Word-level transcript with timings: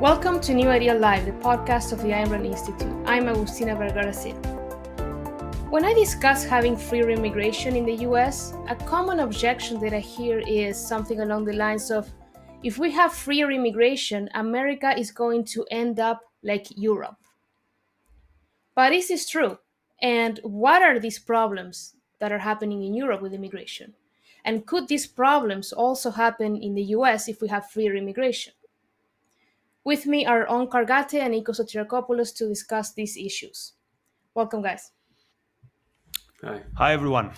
Welcome 0.00 0.40
to 0.40 0.54
New 0.54 0.70
Ideal 0.70 0.98
Live, 0.98 1.26
the 1.26 1.32
podcast 1.32 1.92
of 1.92 2.00
the 2.00 2.08
Rand 2.08 2.46
Institute. 2.46 2.90
I'm 3.04 3.26
Agustina 3.26 3.76
Vergara 3.76 4.14
When 5.68 5.84
I 5.84 5.92
discuss 5.92 6.42
having 6.42 6.74
freer 6.74 7.10
immigration 7.10 7.76
in 7.76 7.84
the 7.84 8.06
US, 8.08 8.54
a 8.70 8.76
common 8.76 9.20
objection 9.20 9.78
that 9.80 9.92
I 9.92 9.98
hear 9.98 10.38
is 10.38 10.78
something 10.78 11.20
along 11.20 11.44
the 11.44 11.52
lines 11.52 11.90
of 11.90 12.10
if 12.62 12.78
we 12.78 12.90
have 12.92 13.12
freer 13.12 13.50
immigration, 13.50 14.30
America 14.32 14.98
is 14.98 15.10
going 15.10 15.44
to 15.52 15.66
end 15.70 16.00
up 16.00 16.22
like 16.42 16.66
Europe. 16.78 17.18
But 18.74 18.94
is 18.94 19.08
this 19.08 19.28
true? 19.28 19.58
And 20.00 20.40
what 20.42 20.80
are 20.80 20.98
these 20.98 21.18
problems 21.18 21.94
that 22.20 22.32
are 22.32 22.38
happening 22.38 22.84
in 22.84 22.94
Europe 22.94 23.20
with 23.20 23.34
immigration? 23.34 23.92
And 24.46 24.64
could 24.66 24.88
these 24.88 25.06
problems 25.06 25.74
also 25.74 26.10
happen 26.10 26.56
in 26.56 26.74
the 26.74 26.84
US 26.96 27.28
if 27.28 27.42
we 27.42 27.48
have 27.48 27.68
freer 27.68 27.94
immigration? 27.94 28.54
With 29.84 30.06
me 30.06 30.26
are 30.26 30.46
Onkar 30.46 30.86
Ghate 30.86 31.20
and 31.20 31.34
Nikos 31.34 31.58
Sotirakopoulos 31.58 32.36
to 32.36 32.48
discuss 32.48 32.92
these 32.92 33.16
issues. 33.16 33.72
Welcome, 34.34 34.62
guys. 34.62 34.92
Hi. 36.42 36.62
Hi, 36.76 36.92
everyone. 36.92 37.32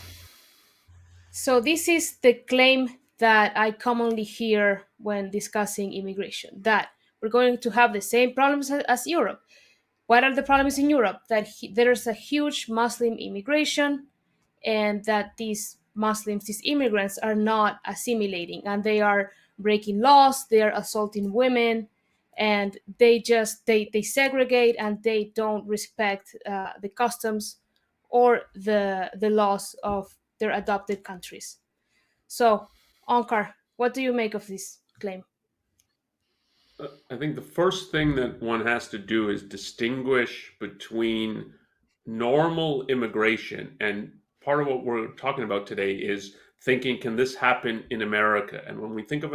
So, 1.30 1.60
this 1.60 1.88
is 1.88 2.19
the 2.19 2.34
claim 2.34 2.88
that 3.19 3.56
I 3.56 3.70
commonly 3.70 4.24
hear 4.24 4.83
when 4.98 5.30
discussing 5.30 5.92
immigration 5.92 6.60
that 6.62 6.88
we're 7.20 7.28
going 7.28 7.59
to 7.59 7.70
have 7.70 7.92
the 7.92 8.00
same 8.00 8.34
problems 8.34 8.70
as 8.70 9.06
Europe. 9.06 9.41
What 10.06 10.24
are 10.24 10.34
the 10.34 10.42
problems 10.42 10.78
in 10.78 10.91
Europe? 10.91 11.20
That 11.28 11.47
he, 11.47 11.69
there's 11.69 12.09
a 12.09 12.12
huge 12.12 12.69
Muslim 12.69 13.14
immigration 13.19 14.09
and 14.64 15.05
that 15.05 15.36
these 15.36 15.78
Muslims, 15.95 16.47
these 16.47 16.61
immigrants, 16.64 17.19
are 17.19 17.36
not 17.36 17.78
assimilating 17.86 18.62
and 18.66 18.83
they 18.83 19.00
are 19.00 19.30
breaking 19.59 20.00
laws, 20.00 20.47
they 20.48 20.61
are 20.61 20.72
assaulting 20.74 21.33
women, 21.33 21.88
and 22.38 22.78
they 22.98 23.19
just 23.19 23.66
they 23.66 23.91
they 23.92 24.02
segregate 24.02 24.77
and 24.78 25.02
they 25.02 25.33
don't 25.34 25.66
respect 25.66 26.34
uh, 26.47 26.70
the 26.80 26.88
customs 26.88 27.56
or 28.08 28.42
the 28.55 29.11
the 29.19 29.30
laws 29.30 29.75
of 29.83 30.14
their 30.38 30.53
adopted 30.53 31.05
countries. 31.05 31.58
So 32.27 32.69
onkar 33.08 33.53
what 33.77 33.94
do 33.94 34.03
you 34.03 34.12
make 34.12 34.34
of 34.34 34.47
this 34.47 34.78
claim? 35.00 35.25
Uh, 36.80 36.86
i 37.10 37.16
think 37.16 37.34
the 37.34 37.50
first 37.60 37.91
thing 37.91 38.14
that 38.14 38.41
one 38.42 38.64
has 38.64 38.88
to 38.88 38.98
do 38.98 39.28
is 39.28 39.42
distinguish 39.42 40.53
between 40.60 41.53
normal 42.06 42.86
immigration 42.86 43.77
and 43.80 44.12
part 44.44 44.60
of 44.60 44.66
what 44.66 44.84
we're 44.84 45.08
talking 45.14 45.44
about 45.44 45.66
today 45.66 45.92
is 45.92 46.36
thinking 46.64 46.98
can 46.98 47.16
this 47.16 47.34
happen 47.34 47.84
in 47.91 48.03
america? 48.03 48.62
And 48.66 48.80
when 48.80 48.94
we 48.94 49.03
think 49.03 49.25
of 49.25 49.33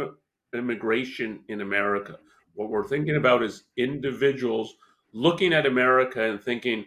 immigration 0.54 1.40
in 1.48 1.60
america 1.60 2.18
what 2.58 2.70
we're 2.70 2.88
thinking 2.88 3.14
about 3.14 3.44
is 3.44 3.64
individuals 3.76 4.74
looking 5.12 5.52
at 5.52 5.64
America 5.64 6.28
and 6.28 6.42
thinking 6.42 6.84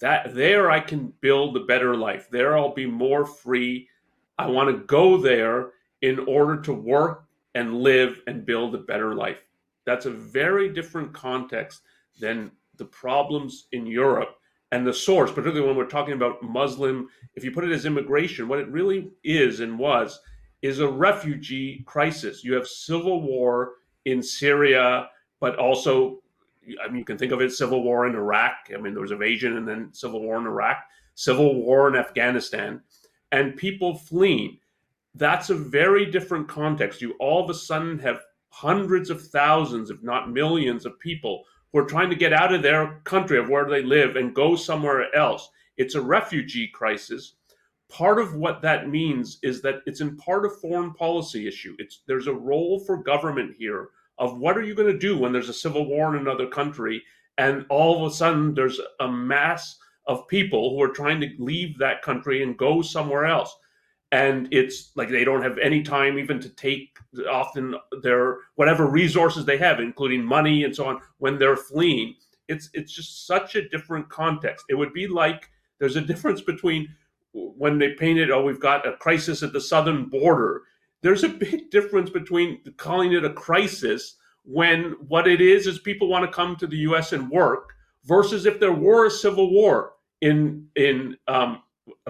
that 0.00 0.34
there 0.34 0.68
I 0.68 0.80
can 0.80 1.12
build 1.20 1.56
a 1.56 1.64
better 1.64 1.96
life. 1.96 2.28
There 2.28 2.58
I'll 2.58 2.74
be 2.74 2.86
more 2.86 3.24
free. 3.24 3.88
I 4.36 4.48
want 4.48 4.68
to 4.68 4.84
go 4.84 5.16
there 5.16 5.70
in 6.00 6.18
order 6.26 6.60
to 6.62 6.72
work 6.72 7.24
and 7.54 7.82
live 7.82 8.20
and 8.26 8.44
build 8.44 8.74
a 8.74 8.78
better 8.78 9.14
life. 9.14 9.44
That's 9.86 10.06
a 10.06 10.10
very 10.10 10.72
different 10.72 11.12
context 11.12 11.82
than 12.18 12.50
the 12.76 12.86
problems 12.86 13.68
in 13.70 13.86
Europe 13.86 14.34
and 14.72 14.84
the 14.84 14.92
source, 14.92 15.30
particularly 15.30 15.68
when 15.68 15.76
we're 15.76 15.86
talking 15.86 16.14
about 16.14 16.42
Muslim, 16.42 17.08
if 17.36 17.44
you 17.44 17.52
put 17.52 17.64
it 17.64 17.70
as 17.70 17.86
immigration, 17.86 18.48
what 18.48 18.58
it 18.58 18.68
really 18.70 19.12
is 19.22 19.60
and 19.60 19.78
was 19.78 20.18
is 20.62 20.80
a 20.80 20.88
refugee 20.88 21.84
crisis. 21.86 22.42
You 22.42 22.54
have 22.54 22.66
civil 22.66 23.22
war 23.22 23.74
in 24.04 24.22
Syria, 24.22 25.08
but 25.40 25.56
also, 25.56 26.22
I 26.82 26.88
mean, 26.88 26.98
you 26.98 27.04
can 27.04 27.18
think 27.18 27.32
of 27.32 27.40
it 27.40 27.52
civil 27.52 27.82
war 27.82 28.06
in 28.06 28.14
Iraq. 28.14 28.70
I 28.72 28.78
mean, 28.78 28.94
there 28.94 29.02
was 29.02 29.12
invasion 29.12 29.56
and 29.56 29.66
then 29.66 29.92
civil 29.92 30.20
war 30.20 30.38
in 30.38 30.46
Iraq, 30.46 30.78
civil 31.14 31.62
war 31.62 31.88
in 31.88 31.96
Afghanistan, 31.96 32.80
and 33.30 33.56
people 33.56 33.96
fleeing. 33.96 34.58
That's 35.14 35.50
a 35.50 35.54
very 35.54 36.06
different 36.06 36.48
context. 36.48 37.02
You 37.02 37.14
all 37.20 37.44
of 37.44 37.50
a 37.50 37.54
sudden 37.54 37.98
have 37.98 38.20
hundreds 38.48 39.10
of 39.10 39.26
thousands, 39.28 39.90
if 39.90 40.02
not 40.02 40.30
millions, 40.30 40.86
of 40.86 40.98
people 40.98 41.44
who 41.72 41.78
are 41.78 41.86
trying 41.86 42.10
to 42.10 42.16
get 42.16 42.32
out 42.32 42.52
of 42.52 42.62
their 42.62 43.00
country, 43.04 43.38
of 43.38 43.48
where 43.48 43.68
they 43.68 43.82
live, 43.82 44.16
and 44.16 44.34
go 44.34 44.56
somewhere 44.56 45.14
else. 45.14 45.48
It's 45.76 45.94
a 45.94 46.02
refugee 46.02 46.68
crisis 46.68 47.34
part 47.92 48.18
of 48.18 48.34
what 48.34 48.62
that 48.62 48.88
means 48.88 49.38
is 49.42 49.60
that 49.62 49.82
it's 49.86 50.00
in 50.00 50.16
part 50.16 50.46
a 50.46 50.50
foreign 50.50 50.94
policy 50.94 51.46
issue. 51.46 51.76
It's 51.78 52.00
there's 52.06 52.26
a 52.26 52.32
role 52.32 52.80
for 52.80 52.96
government 53.02 53.54
here 53.56 53.90
of 54.18 54.38
what 54.38 54.56
are 54.56 54.62
you 54.62 54.74
going 54.74 54.92
to 54.92 54.98
do 54.98 55.18
when 55.18 55.32
there's 55.32 55.48
a 55.48 55.54
civil 55.54 55.86
war 55.86 56.14
in 56.14 56.20
another 56.20 56.46
country 56.46 57.02
and 57.38 57.66
all 57.68 58.04
of 58.04 58.10
a 58.10 58.14
sudden 58.14 58.54
there's 58.54 58.80
a 59.00 59.08
mass 59.08 59.78
of 60.06 60.26
people 60.28 60.70
who 60.70 60.82
are 60.82 60.88
trying 60.88 61.20
to 61.20 61.30
leave 61.38 61.78
that 61.78 62.02
country 62.02 62.42
and 62.42 62.58
go 62.58 62.82
somewhere 62.82 63.24
else. 63.24 63.54
And 64.10 64.48
it's 64.52 64.92
like 64.96 65.08
they 65.08 65.24
don't 65.24 65.42
have 65.42 65.58
any 65.58 65.82
time 65.82 66.18
even 66.18 66.40
to 66.40 66.48
take 66.50 66.98
often 67.30 67.74
their 68.02 68.38
whatever 68.56 68.86
resources 68.86 69.44
they 69.44 69.56
have 69.58 69.80
including 69.80 70.24
money 70.24 70.64
and 70.64 70.74
so 70.74 70.86
on 70.86 71.00
when 71.18 71.38
they're 71.38 71.56
fleeing. 71.56 72.14
It's 72.48 72.68
it's 72.74 72.92
just 72.92 73.26
such 73.26 73.54
a 73.54 73.68
different 73.68 74.08
context. 74.08 74.66
It 74.68 74.74
would 74.74 74.92
be 74.92 75.06
like 75.06 75.48
there's 75.78 75.96
a 75.96 76.00
difference 76.00 76.40
between 76.40 76.88
when 77.32 77.78
they 77.78 77.94
painted, 77.94 78.30
oh, 78.30 78.42
we've 78.42 78.60
got 78.60 78.86
a 78.86 78.96
crisis 78.96 79.42
at 79.42 79.52
the 79.52 79.60
southern 79.60 80.06
border. 80.06 80.62
There's 81.02 81.24
a 81.24 81.28
big 81.28 81.70
difference 81.70 82.10
between 82.10 82.60
calling 82.76 83.12
it 83.12 83.24
a 83.24 83.32
crisis 83.32 84.16
when 84.44 84.96
what 85.08 85.28
it 85.28 85.40
is 85.40 85.66
is 85.66 85.78
people 85.78 86.08
want 86.08 86.24
to 86.24 86.34
come 86.34 86.56
to 86.56 86.66
the 86.66 86.78
U.S. 86.78 87.12
and 87.12 87.30
work 87.30 87.70
versus 88.04 88.46
if 88.46 88.58
there 88.58 88.72
were 88.72 89.06
a 89.06 89.10
civil 89.10 89.52
war 89.52 89.92
in 90.20 90.66
in 90.76 91.16
um, 91.28 91.62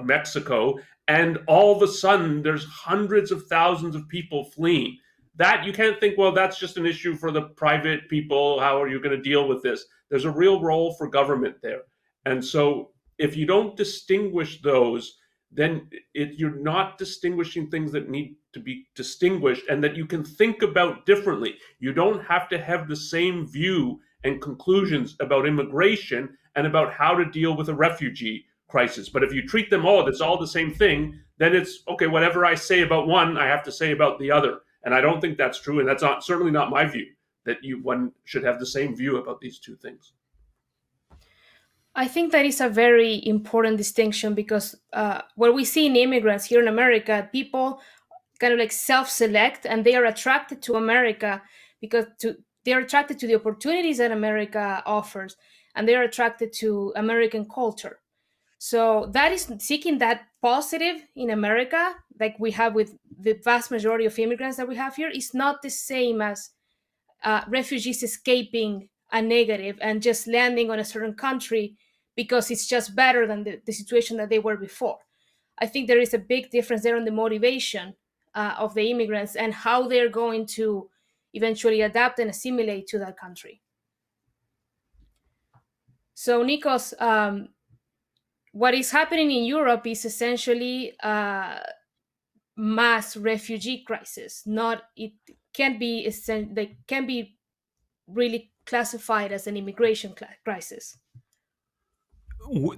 Mexico 0.02 0.78
and 1.08 1.38
all 1.46 1.74
of 1.74 1.82
a 1.82 1.88
sudden 1.88 2.42
there's 2.42 2.64
hundreds 2.64 3.30
of 3.30 3.46
thousands 3.46 3.94
of 3.94 4.08
people 4.08 4.44
fleeing. 4.44 4.96
That 5.36 5.64
you 5.64 5.72
can't 5.72 5.98
think, 5.98 6.18
well, 6.18 6.32
that's 6.32 6.58
just 6.58 6.76
an 6.76 6.86
issue 6.86 7.16
for 7.16 7.30
the 7.30 7.42
private 7.42 8.08
people. 8.08 8.60
How 8.60 8.80
are 8.80 8.88
you 8.88 9.00
going 9.00 9.16
to 9.16 9.22
deal 9.22 9.48
with 9.48 9.62
this? 9.62 9.84
There's 10.10 10.26
a 10.26 10.30
real 10.30 10.60
role 10.60 10.94
for 10.94 11.08
government 11.08 11.56
there. 11.62 11.82
And 12.26 12.44
so 12.44 12.91
if 13.22 13.36
you 13.36 13.46
don't 13.46 13.76
distinguish 13.76 14.60
those, 14.62 15.18
then 15.52 15.88
it, 16.12 16.30
you're 16.38 16.56
not 16.56 16.98
distinguishing 16.98 17.70
things 17.70 17.92
that 17.92 18.08
need 18.10 18.34
to 18.52 18.58
be 18.58 18.86
distinguished 18.96 19.64
and 19.70 19.82
that 19.84 19.96
you 19.96 20.06
can 20.06 20.24
think 20.24 20.62
about 20.62 21.06
differently. 21.06 21.54
You 21.78 21.92
don't 21.92 22.24
have 22.24 22.48
to 22.48 22.58
have 22.58 22.88
the 22.88 22.96
same 22.96 23.46
view 23.46 24.00
and 24.24 24.42
conclusions 24.42 25.14
about 25.20 25.46
immigration 25.46 26.36
and 26.56 26.66
about 26.66 26.92
how 26.92 27.14
to 27.14 27.24
deal 27.24 27.56
with 27.56 27.68
a 27.68 27.74
refugee 27.74 28.44
crisis. 28.66 29.08
But 29.08 29.22
if 29.22 29.32
you 29.32 29.46
treat 29.46 29.70
them 29.70 29.86
all, 29.86 30.08
it's 30.08 30.20
all 30.20 30.38
the 30.38 30.46
same 30.46 30.74
thing, 30.74 31.20
then 31.38 31.54
it's 31.54 31.84
okay, 31.88 32.08
whatever 32.08 32.44
I 32.44 32.56
say 32.56 32.82
about 32.82 33.06
one, 33.06 33.36
I 33.36 33.46
have 33.46 33.62
to 33.64 33.72
say 33.72 33.92
about 33.92 34.18
the 34.18 34.32
other. 34.32 34.60
And 34.84 34.92
I 34.92 35.00
don't 35.00 35.20
think 35.20 35.38
that's 35.38 35.60
true. 35.60 35.78
And 35.78 35.88
that's 35.88 36.02
not 36.02 36.24
certainly 36.24 36.50
not 36.50 36.70
my 36.70 36.86
view 36.86 37.06
that 37.44 37.62
you 37.62 37.82
one 37.82 38.10
should 38.24 38.42
have 38.42 38.58
the 38.58 38.66
same 38.66 38.96
view 38.96 39.18
about 39.18 39.40
these 39.40 39.60
two 39.60 39.76
things. 39.76 40.12
I 41.94 42.08
think 42.08 42.32
that 42.32 42.46
is 42.46 42.60
a 42.60 42.68
very 42.68 43.26
important 43.26 43.76
distinction 43.76 44.34
because 44.34 44.74
uh, 44.92 45.22
what 45.34 45.54
we 45.54 45.64
see 45.64 45.86
in 45.86 45.96
immigrants 45.96 46.46
here 46.46 46.60
in 46.60 46.68
America, 46.68 47.28
people 47.32 47.80
kind 48.40 48.52
of 48.52 48.58
like 48.58 48.72
self-select 48.72 49.66
and 49.66 49.84
they 49.84 49.94
are 49.94 50.06
attracted 50.06 50.62
to 50.62 50.74
America 50.74 51.42
because 51.80 52.06
to, 52.20 52.36
they 52.64 52.72
are 52.72 52.80
attracted 52.80 53.18
to 53.18 53.26
the 53.26 53.34
opportunities 53.34 53.98
that 53.98 54.10
America 54.10 54.82
offers 54.86 55.36
and 55.74 55.86
they 55.86 55.94
are 55.94 56.02
attracted 56.02 56.52
to 56.54 56.92
American 56.96 57.46
culture. 57.48 57.98
So 58.58 59.10
that 59.12 59.32
is 59.32 59.52
seeking 59.58 59.98
that 59.98 60.22
positive 60.40 61.02
in 61.14 61.30
America, 61.30 61.94
like 62.18 62.36
we 62.38 62.52
have 62.52 62.74
with 62.74 62.96
the 63.20 63.34
vast 63.44 63.70
majority 63.70 64.06
of 64.06 64.18
immigrants 64.18 64.56
that 64.56 64.68
we 64.68 64.76
have 64.76 64.96
here, 64.96 65.10
is 65.10 65.34
not 65.34 65.62
the 65.62 65.70
same 65.70 66.22
as 66.22 66.50
uh, 67.24 67.42
refugees 67.48 68.02
escaping 68.02 68.88
a 69.12 69.20
negative 69.20 69.78
and 69.80 70.00
just 70.00 70.26
landing 70.26 70.70
on 70.70 70.78
a 70.78 70.84
certain 70.84 71.14
country 71.14 71.76
because 72.16 72.50
it's 72.50 72.66
just 72.66 72.94
better 72.94 73.26
than 73.26 73.44
the, 73.44 73.60
the 73.64 73.72
situation 73.72 74.16
that 74.18 74.28
they 74.28 74.38
were 74.38 74.56
before. 74.56 74.98
I 75.58 75.66
think 75.66 75.86
there 75.86 76.00
is 76.00 76.14
a 76.14 76.18
big 76.18 76.50
difference 76.50 76.82
there 76.82 76.96
on 76.96 77.04
the 77.04 77.10
motivation 77.10 77.94
uh, 78.34 78.54
of 78.58 78.74
the 78.74 78.90
immigrants 78.90 79.36
and 79.36 79.52
how 79.52 79.88
they're 79.88 80.08
going 80.08 80.46
to 80.46 80.88
eventually 81.34 81.80
adapt 81.80 82.18
and 82.18 82.30
assimilate 82.30 82.86
to 82.88 82.98
that 82.98 83.18
country. 83.18 83.62
So, 86.14 86.44
Nikos, 86.44 87.00
um, 87.00 87.48
what 88.52 88.74
is 88.74 88.90
happening 88.90 89.30
in 89.30 89.44
Europe 89.44 89.86
is 89.86 90.04
essentially 90.04 90.94
a 91.02 91.60
mass 92.56 93.16
refugee 93.16 93.82
crisis. 93.84 94.42
Not 94.46 94.82
it 94.96 95.12
can 95.54 95.78
be 95.78 96.08
they 96.28 96.78
can 96.86 97.06
be 97.06 97.38
really 98.06 98.52
classified 98.66 99.32
as 99.32 99.46
an 99.46 99.56
immigration 99.56 100.14
crisis 100.44 100.98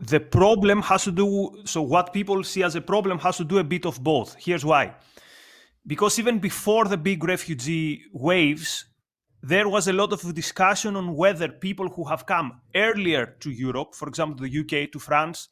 the 0.01 0.21
problem 0.21 0.83
has 0.83 1.05
to 1.05 1.13
do 1.13 1.63
so 1.65 1.83
what 1.83 2.13
people 2.13 2.45
see 2.45 2.63
as 2.63 2.75
a 2.75 2.81
problem 2.81 3.19
has 3.19 3.37
to 3.37 3.45
do 3.45 3.59
a 3.59 3.65
bit 3.65 3.87
of 3.87 4.03
both 4.03 4.37
here's 4.39 4.65
why 4.65 4.95
because 5.87 6.19
even 6.19 6.39
before 6.39 6.85
the 6.87 6.97
big 6.97 7.25
refugee 7.25 8.03
waves 8.13 8.87
there 9.47 9.69
was 9.69 9.89
a 9.89 9.93
lot 9.93 10.11
of 10.11 10.35
discussion 10.35 10.97
on 10.97 11.15
whether 11.15 11.49
people 11.49 11.87
who 11.91 12.05
have 12.05 12.25
come 12.25 12.63
earlier 12.75 13.37
to 13.41 13.51
Europe, 13.51 13.95
for 13.95 14.09
example, 14.09 14.37
the 14.41 14.61
UK 14.61 14.91
to 14.91 14.99
France, 14.99 15.51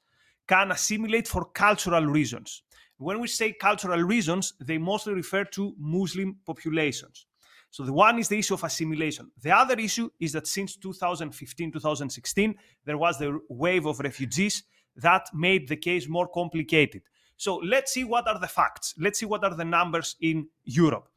can 0.48 0.70
assimilate 0.70 1.28
for 1.28 1.44
cultural 1.52 2.06
reasons. 2.06 2.62
When 2.96 3.20
we 3.20 3.28
say 3.28 3.52
cultural 3.52 4.00
reasons, 4.00 4.54
they 4.60 4.78
mostly 4.78 5.12
refer 5.12 5.44
to 5.44 5.74
Muslim 5.78 6.36
populations. 6.46 7.26
So 7.72 7.84
the 7.84 7.92
one 7.92 8.18
is 8.18 8.28
the 8.28 8.38
issue 8.38 8.52
of 8.52 8.64
assimilation. 8.64 9.30
The 9.40 9.50
other 9.50 9.74
issue 9.78 10.10
is 10.20 10.32
that 10.32 10.46
since 10.46 10.76
2015, 10.76 11.72
2016, 11.72 12.54
there 12.84 12.98
was 12.98 13.18
the 13.18 13.40
wave 13.48 13.86
of 13.86 13.98
refugees 14.00 14.64
that 14.96 15.30
made 15.32 15.68
the 15.68 15.76
case 15.76 16.06
more 16.06 16.28
complicated. 16.28 17.00
So 17.38 17.56
let's 17.56 17.90
see 17.94 18.04
what 18.04 18.28
are 18.28 18.38
the 18.38 18.46
facts. 18.46 18.94
Let's 18.98 19.18
see 19.18 19.24
what 19.24 19.42
are 19.42 19.54
the 19.54 19.64
numbers 19.64 20.16
in 20.20 20.48
Europe. 20.64 21.08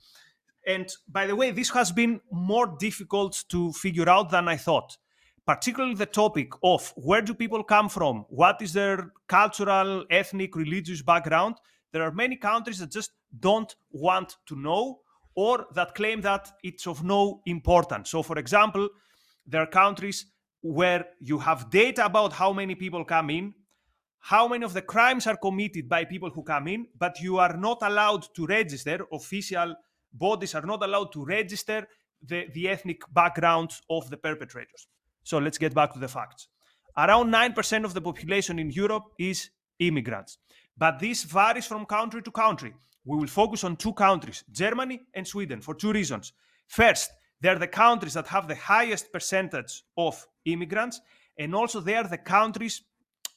And 0.65 0.89
by 1.09 1.27
the 1.27 1.35
way, 1.35 1.51
this 1.51 1.69
has 1.71 1.91
been 1.91 2.21
more 2.31 2.67
difficult 2.79 3.43
to 3.49 3.73
figure 3.73 4.09
out 4.09 4.29
than 4.29 4.47
I 4.47 4.55
thought. 4.55 4.97
Particularly 5.45 5.95
the 5.95 6.05
topic 6.05 6.53
of 6.63 6.93
where 6.95 7.21
do 7.21 7.33
people 7.33 7.65
come 7.65 7.89
from? 7.89 8.25
What 8.29 8.61
is 8.61 8.71
their 8.71 9.11
cultural, 9.27 10.05
ethnic, 10.09 10.55
religious 10.55 11.01
background? 11.01 11.55
There 11.91 12.01
are 12.01 12.13
many 12.13 12.37
countries 12.37 12.79
that 12.79 12.91
just 12.91 13.11
don't 13.41 13.75
want 13.91 14.37
to 14.45 14.55
know 14.55 15.01
or 15.35 15.65
that 15.73 15.95
claim 15.95 16.21
that 16.21 16.51
it's 16.63 16.87
of 16.87 17.03
no 17.03 17.41
importance. 17.45 18.09
So, 18.09 18.23
for 18.23 18.37
example, 18.37 18.89
there 19.45 19.61
are 19.61 19.67
countries 19.67 20.25
where 20.61 21.05
you 21.19 21.37
have 21.39 21.69
data 21.69 22.05
about 22.05 22.33
how 22.33 22.51
many 22.51 22.73
people 22.75 23.05
come 23.05 23.29
in, 23.29 23.53
how 24.19 24.47
many 24.47 24.65
of 24.65 24.73
the 24.73 24.81
crimes 24.81 25.27
are 25.27 25.37
committed 25.37 25.87
by 25.87 26.03
people 26.05 26.31
who 26.31 26.41
come 26.41 26.67
in, 26.67 26.87
but 26.97 27.19
you 27.21 27.37
are 27.37 27.55
not 27.55 27.77
allowed 27.81 28.25
to 28.35 28.47
register, 28.47 29.05
official 29.11 29.75
bodies 30.11 30.55
are 30.55 30.65
not 30.65 30.83
allowed 30.83 31.11
to 31.11 31.23
register 31.23 31.87
the, 32.25 32.47
the 32.53 32.67
ethnic 32.67 33.01
background 33.13 33.71
of 33.89 34.09
the 34.09 34.17
perpetrators. 34.17 34.87
So 35.23 35.37
let's 35.37 35.57
get 35.57 35.73
back 35.73 35.93
to 35.93 35.99
the 35.99 36.07
facts. 36.07 36.47
Around 36.97 37.31
9% 37.31 37.83
of 37.83 37.93
the 37.93 38.01
population 38.01 38.57
in 38.57 38.71
Europe 38.71 39.03
is 39.19 39.49
immigrants, 39.79 40.37
but 40.77 40.99
this 40.99 41.23
varies 41.23 41.65
from 41.65 41.85
country 41.85 42.21
to 42.21 42.31
country. 42.31 42.73
We 43.05 43.17
will 43.17 43.27
focus 43.27 43.63
on 43.63 43.77
two 43.77 43.93
countries, 43.93 44.43
Germany 44.51 45.01
and 45.13 45.27
Sweden, 45.27 45.61
for 45.61 45.75
two 45.75 45.91
reasons. 45.91 46.33
First, 46.67 47.11
they're 47.39 47.59
the 47.59 47.67
countries 47.67 48.13
that 48.15 48.27
have 48.27 48.47
the 48.47 48.55
highest 48.55 49.11
percentage 49.13 49.83
of 49.97 50.25
immigrants, 50.45 51.01
and 51.37 51.53
also 51.53 51.79
they 51.79 51.95
are 51.95 52.07
the 52.07 52.17
countries 52.17 52.81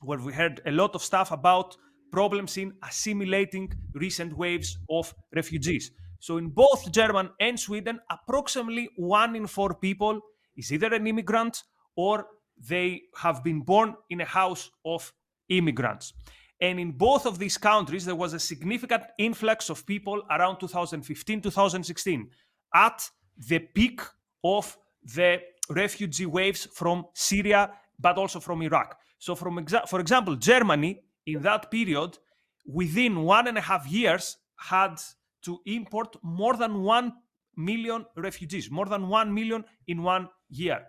where 0.00 0.18
we 0.18 0.32
heard 0.32 0.60
a 0.64 0.70
lot 0.70 0.94
of 0.94 1.02
stuff 1.02 1.32
about 1.32 1.76
problems 2.10 2.56
in 2.56 2.72
assimilating 2.82 3.72
recent 3.94 4.36
waves 4.36 4.78
of 4.88 5.14
refugees. 5.34 5.90
So 6.20 6.38
in 6.38 6.48
both 6.48 6.90
Germany 6.90 7.30
and 7.40 7.58
Sweden, 7.60 8.00
approximately 8.10 8.88
one 8.96 9.36
in 9.36 9.46
four 9.46 9.74
people 9.74 10.20
is 10.56 10.72
either 10.72 10.94
an 10.94 11.06
immigrant 11.06 11.62
or 11.96 12.26
they 12.68 13.02
have 13.16 13.44
been 13.44 13.60
born 13.60 13.94
in 14.10 14.20
a 14.20 14.24
house 14.24 14.70
of 14.84 15.12
immigrants. 15.48 16.14
And 16.60 16.80
in 16.80 16.92
both 16.92 17.24
of 17.24 17.38
these 17.38 17.56
countries, 17.56 18.04
there 18.04 18.16
was 18.16 18.32
a 18.34 18.38
significant 18.38 19.04
influx 19.18 19.70
of 19.70 19.86
people 19.86 20.22
around 20.30 20.58
2015, 20.58 21.40
2016, 21.40 22.30
at 22.74 23.08
the 23.48 23.60
peak 23.60 24.00
of 24.42 24.76
the 25.14 25.40
refugee 25.70 26.26
waves 26.26 26.66
from 26.72 27.06
Syria, 27.14 27.70
but 27.98 28.18
also 28.18 28.40
from 28.40 28.62
Iraq. 28.62 28.98
So, 29.18 29.34
from 29.34 29.64
exa- 29.64 29.88
for 29.88 30.00
example, 30.00 30.34
Germany 30.34 31.00
in 31.26 31.42
that 31.42 31.70
period, 31.70 32.18
within 32.66 33.22
one 33.22 33.46
and 33.46 33.58
a 33.58 33.60
half 33.60 33.86
years, 33.86 34.36
had 34.56 35.00
to 35.42 35.60
import 35.66 36.16
more 36.22 36.56
than 36.56 36.82
1 36.82 37.12
million 37.56 38.04
refugees, 38.16 38.70
more 38.70 38.86
than 38.86 39.08
1 39.08 39.32
million 39.32 39.64
in 39.86 40.02
one 40.02 40.28
year. 40.48 40.86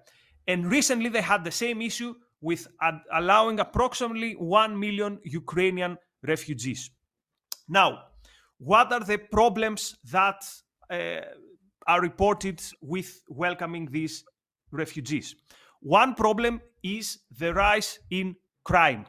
And 0.48 0.66
recently 0.66 1.10
they 1.10 1.21
had 1.21 1.44
the 1.44 1.51
same 1.51 1.81
issue 1.81 2.16
with 2.42 2.68
ad- 2.82 3.02
allowing 3.14 3.60
approximately 3.60 4.34
1 4.34 4.80
million 4.80 5.20
Ukrainian 5.24 5.98
refugees. 6.24 6.92
Now, 7.68 8.06
what 8.58 8.92
are 8.92 9.00
the 9.04 9.18
problems 9.18 9.98
that 10.12 10.44
uh, 10.92 11.22
are 11.88 12.02
reported 12.02 12.62
with 12.82 13.24
welcoming 13.30 13.90
these 13.92 14.24
refugees? 14.72 15.36
One 15.82 16.14
problem 16.16 16.62
is 16.84 17.20
the 17.38 17.54
rise 17.54 18.00
in 18.10 18.36
crime. 18.64 19.06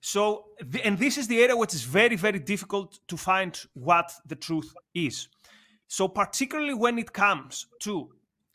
So, 0.00 0.46
and 0.84 0.98
this 0.98 1.18
is 1.18 1.26
the 1.26 1.40
area 1.40 1.56
which 1.56 1.74
is 1.74 1.82
very, 1.82 2.16
very 2.16 2.38
difficult 2.38 2.98
to 3.08 3.16
find 3.16 3.58
what 3.74 4.12
the 4.26 4.36
truth 4.36 4.72
is. 4.94 5.28
So, 5.88 6.08
particularly 6.08 6.74
when 6.74 6.98
it 6.98 7.12
comes 7.12 7.66
to 7.80 8.10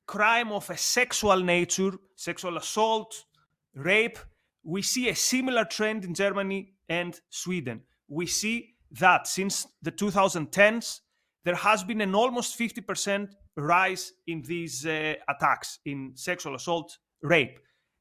crime 0.07 0.51
of 0.51 0.69
a 0.69 0.77
sexual 0.77 1.37
nature, 1.37 1.91
sexual 2.15 2.57
assault, 2.57 3.25
rape, 3.75 4.17
we 4.63 4.81
see 4.81 5.09
a 5.09 5.15
similar 5.15 5.65
trend 5.65 6.05
in 6.05 6.13
Germany 6.13 6.73
and 6.89 7.19
Sweden. 7.29 7.81
We 8.07 8.25
see 8.27 8.75
that 8.91 9.27
since 9.27 9.67
the 9.81 9.91
2010s, 9.91 10.99
there 11.43 11.55
has 11.55 11.83
been 11.83 12.01
an 12.01 12.13
almost 12.13 12.59
50% 12.59 13.29
rise 13.55 14.13
in 14.27 14.41
these 14.43 14.85
uh, 14.85 15.15
attacks 15.27 15.79
in 15.85 16.11
sexual 16.15 16.55
assault, 16.55 16.97
rape. 17.21 17.59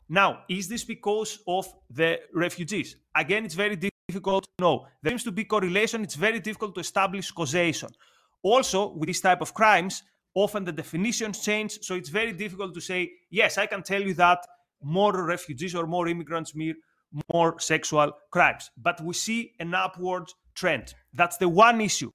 Now, 0.09 0.41
is 0.49 0.69
this 0.69 0.85
because 0.85 1.39
of 1.47 1.73
the 1.89 2.19
refugees? 2.35 2.97
Again, 3.15 3.45
it's 3.45 3.55
very 3.55 3.77
difficult 4.09 4.45
to 4.45 4.51
know. 4.59 4.87
There 5.03 5.11
seems 5.13 5.25
to 5.25 5.33
be 5.33 5.45
correlation. 5.45 6.03
It's 6.03 6.17
very 6.17 6.41
difficult 6.41 6.75
to 6.75 6.81
establish 6.81 7.31
causation. 7.31 7.91
Also, 8.43 8.93
with 8.95 9.07
this 9.07 9.21
type 9.21 9.41
of 9.41 9.55
crimes, 9.55 10.03
often 10.35 10.65
the 10.65 10.73
definitions 10.73 11.41
change. 11.41 11.79
So 11.83 11.95
it's 11.95 12.09
very 12.09 12.33
difficult 12.33 12.75
to 12.75 12.81
say, 12.81 13.13
yes, 13.31 13.57
I 13.57 13.67
can 13.67 13.83
tell 13.83 14.03
you 14.03 14.15
that 14.15 14.45
more 14.83 15.25
refugees 15.25 15.75
or 15.75 15.87
more 15.87 16.09
immigrants 16.09 16.55
mean 16.55 16.75
more 17.33 17.59
sexual 17.59 18.13
crimes. 18.31 18.71
But 18.77 19.01
we 19.03 19.15
see 19.15 19.53
an 19.59 19.75
upward 19.75 20.29
trend. 20.55 20.95
That's 21.13 21.37
the 21.37 21.49
one 21.49 21.81
issue. 21.81 22.13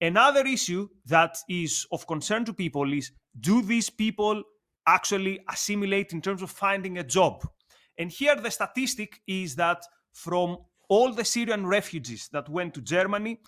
Another 0.00 0.46
issue 0.46 0.88
that 1.06 1.36
is 1.48 1.86
of 1.90 2.06
concern 2.06 2.44
to 2.44 2.52
people 2.52 2.92
is 2.92 3.10
do 3.40 3.62
these 3.62 3.90
people 3.90 4.42
actually 4.86 5.40
assimilate 5.50 6.12
in 6.12 6.20
terms 6.22 6.42
of 6.42 6.50
finding 6.50 6.98
a 6.98 7.04
job. 7.04 7.46
And 7.98 8.10
here 8.10 8.36
the 8.36 8.50
statistic 8.50 9.20
is 9.26 9.56
that 9.56 9.82
from 10.12 10.58
all 10.88 11.12
the 11.12 11.24
Syrian 11.24 11.66
refugees 11.66 12.28
that 12.32 12.48
went 12.48 12.74
to 12.74 12.80
Germany, 12.80 13.40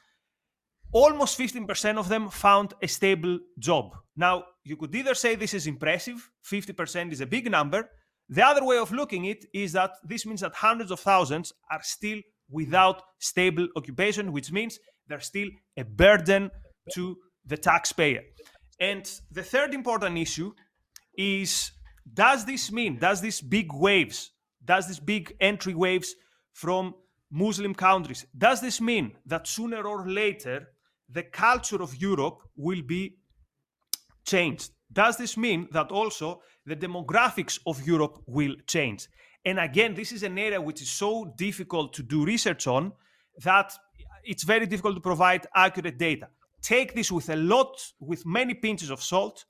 almost 0.92 1.38
15% 1.38 1.98
of 1.98 2.08
them 2.08 2.28
found 2.28 2.74
a 2.82 2.88
stable 2.88 3.38
job. 3.58 3.96
Now, 4.16 4.44
you 4.64 4.76
could 4.76 4.94
either 4.94 5.14
say 5.14 5.36
this 5.36 5.54
is 5.54 5.66
impressive, 5.66 6.30
50% 6.44 7.12
is 7.12 7.20
a 7.20 7.26
big 7.26 7.50
number. 7.50 7.88
The 8.32 8.46
other 8.46 8.64
way 8.64 8.78
of 8.78 8.92
looking 8.92 9.24
it 9.24 9.44
is 9.52 9.72
that 9.72 9.90
this 10.04 10.24
means 10.24 10.40
that 10.42 10.54
hundreds 10.54 10.92
of 10.92 11.00
thousands 11.00 11.52
are 11.68 11.82
still 11.82 12.20
without 12.48 13.02
stable 13.18 13.66
occupation, 13.76 14.30
which 14.32 14.52
means 14.52 14.78
they're 15.08 15.18
still 15.18 15.48
a 15.76 15.82
burden 15.82 16.50
to 16.94 17.16
the 17.44 17.56
taxpayer. 17.56 18.22
And 18.78 19.04
the 19.32 19.42
third 19.42 19.74
important 19.74 20.16
issue 20.16 20.52
is 21.18 21.72
does 22.14 22.44
this 22.44 22.70
mean, 22.70 22.98
does 22.98 23.20
these 23.20 23.40
big 23.40 23.72
waves, 23.72 24.30
does 24.64 24.86
this 24.86 25.00
big 25.00 25.34
entry 25.40 25.74
waves 25.74 26.14
from 26.52 26.94
Muslim 27.32 27.74
countries, 27.74 28.26
does 28.36 28.60
this 28.60 28.80
mean 28.80 29.12
that 29.26 29.48
sooner 29.48 29.82
or 29.86 30.08
later 30.08 30.68
the 31.08 31.24
culture 31.24 31.82
of 31.82 31.96
Europe 31.96 32.38
will 32.56 32.82
be 32.82 33.16
changed? 34.24 34.70
Does 34.92 35.16
this 35.16 35.36
mean 35.36 35.68
that 35.72 35.90
also 35.90 36.42
the 36.66 36.76
demographics 36.76 37.58
of 37.66 37.86
Europe 37.86 38.22
will 38.26 38.56
change? 38.66 39.08
And 39.44 39.58
again, 39.58 39.94
this 39.94 40.12
is 40.12 40.22
an 40.22 40.38
area 40.38 40.60
which 40.60 40.82
is 40.82 40.90
so 40.90 41.32
difficult 41.36 41.92
to 41.94 42.02
do 42.02 42.24
research 42.24 42.66
on 42.66 42.92
that 43.42 43.72
it's 44.24 44.42
very 44.42 44.66
difficult 44.66 44.96
to 44.96 45.00
provide 45.00 45.46
accurate 45.54 45.98
data. 45.98 46.28
Take 46.60 46.94
this 46.94 47.10
with 47.10 47.30
a 47.30 47.36
lot, 47.36 47.80
with 48.00 48.26
many 48.26 48.54
pinches 48.54 48.90
of 48.90 49.02
salt, 49.02 49.44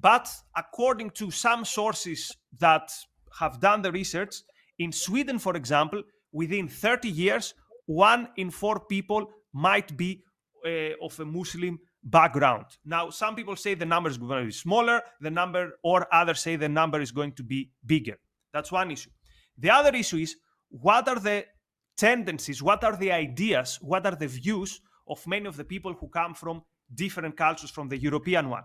but 0.00 0.28
according 0.56 1.10
to 1.10 1.30
some 1.30 1.64
sources 1.64 2.34
that 2.58 2.90
have 3.38 3.60
done 3.60 3.82
the 3.82 3.92
research, 3.92 4.36
in 4.78 4.92
Sweden, 4.92 5.38
for 5.38 5.56
example, 5.56 6.02
within 6.32 6.68
30 6.68 7.08
years, 7.08 7.54
one 7.86 8.28
in 8.36 8.50
four 8.50 8.80
people 8.80 9.30
might 9.52 9.96
be 9.96 10.22
uh, 10.66 10.90
of 11.02 11.18
a 11.20 11.24
Muslim 11.24 11.78
background. 12.06 12.66
Now, 12.84 13.10
some 13.10 13.34
people 13.34 13.56
say 13.56 13.74
the 13.74 13.84
number 13.84 14.08
is 14.08 14.16
going 14.16 14.40
to 14.40 14.46
be 14.46 14.52
smaller, 14.52 15.02
the 15.20 15.30
number, 15.30 15.72
or 15.82 16.06
others 16.14 16.40
say 16.40 16.56
the 16.56 16.68
number 16.68 17.00
is 17.00 17.10
going 17.10 17.32
to 17.32 17.42
be 17.42 17.70
bigger. 17.84 18.16
That's 18.52 18.70
one 18.72 18.90
issue. 18.90 19.10
The 19.58 19.70
other 19.70 19.94
issue 19.94 20.18
is 20.18 20.36
what 20.68 21.08
are 21.08 21.18
the 21.18 21.44
tendencies, 21.96 22.62
what 22.62 22.84
are 22.84 22.96
the 22.96 23.10
ideas, 23.10 23.78
what 23.82 24.06
are 24.06 24.14
the 24.14 24.28
views 24.28 24.80
of 25.08 25.26
many 25.26 25.46
of 25.46 25.56
the 25.56 25.64
people 25.64 25.94
who 25.94 26.08
come 26.08 26.34
from 26.34 26.62
different 26.94 27.36
cultures 27.36 27.70
from 27.70 27.88
the 27.88 27.98
European 27.98 28.48
one. 28.50 28.64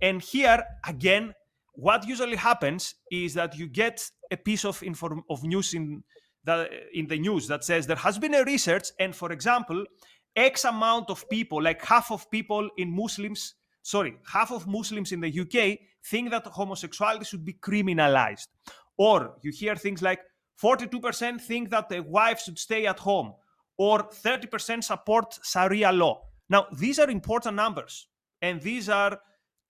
And 0.00 0.22
here, 0.22 0.62
again, 0.86 1.34
what 1.72 2.06
usually 2.06 2.36
happens 2.36 2.94
is 3.10 3.34
that 3.34 3.56
you 3.56 3.66
get 3.66 4.08
a 4.30 4.36
piece 4.36 4.64
of 4.64 4.82
inform- 4.82 5.24
of 5.28 5.42
news 5.42 5.74
in 5.74 6.02
the 6.44 6.68
in 6.94 7.06
the 7.08 7.18
news 7.18 7.48
that 7.48 7.64
says 7.64 7.86
there 7.86 7.96
has 7.96 8.18
been 8.18 8.34
a 8.34 8.44
research, 8.44 8.88
and 9.00 9.14
for 9.14 9.32
example, 9.32 9.84
X 10.36 10.64
amount 10.64 11.10
of 11.10 11.28
people, 11.28 11.62
like 11.62 11.84
half 11.84 12.12
of 12.12 12.30
people 12.30 12.68
in 12.76 12.94
Muslims, 12.94 13.54
sorry, 13.82 14.16
half 14.30 14.52
of 14.52 14.66
Muslims 14.66 15.12
in 15.12 15.20
the 15.20 15.40
UK 15.40 15.78
think 16.04 16.30
that 16.30 16.46
homosexuality 16.46 17.24
should 17.24 17.44
be 17.44 17.54
criminalized. 17.54 18.48
Or 18.98 19.36
you 19.42 19.50
hear 19.50 19.76
things 19.76 20.02
like 20.02 20.20
42% 20.62 21.40
think 21.40 21.70
that 21.70 21.88
the 21.88 22.02
wife 22.02 22.40
should 22.40 22.58
stay 22.58 22.86
at 22.86 22.98
home, 22.98 23.34
or 23.78 23.98
30% 23.98 24.84
support 24.84 25.38
Sharia 25.42 25.92
law. 25.92 26.22
Now, 26.48 26.66
these 26.78 26.98
are 26.98 27.10
important 27.10 27.56
numbers, 27.56 28.06
and 28.40 28.60
these 28.60 28.88
are 28.88 29.20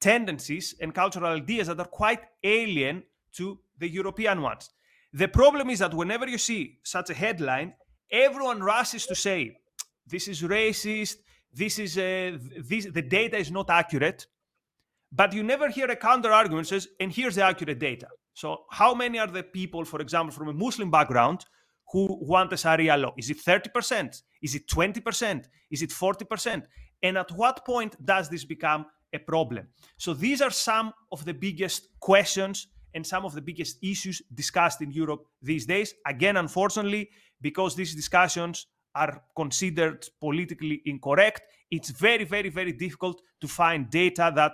tendencies 0.00 0.74
and 0.80 0.94
cultural 0.94 1.32
ideas 1.32 1.68
that 1.68 1.80
are 1.80 1.86
quite 1.86 2.20
alien 2.44 3.02
to 3.32 3.58
the 3.78 3.88
European 3.88 4.42
ones. 4.42 4.70
The 5.12 5.28
problem 5.28 5.70
is 5.70 5.78
that 5.78 5.94
whenever 5.94 6.28
you 6.28 6.38
see 6.38 6.78
such 6.84 7.10
a 7.10 7.14
headline, 7.14 7.74
everyone 8.10 8.60
rushes 8.60 9.06
to 9.06 9.14
say, 9.14 9.56
this 10.06 10.28
is 10.28 10.42
racist, 10.42 11.16
this 11.52 11.78
is 11.78 11.98
a, 11.98 12.38
this, 12.58 12.86
the 12.86 13.02
data 13.02 13.36
is 13.36 13.50
not 13.50 13.70
accurate, 13.70 14.26
but 15.12 15.32
you 15.32 15.42
never 15.42 15.68
hear 15.70 15.86
a 15.86 15.96
counter 15.96 16.32
argument 16.32 16.66
says, 16.66 16.88
and 17.00 17.12
here's 17.12 17.36
the 17.36 17.44
accurate 17.44 17.78
data. 17.78 18.08
So 18.34 18.64
how 18.70 18.94
many 18.94 19.18
are 19.18 19.26
the 19.26 19.42
people, 19.42 19.84
for 19.84 20.00
example, 20.00 20.34
from 20.34 20.48
a 20.48 20.52
Muslim 20.52 20.90
background 20.90 21.44
who 21.90 22.18
want 22.20 22.52
a 22.52 22.56
Sharia 22.56 22.96
law? 22.96 23.14
Is 23.16 23.30
it 23.30 23.38
30%? 23.38 24.22
Is 24.42 24.54
it 24.54 24.68
20%? 24.68 25.44
Is 25.70 25.82
it 25.82 25.90
40%? 25.90 26.64
And 27.02 27.16
at 27.16 27.30
what 27.32 27.64
point 27.64 27.96
does 28.04 28.28
this 28.28 28.44
become 28.44 28.86
a 29.12 29.18
problem? 29.18 29.68
So 29.96 30.12
these 30.12 30.42
are 30.42 30.50
some 30.50 30.92
of 31.10 31.24
the 31.24 31.32
biggest 31.32 31.88
questions 32.00 32.68
and 32.94 33.06
some 33.06 33.24
of 33.24 33.34
the 33.34 33.42
biggest 33.42 33.78
issues 33.82 34.20
discussed 34.34 34.82
in 34.82 34.90
Europe 34.90 35.24
these 35.40 35.66
days. 35.66 35.94
Again, 36.06 36.36
unfortunately, 36.36 37.10
because 37.40 37.74
these 37.74 37.94
discussions 37.94 38.66
are 38.96 39.22
considered 39.34 40.06
politically 40.20 40.82
incorrect, 40.86 41.42
it's 41.70 41.90
very, 41.90 42.24
very, 42.24 42.48
very 42.48 42.72
difficult 42.72 43.20
to 43.40 43.48
find 43.48 43.90
data 43.90 44.32
that 44.34 44.52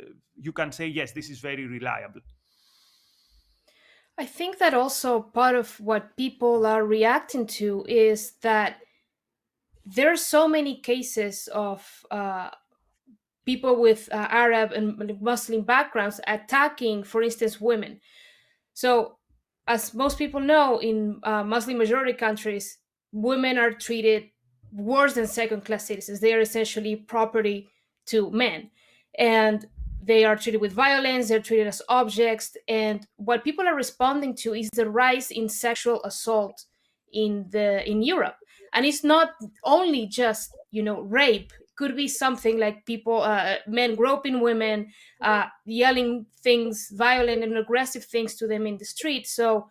uh, 0.00 0.04
you 0.36 0.52
can 0.52 0.72
say, 0.72 0.86
yes, 0.86 1.12
this 1.12 1.28
is 1.30 1.40
very 1.40 1.66
reliable. 1.66 2.20
I 4.18 4.26
think 4.26 4.58
that 4.58 4.74
also 4.74 5.20
part 5.22 5.56
of 5.56 5.80
what 5.80 6.16
people 6.16 6.66
are 6.66 6.84
reacting 6.84 7.46
to 7.58 7.84
is 7.88 8.32
that 8.42 8.76
there 9.86 10.12
are 10.12 10.16
so 10.16 10.46
many 10.46 10.80
cases 10.80 11.48
of 11.54 12.04
uh, 12.10 12.50
people 13.46 13.80
with 13.80 14.08
uh, 14.12 14.28
Arab 14.30 14.72
and 14.72 15.18
Muslim 15.20 15.62
backgrounds 15.62 16.20
attacking, 16.26 17.02
for 17.02 17.22
instance, 17.22 17.60
women. 17.60 18.00
So, 18.74 19.16
as 19.66 19.94
most 19.94 20.18
people 20.18 20.40
know, 20.40 20.78
in 20.78 21.20
uh, 21.22 21.42
Muslim 21.42 21.78
majority 21.78 22.12
countries, 22.12 22.79
women 23.12 23.58
are 23.58 23.72
treated 23.72 24.30
worse 24.72 25.14
than 25.14 25.26
second 25.26 25.64
class 25.64 25.86
citizens. 25.86 26.20
They 26.20 26.34
are 26.34 26.40
essentially 26.40 26.96
property 26.96 27.68
to 28.06 28.30
men. 28.30 28.70
And 29.18 29.66
they 30.02 30.24
are 30.24 30.36
treated 30.36 30.60
with 30.60 30.72
violence, 30.72 31.28
they're 31.28 31.40
treated 31.40 31.66
as 31.66 31.82
objects. 31.88 32.56
And 32.68 33.06
what 33.16 33.44
people 33.44 33.66
are 33.66 33.74
responding 33.74 34.34
to 34.36 34.54
is 34.54 34.70
the 34.72 34.88
rise 34.88 35.30
in 35.30 35.48
sexual 35.48 36.02
assault 36.04 36.64
in 37.12 37.46
the 37.50 37.88
in 37.88 38.02
Europe. 38.02 38.36
And 38.72 38.86
it's 38.86 39.04
not 39.04 39.30
only 39.64 40.06
just, 40.06 40.56
you 40.70 40.82
know, 40.82 41.00
rape. 41.00 41.52
It 41.60 41.76
could 41.76 41.96
be 41.96 42.08
something 42.08 42.58
like 42.58 42.86
people, 42.86 43.22
uh, 43.22 43.56
men 43.66 43.96
groping 43.96 44.40
women, 44.40 44.92
uh, 45.20 45.46
yelling 45.64 46.26
things, 46.42 46.90
violent 46.92 47.42
and 47.42 47.58
aggressive 47.58 48.04
things 48.04 48.36
to 48.36 48.46
them 48.46 48.66
in 48.66 48.78
the 48.78 48.84
street. 48.84 49.26
So 49.26 49.68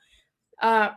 uh, 0.61 0.89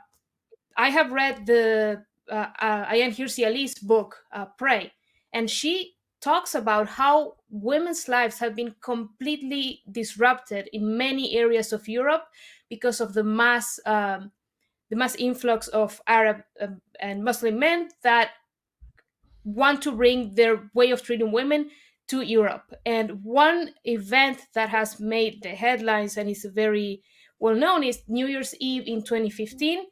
I 0.77 0.89
have 0.91 1.13
read 1.13 1.47
the 1.47 2.05
uh, 2.31 2.47
uh, 2.61 2.87
Ayaan 2.87 3.15
Hirsi 3.15 3.47
Ali's 3.47 3.79
book, 3.79 4.25
uh, 4.33 4.47
Prey, 4.59 4.93
and 5.33 5.51
she 5.51 5.95
talks 6.21 6.55
about 6.55 6.89
how 6.89 7.35
women's 7.51 8.09
lives 8.09 8.39
have 8.39 8.55
been 8.55 8.75
completely 8.81 9.83
disrupted 9.91 10.69
in 10.73 10.97
many 10.97 11.37
areas 11.37 11.73
of 11.73 11.89
Europe 11.89 12.25
because 12.69 13.01
of 13.01 13.13
the 13.13 13.25
mass 13.25 13.81
um, 13.87 14.31
the 14.91 14.97
mass 14.97 15.15
influx 15.17 15.69
of 15.69 16.01
Arab 16.07 16.43
um, 16.61 16.81
and 17.01 17.25
Muslim 17.25 17.59
men 17.59 17.89
that 18.03 18.31
want 19.45 19.83
to 19.83 19.91
bring 19.91 20.35
their 20.35 20.71
way 20.75 20.91
of 20.91 21.03
treating 21.03 21.33
women 21.33 21.71
to 22.09 22.21
Europe. 22.21 22.73
And 22.85 23.25
one 23.25 23.71
event 23.85 24.47
that 24.55 24.69
has 24.69 25.01
made 25.01 25.43
the 25.43 25.49
headlines 25.51 26.17
and 26.19 26.29
is 26.29 26.45
very 26.45 27.03
well 27.39 27.55
known 27.55 27.83
is 27.85 28.03
New 28.07 28.27
Year's 28.27 28.55
Eve 28.61 28.85
in 28.87 29.03
2015 29.03 29.87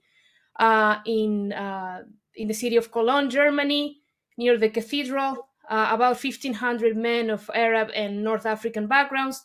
uh, 0.58 0.98
in 1.06 1.52
uh, 1.52 2.02
in 2.40 2.48
the 2.48 2.54
city 2.54 2.76
of 2.76 2.90
Cologne, 2.90 3.28
Germany, 3.28 4.00
near 4.38 4.56
the 4.56 4.70
cathedral. 4.70 5.48
Uh, 5.68 5.90
about 5.92 6.22
1,500 6.24 6.96
men 6.96 7.30
of 7.30 7.50
Arab 7.54 7.90
and 7.94 8.24
North 8.24 8.46
African 8.46 8.86
backgrounds 8.88 9.44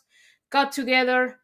got 0.50 0.72
together, 0.72 1.38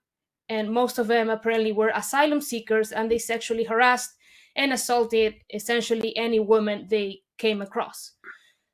and 0.49 0.73
most 0.73 0.99
of 0.99 1.07
them 1.07 1.29
apparently 1.29 1.71
were 1.71 1.93
asylum 1.95 2.41
seekers, 2.41 2.91
and 2.91 3.11
they 3.11 3.19
sexually 3.19 3.65
harassed 3.65 4.15
and 4.57 4.73
assaulted 4.73 5.35
essentially 5.55 6.17
any 6.17 6.41
woman 6.41 6.87
they 6.89 7.21
came 7.39 7.61
across. 7.61 8.13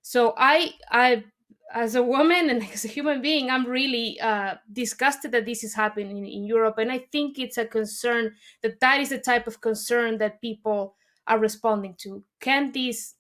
So 0.01 0.35
I, 0.39 0.73
I, 0.91 1.25
as 1.75 1.97
a 1.97 2.03
woman 2.03 2.49
and 2.49 2.63
as 2.73 2.85
a 2.85 2.89
human 2.89 3.21
being, 3.21 3.51
I'm 3.51 3.67
really 3.67 4.19
uh, 4.21 4.55
disgusted 4.73 5.33
that 5.33 5.47
this 5.47 5.65
is 5.65 5.75
happening 5.75 6.17
in, 6.19 6.25
in 6.25 6.45
Europe, 6.45 6.79
and 6.79 6.93
I 6.93 7.01
think 7.11 7.39
it's 7.41 7.59
a 7.59 7.67
concern 7.67 8.37
that 8.63 8.79
that 8.81 9.01
is 9.01 9.11
the 9.11 9.19
type 9.19 9.49
of 9.49 9.61
concern 9.61 10.19
that 10.19 10.41
people 10.41 10.95
are 11.29 11.39
responding 11.39 11.95
to. 11.99 12.25
Can 12.41 12.73
this 12.73 13.15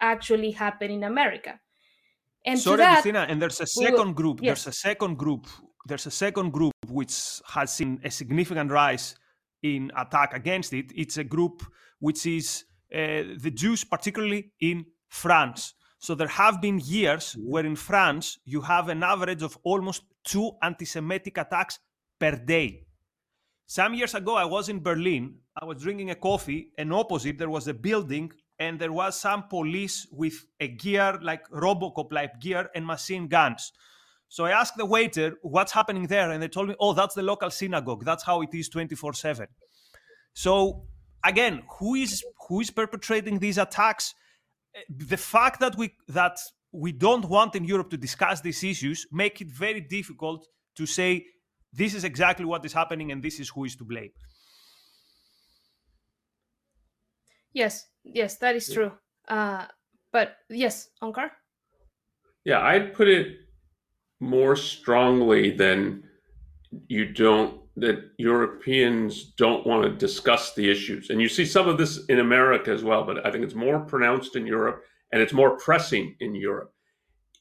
actually 0.00 0.52
happen 0.52 0.90
in 0.90 1.02
America? 1.02 1.58
And 2.44 2.58
Sorry, 2.58 2.78
that, 2.78 3.04
Agustina, 3.04 3.26
and 3.28 3.42
there's 3.42 3.60
a 3.60 3.66
second 3.66 4.14
group. 4.14 4.40
Yes. 4.40 4.64
There's 4.64 4.76
a 4.76 4.78
second 4.78 5.18
group. 5.18 5.46
There's 5.86 6.06
a 6.06 6.10
second 6.10 6.52
group 6.52 6.72
which 6.88 7.40
has 7.46 7.72
seen 7.72 8.00
a 8.04 8.10
significant 8.10 8.70
rise 8.70 9.16
in 9.62 9.90
attack 9.96 10.34
against 10.34 10.72
it. 10.72 10.92
It's 10.94 11.18
a 11.18 11.24
group 11.24 11.62
which 11.98 12.26
is 12.26 12.64
uh, 12.94 13.34
the 13.38 13.50
Jews, 13.52 13.84
particularly 13.84 14.52
in 14.60 14.86
France. 15.08 15.74
So 15.98 16.14
there 16.14 16.28
have 16.28 16.60
been 16.60 16.78
years 16.78 17.36
where 17.38 17.66
in 17.66 17.74
France 17.74 18.38
you 18.44 18.60
have 18.60 18.88
an 18.88 19.02
average 19.02 19.42
of 19.42 19.58
almost 19.64 20.02
two 20.24 20.52
anti-Semitic 20.62 21.36
attacks 21.38 21.80
per 22.20 22.36
day. 22.36 22.86
Some 23.70 23.92
years 23.92 24.14
ago, 24.14 24.34
I 24.34 24.46
was 24.46 24.70
in 24.70 24.80
Berlin. 24.82 25.40
I 25.60 25.66
was 25.66 25.82
drinking 25.82 26.08
a 26.08 26.14
coffee, 26.14 26.72
and 26.78 26.90
opposite 26.90 27.36
there 27.36 27.50
was 27.50 27.68
a 27.68 27.74
building, 27.74 28.32
and 28.58 28.80
there 28.80 28.92
was 28.92 29.20
some 29.20 29.46
police 29.46 30.06
with 30.10 30.46
a 30.58 30.68
gear 30.68 31.18
like 31.20 31.46
Robocop 31.50 32.10
like 32.10 32.40
gear 32.40 32.70
and 32.74 32.86
machine 32.86 33.28
guns. 33.28 33.72
So 34.30 34.46
I 34.46 34.52
asked 34.52 34.78
the 34.78 34.86
waiter, 34.86 35.36
"What's 35.42 35.72
happening 35.72 36.06
there?" 36.06 36.30
And 36.30 36.42
they 36.42 36.48
told 36.48 36.68
me, 36.68 36.76
"Oh, 36.80 36.94
that's 36.94 37.14
the 37.14 37.22
local 37.22 37.50
synagogue. 37.50 38.06
That's 38.06 38.24
how 38.24 38.40
it 38.40 38.54
is 38.54 38.70
24/7." 38.70 39.48
So 40.32 40.86
again, 41.22 41.62
who 41.78 41.94
is 41.94 42.24
who 42.48 42.60
is 42.60 42.70
perpetrating 42.70 43.38
these 43.38 43.58
attacks? 43.58 44.14
The 44.88 45.18
fact 45.18 45.60
that 45.60 45.76
we 45.76 45.94
that 46.08 46.38
we 46.72 46.92
don't 46.92 47.26
want 47.26 47.54
in 47.54 47.64
Europe 47.64 47.90
to 47.90 47.98
discuss 47.98 48.40
these 48.40 48.64
issues 48.64 49.06
make 49.12 49.42
it 49.42 49.50
very 49.50 49.82
difficult 49.82 50.48
to 50.76 50.86
say 50.86 51.26
this 51.72 51.94
is 51.94 52.04
exactly 52.04 52.44
what 52.44 52.64
is 52.64 52.72
happening 52.72 53.12
and 53.12 53.22
this 53.22 53.38
is 53.40 53.48
who 53.48 53.64
is 53.64 53.76
to 53.76 53.84
blame. 53.84 54.10
Yes 57.52 57.86
yes 58.04 58.36
that 58.38 58.56
is 58.56 58.72
true. 58.72 58.92
Uh, 59.26 59.66
but 60.12 60.36
yes 60.48 60.88
onkar? 61.02 61.30
Yeah 62.44 62.60
i'd 62.60 62.94
put 62.94 63.08
it 63.08 63.36
more 64.20 64.56
strongly 64.56 65.50
than 65.50 66.02
you 66.88 67.06
don't 67.06 67.60
that 67.76 68.10
europeans 68.18 69.32
don't 69.36 69.64
want 69.66 69.84
to 69.84 69.90
discuss 69.90 70.54
the 70.54 70.68
issues. 70.68 71.10
And 71.10 71.20
you 71.20 71.28
see 71.28 71.44
some 71.44 71.68
of 71.68 71.78
this 71.78 72.04
in 72.06 72.18
america 72.18 72.70
as 72.70 72.82
well 72.82 73.04
but 73.04 73.24
i 73.26 73.30
think 73.30 73.44
it's 73.44 73.54
more 73.54 73.80
pronounced 73.80 74.36
in 74.36 74.46
europe 74.46 74.82
and 75.12 75.22
it's 75.22 75.32
more 75.32 75.56
pressing 75.56 76.16
in 76.20 76.34
europe. 76.34 76.72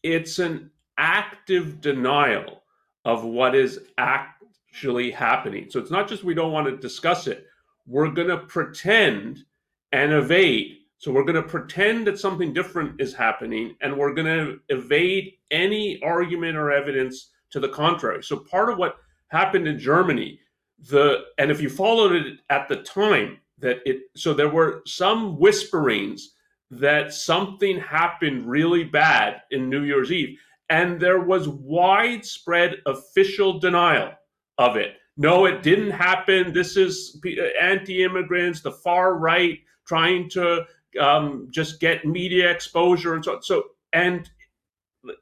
It's 0.04 0.40
an 0.40 0.72
active 0.98 1.82
denial 1.82 2.64
of 3.08 3.24
what 3.24 3.56
is 3.56 3.80
actually 3.98 5.10
happening. 5.10 5.68
So 5.70 5.80
it's 5.80 5.90
not 5.90 6.10
just 6.10 6.26
we 6.26 6.34
don't 6.34 6.52
want 6.52 6.68
to 6.68 6.76
discuss 6.76 7.26
it. 7.26 7.46
We're 7.88 8.10
going 8.10 8.28
to 8.28 8.40
pretend 8.40 9.46
and 9.94 10.12
evade. 10.12 10.80
So 10.98 11.14
we're 11.14 11.24
going 11.24 11.42
to 11.42 11.42
pretend 11.42 12.06
that 12.08 12.20
something 12.20 12.54
different 12.54 13.00
is 13.00 13.14
happening 13.14 13.78
and 13.80 13.98
we're 13.98 14.14
going 14.14 14.28
to 14.28 14.60
evade 14.68 15.36
any 15.52 16.02
argument 16.04 16.58
or 16.58 16.70
evidence 16.70 17.30
to 17.52 17.62
the 17.62 17.70
contrary. 17.70 18.22
So 18.24 18.36
part 18.36 18.70
of 18.70 18.78
what 18.78 18.98
happened 19.30 19.70
in 19.70 19.80
Germany, 19.80 20.42
the 20.90 21.28
and 21.38 21.50
if 21.50 21.62
you 21.62 21.70
followed 21.70 22.12
it 22.12 22.40
at 22.50 22.68
the 22.68 22.84
time 22.84 23.38
that 23.60 23.78
it 23.86 24.02
so 24.18 24.34
there 24.34 24.50
were 24.50 24.82
some 24.86 25.40
whisperings 25.40 26.34
that 26.72 27.14
something 27.14 27.80
happened 27.80 28.46
really 28.46 28.84
bad 28.84 29.44
in 29.52 29.70
New 29.70 29.84
Year's 29.84 30.12
Eve 30.12 30.38
and 30.70 31.00
there 31.00 31.22
was 31.22 31.48
widespread 31.48 32.78
official 32.86 33.60
denial 33.60 34.12
of 34.58 34.76
it. 34.76 34.96
No, 35.18 35.46
it 35.46 35.64
didn't 35.64 35.92
happen. 35.92 36.54
This 36.54 36.78
is 36.78 37.22
anti 37.60 38.04
immigrants, 38.04 38.62
the 38.62 38.72
far 38.72 39.16
right 39.16 39.60
trying 39.88 40.30
to 40.30 40.66
um, 41.00 41.48
just 41.52 41.80
get 41.80 42.06
media 42.06 42.52
exposure 42.52 43.16
and 43.16 43.24
so 43.24 43.36
on. 43.36 43.42
So, 43.42 43.64
and 43.94 44.30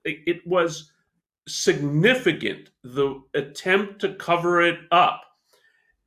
it 0.03 0.45
was 0.45 0.91
significant 1.47 2.71
the 2.83 3.21
attempt 3.35 4.01
to 4.01 4.15
cover 4.15 4.61
it 4.61 4.79
up. 4.91 5.21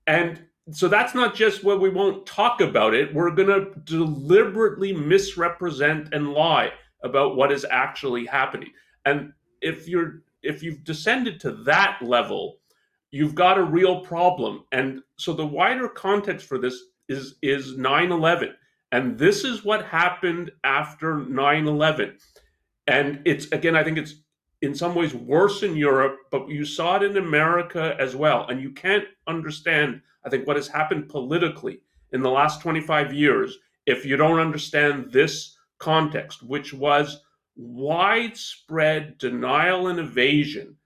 And 0.06 0.44
so 0.72 0.88
that's 0.88 1.14
not 1.14 1.34
just 1.34 1.64
what 1.64 1.80
we 1.80 1.88
won't 1.88 2.26
talk 2.26 2.60
about 2.60 2.94
it. 2.94 3.14
We're 3.14 3.30
going 3.30 3.48
to 3.48 3.72
deliberately 3.84 4.92
misrepresent 4.92 6.12
and 6.12 6.32
lie 6.32 6.72
about 7.02 7.36
what 7.36 7.52
is 7.52 7.64
actually 7.70 8.26
happening. 8.26 8.70
And 9.08 9.32
if 9.62 9.88
you're 9.88 10.22
if 10.42 10.62
you've 10.62 10.84
descended 10.84 11.40
to 11.40 11.50
that 11.64 11.98
level, 12.02 12.58
you've 13.10 13.34
got 13.34 13.58
a 13.58 13.62
real 13.62 14.00
problem. 14.00 14.64
And 14.72 15.02
so 15.16 15.32
the 15.32 15.46
wider 15.46 15.88
context 15.88 16.46
for 16.46 16.58
this 16.58 16.76
is 17.08 17.36
is 17.42 17.76
9/11. 17.78 18.54
And 18.92 19.18
this 19.18 19.44
is 19.44 19.64
what 19.64 19.84
happened 19.86 20.50
after 20.62 21.14
9/11. 21.14 22.18
And 22.86 23.22
it's 23.24 23.50
again 23.52 23.76
I 23.76 23.82
think 23.82 23.96
it's 23.96 24.14
in 24.60 24.74
some 24.74 24.94
ways 24.94 25.14
worse 25.14 25.62
in 25.62 25.76
Europe, 25.76 26.16
but 26.30 26.48
you 26.48 26.64
saw 26.64 26.96
it 26.96 27.04
in 27.04 27.16
America 27.16 27.96
as 27.98 28.14
well. 28.14 28.46
And 28.48 28.60
you 28.60 28.72
can't 28.72 29.06
understand 29.26 30.02
I 30.24 30.28
think 30.28 30.46
what 30.46 30.56
has 30.56 30.68
happened 30.68 31.08
politically 31.08 31.80
in 32.12 32.20
the 32.20 32.30
last 32.30 32.60
25 32.60 33.12
years 33.14 33.58
if 33.86 34.04
you 34.04 34.16
don't 34.18 34.38
understand 34.38 35.10
this 35.12 35.56
context, 35.78 36.42
which 36.42 36.74
was 36.74 37.22
widespread 37.58 39.18
denial 39.18 39.88
and 39.88 39.98
evasion 39.98 40.76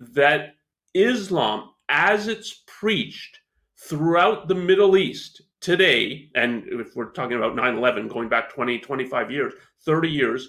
that 0.00 0.56
Islam, 0.92 1.70
as 1.88 2.26
it's 2.26 2.64
preached 2.66 3.38
throughout 3.78 4.48
the 4.48 4.54
Middle 4.54 4.96
East 4.96 5.42
today, 5.60 6.28
and 6.34 6.64
if 6.66 6.94
we're 6.96 7.12
talking 7.12 7.36
about 7.36 7.54
9 7.54 7.76
11, 7.76 8.08
going 8.08 8.28
back 8.28 8.52
20, 8.52 8.78
25 8.80 9.30
years, 9.30 9.52
30 9.84 10.08
years, 10.08 10.48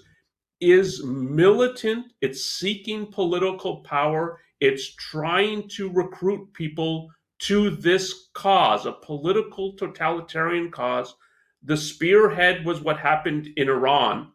is 0.60 1.04
militant, 1.04 2.14
it's 2.22 2.44
seeking 2.46 3.12
political 3.12 3.78
power, 3.82 4.40
it's 4.60 4.96
trying 4.96 5.70
to 5.70 5.90
recruit 5.90 6.52
people 6.54 7.10
to 7.40 7.70
this 7.70 8.30
cause, 8.34 8.88
a 8.88 8.92
political 8.92 9.74
totalitarian 9.74 10.72
cause. 10.72 11.16
The 11.64 11.78
spearhead 11.78 12.66
was 12.66 12.82
what 12.82 12.98
happened 12.98 13.50
in 13.58 13.70
Iran. 13.70 14.32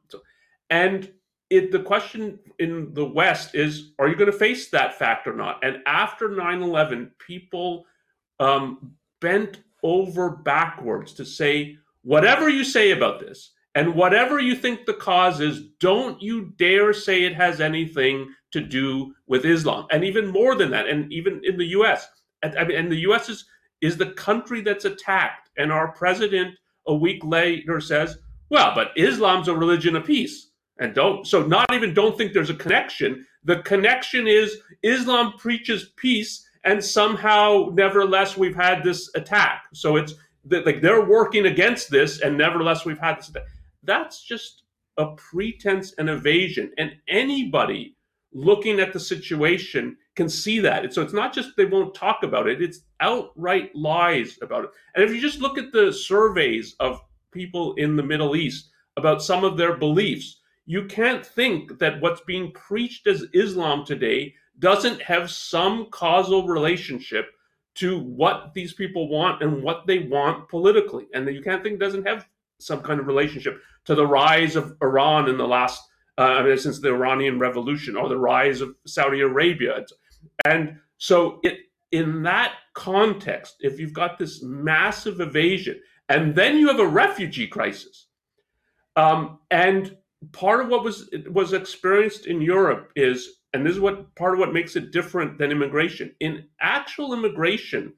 And 0.70 1.12
it, 1.52 1.70
the 1.70 1.80
question 1.80 2.38
in 2.58 2.94
the 2.94 3.04
West 3.04 3.54
is 3.54 3.92
are 3.98 4.08
you 4.08 4.16
going 4.16 4.30
to 4.30 4.36
face 4.36 4.70
that 4.70 4.98
fact 4.98 5.26
or 5.26 5.34
not? 5.34 5.62
And 5.62 5.78
after 5.86 6.30
9 6.30 6.62
11, 6.62 7.10
people 7.18 7.84
um, 8.40 8.94
bent 9.20 9.58
over 9.82 10.30
backwards 10.30 11.12
to 11.14 11.26
say, 11.26 11.76
whatever 12.02 12.48
you 12.48 12.64
say 12.64 12.92
about 12.92 13.20
this, 13.20 13.50
and 13.74 13.94
whatever 13.94 14.38
you 14.38 14.54
think 14.54 14.86
the 14.86 14.94
cause 14.94 15.40
is, 15.40 15.68
don't 15.78 16.20
you 16.22 16.52
dare 16.56 16.92
say 16.94 17.24
it 17.24 17.34
has 17.34 17.60
anything 17.60 18.32
to 18.52 18.60
do 18.60 19.14
with 19.26 19.44
Islam. 19.44 19.86
And 19.90 20.04
even 20.04 20.28
more 20.28 20.54
than 20.54 20.70
that, 20.70 20.88
and 20.88 21.12
even 21.12 21.42
in 21.44 21.58
the 21.58 21.66
US, 21.66 22.06
I 22.42 22.64
mean, 22.64 22.78
and 22.78 22.90
the 22.90 23.00
U.S. 23.00 23.28
is 23.28 23.44
is 23.82 23.96
the 23.96 24.12
country 24.12 24.62
that's 24.62 24.84
attacked, 24.84 25.50
and 25.58 25.70
our 25.70 25.92
president 25.92 26.54
a 26.86 26.94
week 26.94 27.22
later 27.24 27.80
says, 27.80 28.18
"Well, 28.48 28.72
but 28.74 28.92
Islam's 28.96 29.48
a 29.48 29.54
religion 29.54 29.96
of 29.96 30.04
peace." 30.04 30.51
And 30.78 30.94
don't 30.94 31.26
so 31.26 31.46
not 31.46 31.72
even 31.72 31.94
don't 31.94 32.16
think 32.16 32.32
there's 32.32 32.50
a 32.50 32.54
connection. 32.54 33.26
The 33.44 33.58
connection 33.62 34.26
is 34.26 34.58
Islam 34.82 35.34
preaches 35.38 35.90
peace, 35.96 36.48
and 36.64 36.82
somehow, 36.84 37.70
nevertheless, 37.72 38.36
we've 38.36 38.54
had 38.54 38.82
this 38.82 39.10
attack. 39.14 39.64
So 39.74 39.96
it's 39.96 40.14
like 40.50 40.80
they're 40.80 41.04
working 41.04 41.46
against 41.46 41.90
this, 41.90 42.20
and 42.20 42.36
nevertheless, 42.36 42.84
we've 42.84 42.98
had 42.98 43.18
this. 43.18 43.28
Attack. 43.30 43.44
That's 43.82 44.22
just 44.22 44.62
a 44.96 45.14
pretense 45.16 45.94
and 45.98 46.08
evasion. 46.08 46.72
And 46.78 46.92
anybody 47.08 47.96
looking 48.32 48.80
at 48.80 48.92
the 48.92 49.00
situation 49.00 49.96
can 50.14 50.28
see 50.28 50.58
that. 50.60 50.92
So 50.92 51.02
it's 51.02 51.12
not 51.12 51.32
just 51.32 51.56
they 51.56 51.64
won't 51.64 51.94
talk 51.94 52.22
about 52.22 52.48
it, 52.48 52.62
it's 52.62 52.80
outright 53.00 53.74
lies 53.74 54.38
about 54.42 54.64
it. 54.64 54.70
And 54.94 55.04
if 55.04 55.14
you 55.14 55.20
just 55.20 55.40
look 55.40 55.58
at 55.58 55.72
the 55.72 55.92
surveys 55.92 56.74
of 56.80 57.00
people 57.30 57.74
in 57.74 57.96
the 57.96 58.02
Middle 58.02 58.36
East 58.36 58.70
about 58.96 59.22
some 59.22 59.44
of 59.44 59.56
their 59.56 59.76
beliefs, 59.76 60.40
you 60.72 60.86
can't 60.86 61.24
think 61.24 61.78
that 61.80 62.00
what's 62.00 62.22
being 62.22 62.50
preached 62.52 63.06
as 63.06 63.26
Islam 63.34 63.84
today 63.84 64.34
doesn't 64.58 65.02
have 65.02 65.30
some 65.30 65.88
causal 65.90 66.46
relationship 66.46 67.26
to 67.74 67.98
what 67.98 68.54
these 68.54 68.72
people 68.72 69.06
want 69.10 69.42
and 69.42 69.62
what 69.62 69.86
they 69.86 69.98
want 69.98 70.48
politically. 70.48 71.08
And 71.12 71.28
you 71.28 71.42
can't 71.42 71.62
think 71.62 71.78
doesn't 71.78 72.06
have 72.06 72.26
some 72.58 72.80
kind 72.80 72.98
of 72.98 73.06
relationship 73.06 73.60
to 73.84 73.94
the 73.94 74.06
rise 74.06 74.56
of 74.56 74.74
Iran 74.80 75.28
in 75.28 75.36
the 75.36 75.46
last 75.46 75.82
uh, 76.16 76.22
I 76.38 76.42
mean, 76.42 76.56
since 76.56 76.80
the 76.80 76.88
Iranian 76.88 77.38
Revolution 77.38 77.94
or 77.94 78.08
the 78.08 78.18
rise 78.18 78.62
of 78.62 78.74
Saudi 78.86 79.20
Arabia. 79.20 79.84
And 80.46 80.78
so, 80.96 81.40
it, 81.42 81.58
in 81.90 82.22
that 82.22 82.54
context, 82.72 83.56
if 83.60 83.78
you've 83.78 83.92
got 83.92 84.18
this 84.18 84.42
massive 84.42 85.20
evasion, 85.20 85.80
and 86.08 86.34
then 86.34 86.56
you 86.56 86.68
have 86.68 86.80
a 86.80 86.86
refugee 86.86 87.46
crisis, 87.46 88.06
um, 88.96 89.38
and 89.50 89.96
part 90.30 90.60
of 90.60 90.68
what 90.68 90.84
was 90.84 91.10
was 91.30 91.52
experienced 91.52 92.26
in 92.26 92.40
Europe 92.40 92.90
is, 92.94 93.40
and 93.52 93.66
this 93.66 93.74
is 93.74 93.80
what 93.80 94.14
part 94.14 94.34
of 94.34 94.38
what 94.40 94.52
makes 94.52 94.76
it 94.76 94.92
different 94.92 95.38
than 95.38 95.50
immigration. 95.50 96.14
In 96.20 96.44
actual 96.60 97.12
immigration, 97.12 97.92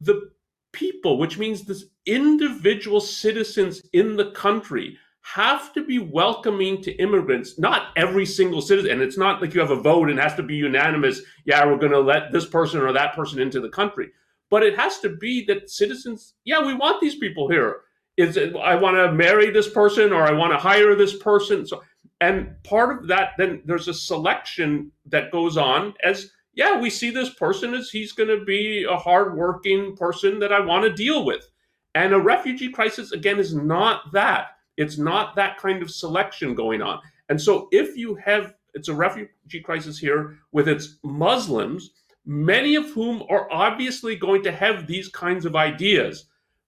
the 0.00 0.30
people, 0.72 1.18
which 1.18 1.38
means 1.38 1.64
the 1.64 1.82
individual 2.04 3.00
citizens 3.00 3.82
in 3.92 4.16
the 4.16 4.30
country, 4.32 4.98
have 5.22 5.72
to 5.72 5.84
be 5.84 5.98
welcoming 5.98 6.80
to 6.82 6.92
immigrants, 6.96 7.58
not 7.58 7.88
every 7.96 8.24
single 8.24 8.60
citizen. 8.60 8.92
And 8.92 9.02
it's 9.02 9.18
not 9.18 9.40
like 9.40 9.54
you 9.54 9.60
have 9.60 9.72
a 9.72 9.80
vote 9.80 10.08
and 10.08 10.18
it 10.18 10.22
has 10.22 10.34
to 10.36 10.42
be 10.42 10.54
unanimous. 10.54 11.20
Yeah, 11.44 11.66
we're 11.66 11.78
going 11.78 11.92
to 11.92 12.00
let 12.00 12.30
this 12.30 12.46
person 12.46 12.80
or 12.80 12.92
that 12.92 13.14
person 13.16 13.40
into 13.40 13.60
the 13.60 13.68
country. 13.68 14.10
But 14.50 14.62
it 14.62 14.78
has 14.78 15.00
to 15.00 15.08
be 15.16 15.44
that 15.46 15.68
citizens, 15.68 16.34
yeah, 16.44 16.64
we 16.64 16.74
want 16.74 17.00
these 17.00 17.16
people 17.16 17.50
here. 17.50 17.80
Is 18.16 18.36
it, 18.36 18.56
I 18.56 18.74
want 18.76 18.96
to 18.96 19.12
marry 19.12 19.50
this 19.50 19.68
person 19.68 20.12
or 20.12 20.22
I 20.22 20.32
want 20.32 20.52
to 20.52 20.58
hire 20.58 20.94
this 20.94 21.16
person. 21.18 21.66
So, 21.66 21.82
and 22.20 22.54
part 22.64 22.98
of 22.98 23.08
that, 23.08 23.32
then 23.36 23.62
there's 23.66 23.88
a 23.88 23.94
selection 23.94 24.90
that 25.06 25.30
goes 25.30 25.56
on 25.56 25.92
as, 26.02 26.30
yeah, 26.54 26.80
we 26.80 26.88
see 26.88 27.10
this 27.10 27.34
person 27.34 27.74
as 27.74 27.90
he's 27.90 28.12
going 28.12 28.30
to 28.30 28.44
be 28.44 28.86
a 28.88 28.96
hardworking 28.96 29.96
person 29.96 30.38
that 30.38 30.52
I 30.52 30.60
want 30.60 30.84
to 30.84 30.92
deal 30.92 31.26
with. 31.26 31.50
And 31.94 32.14
a 32.14 32.18
refugee 32.18 32.70
crisis, 32.70 33.12
again, 33.12 33.38
is 33.38 33.54
not 33.54 34.12
that 34.12 34.56
it's 34.76 34.98
not 34.98 35.34
that 35.36 35.58
kind 35.58 35.82
of 35.82 35.90
selection 35.90 36.54
going 36.54 36.82
on. 36.82 37.00
And 37.28 37.40
so 37.40 37.68
if 37.72 37.96
you 37.96 38.14
have, 38.16 38.54
it's 38.74 38.88
a 38.88 38.94
refugee 38.94 39.60
crisis 39.64 39.98
here 39.98 40.38
with 40.52 40.68
its 40.68 40.98
Muslims, 41.02 41.92
many 42.24 42.74
of 42.76 42.90
whom 42.90 43.22
are 43.30 43.50
obviously 43.50 44.16
going 44.16 44.42
to 44.42 44.52
have 44.52 44.86
these 44.86 45.08
kinds 45.08 45.44
of 45.44 45.56
ideas 45.56 46.26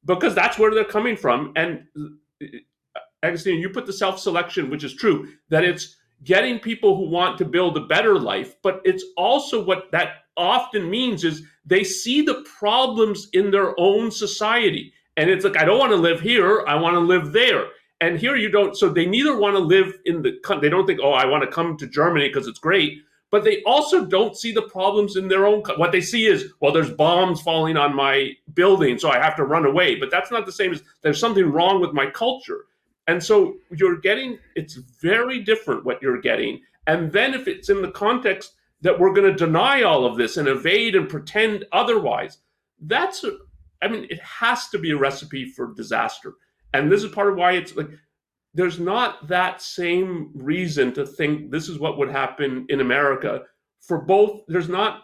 because 0.09 0.35
that's 0.35 0.59
where 0.59 0.75
they're 0.75 0.85
coming 0.85 1.17
from. 1.17 1.53
And 1.55 1.85
uh, 2.43 2.47
Agustin, 3.23 3.59
you 3.59 3.69
put 3.69 3.87
the 3.87 3.93
self 3.93 4.19
selection, 4.19 4.71
which 4.71 4.83
is 4.83 4.95
true, 4.95 5.29
that 5.51 5.63
it's 5.63 5.97
getting 6.25 6.59
people 6.59 6.97
who 6.97 7.09
want 7.09 7.39
to 7.39 7.45
build 7.45 7.77
a 7.77 7.87
better 7.87 8.19
life, 8.19 8.57
but 8.63 8.81
it's 8.85 9.05
also 9.17 9.63
what 9.63 9.93
that 9.93 10.25
often 10.37 10.91
means 10.91 11.23
is 11.23 11.43
they 11.65 11.85
see 11.85 12.23
the 12.23 12.45
problems 12.59 13.29
in 13.35 13.51
their 13.53 13.79
own 13.79 14.11
society. 14.11 14.93
And 15.17 15.31
it's 15.31 15.45
like, 15.45 15.57
I 15.57 15.65
don't 15.65 15.79
want 15.79 15.93
to 15.93 15.97
live 15.97 16.21
here, 16.21 16.65
I 16.67 16.75
want 16.77 16.95
to 16.95 17.01
live 17.01 17.33
there. 17.33 17.67
And 18.01 18.19
here 18.19 18.37
you 18.37 18.49
don't. 18.49 18.77
So 18.77 18.89
they 18.89 19.07
neither 19.07 19.37
want 19.37 19.57
to 19.57 19.61
live 19.61 19.93
in 20.05 20.23
the. 20.23 20.39
They 20.63 20.69
don't 20.69 20.87
think, 20.87 21.01
oh, 21.03 21.13
I 21.13 21.27
want 21.27 21.43
to 21.43 21.51
come 21.51 21.77
to 21.79 21.87
Germany 21.87 22.29
because 22.29 22.47
it's 22.47 22.61
great. 22.61 23.03
But 23.31 23.45
they 23.45 23.63
also 23.65 24.07
don't 24.07 24.37
see 24.37 24.53
the 24.53 24.63
problems 24.63 25.17
in 25.17 25.29
their 25.29 25.47
own. 25.47 25.63
What 25.77 25.93
they 25.93 26.01
see 26.01 26.27
is, 26.27 26.53
well, 26.61 26.73
there's 26.73 26.91
bombs 26.91 27.43
falling 27.43 27.77
on 27.77 27.95
my 27.95 28.33
building, 28.55 28.99
so 28.99 29.11
I 29.11 29.19
have 29.19 29.37
to 29.37 29.45
run 29.45 29.67
away. 29.67 29.97
But 29.97 30.11
that's 30.11 30.31
not 30.31 30.47
the 30.47 30.53
same 30.53 30.73
as 30.73 30.83
there's 31.03 31.21
something 31.21 31.45
wrong 31.45 31.81
with 31.81 31.93
my 31.93 32.07
culture. 32.07 32.65
And 33.07 33.23
so 33.23 33.57
you're 33.71 33.99
getting. 33.99 34.39
It's 34.55 34.75
very 34.75 35.41
different 35.41 35.85
what 35.85 36.01
you're 36.01 36.21
getting. 36.21 36.61
And 36.87 37.13
then 37.13 37.35
if 37.35 37.49
it's 37.49 37.69
in 37.69 37.83
the 37.83 37.91
context 37.91 38.55
that 38.81 38.99
we're 38.99 39.13
going 39.13 39.31
to 39.31 39.45
deny 39.45 39.83
all 39.83 40.07
of 40.07 40.17
this 40.17 40.37
and 40.37 40.49
evade 40.49 40.95
and 40.95 41.09
pretend 41.09 41.67
otherwise, 41.73 42.39
that's. 42.81 43.25
I 43.83 43.89
mean, 43.89 44.07
it 44.11 44.21
has 44.21 44.69
to 44.71 44.79
be 44.79 44.91
a 44.91 44.97
recipe 44.97 45.47
for 45.53 45.75
disaster. 45.75 46.35
And 46.75 46.91
this 46.91 47.03
is 47.03 47.13
part 47.13 47.31
of 47.31 47.37
why 47.37 47.53
it's 47.53 47.77
like 47.77 47.91
there's 48.55 48.81
not 48.81 49.29
that 49.29 49.63
same 49.63 50.31
reason 50.35 50.93
to 50.95 51.07
think 51.07 51.51
this 51.51 51.69
is 51.69 51.79
what 51.79 51.99
would 51.99 52.11
happen 52.11 52.67
in 52.69 52.81
America 52.81 53.43
for 53.81 54.01
both. 54.01 54.43
There's 54.49 54.69
not 54.69 55.03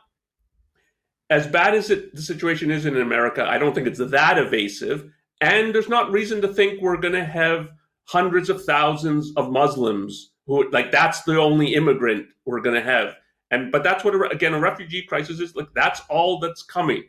as 1.31 1.47
bad 1.47 1.75
as 1.75 1.91
it, 1.91 2.15
the 2.15 2.23
situation 2.23 2.71
is 2.71 2.87
in 2.87 2.97
America. 2.97 3.45
I 3.47 3.59
don't 3.59 3.75
think 3.75 3.87
it's 3.87 3.99
that 3.99 4.39
evasive, 4.39 5.11
and 5.41 5.75
there's 5.75 5.89
not 5.89 6.13
reason 6.13 6.41
to 6.43 6.49
think 6.49 6.81
we're 6.81 6.97
going 6.97 7.15
to 7.15 7.25
have 7.25 7.71
hundreds 8.05 8.51
of 8.51 8.65
thousands 8.65 9.33
of 9.37 9.51
Muslims 9.51 10.33
who 10.47 10.69
like 10.71 10.91
that's 10.91 11.23
the 11.23 11.39
only 11.39 11.75
immigrant 11.75 12.27
we're 12.45 12.61
going 12.61 12.77
to 12.77 12.83
have. 12.83 13.17
And 13.51 13.71
but 13.71 13.83
that's 13.83 14.05
what 14.05 14.33
again 14.33 14.55
a 14.55 14.61
refugee 14.61 15.03
crisis 15.03 15.41
is 15.41 15.55
like. 15.55 15.69
That's 15.75 16.01
all 16.09 16.39
that's 16.39 16.63
coming, 16.63 17.05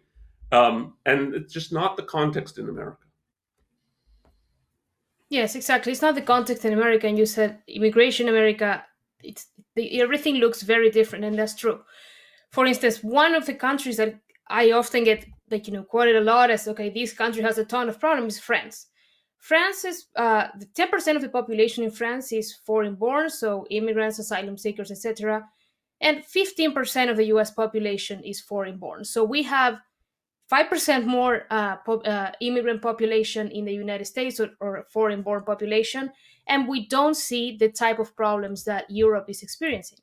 um, 0.52 0.96
and 1.06 1.34
it's 1.34 1.54
just 1.54 1.74
not 1.74 1.98
the 1.98 2.04
context 2.04 2.58
in 2.58 2.70
America. 2.70 3.05
Yes, 5.30 5.56
exactly. 5.56 5.92
It's 5.92 6.02
not 6.02 6.16
the 6.16 6.22
context 6.22 6.66
in 6.66 6.74
America, 6.74 7.08
and 7.08 7.18
you 7.18 7.26
said 7.26 7.60
immigration 7.68 8.30
America 8.30 8.86
it's 9.24 9.48
the, 9.76 10.02
everything 10.02 10.36
looks 10.36 10.62
very 10.62 10.90
different, 10.90 11.26
and 11.26 11.38
that's 11.38 11.56
true. 11.56 11.82
For 12.52 12.66
instance, 12.66 13.04
one 13.04 13.36
of 13.36 13.46
the 13.46 13.54
countries 13.54 13.98
that 13.98 14.16
I 14.48 14.72
often 14.72 15.04
get 15.04 15.26
like 15.52 15.68
you 15.68 15.74
know 15.74 15.84
quoted 15.84 16.16
a 16.16 16.22
lot 16.22 16.52
as 16.52 16.68
okay, 16.68 16.90
this 16.90 17.14
country 17.14 17.42
has 17.42 17.58
a 17.58 17.66
ton 17.66 17.90
of 17.90 18.00
problems. 18.00 18.40
France. 18.40 18.88
France 19.38 19.86
is 19.86 20.06
uh, 20.16 20.48
the 20.58 20.66
ten 20.76 20.90
percent 20.90 21.16
of 21.16 21.22
the 21.22 21.30
population 21.30 21.84
in 21.84 21.92
France 21.92 22.32
is 22.32 22.54
foreign-born, 22.66 23.30
so 23.30 23.66
immigrants, 23.70 24.20
asylum 24.20 24.58
seekers, 24.58 24.92
etc. 24.92 25.44
And 26.02 26.24
fifteen 26.26 26.74
percent 26.74 27.10
of 27.10 27.18
the 27.18 27.26
U.S. 27.28 27.52
population 27.52 28.24
is 28.24 28.42
foreign-born. 28.42 29.06
So 29.06 29.24
we 29.24 29.44
have 29.44 29.80
five 30.48 30.70
percent 30.70 31.06
more 31.08 31.46
uh, 31.50 31.78
po- 31.78 32.02
uh, 32.02 32.32
immigrant 32.42 32.82
population 32.82 33.50
in 33.50 33.66
the 33.66 33.74
United 33.74 34.06
States 34.06 34.40
or, 34.40 34.52
or 34.60 34.86
foreign-born 34.92 35.44
population, 35.44 36.12
and 36.48 36.68
we 36.68 36.88
don't 36.88 37.16
see 37.16 37.58
the 37.58 37.70
type 37.70 38.00
of 38.00 38.16
problems 38.16 38.64
that 38.66 38.86
Europe 38.90 39.26
is 39.30 39.42
experiencing. 39.44 40.00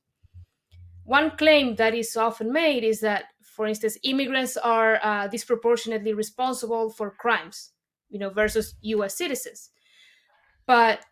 One 1.04 1.36
claim 1.36 1.76
that 1.76 1.94
is 1.94 2.16
often 2.16 2.52
made 2.52 2.84
is 2.84 3.00
that, 3.00 3.24
for 3.42 3.66
instance, 3.66 3.98
immigrants 4.04 4.56
are 4.56 5.00
uh, 5.02 5.26
disproportionately 5.28 6.12
responsible 6.14 6.90
for 6.90 7.10
crimes, 7.10 7.72
you 8.08 8.18
know, 8.18 8.30
versus 8.30 8.74
U.S. 8.82 9.16
citizens. 9.16 9.70
But 10.66 11.04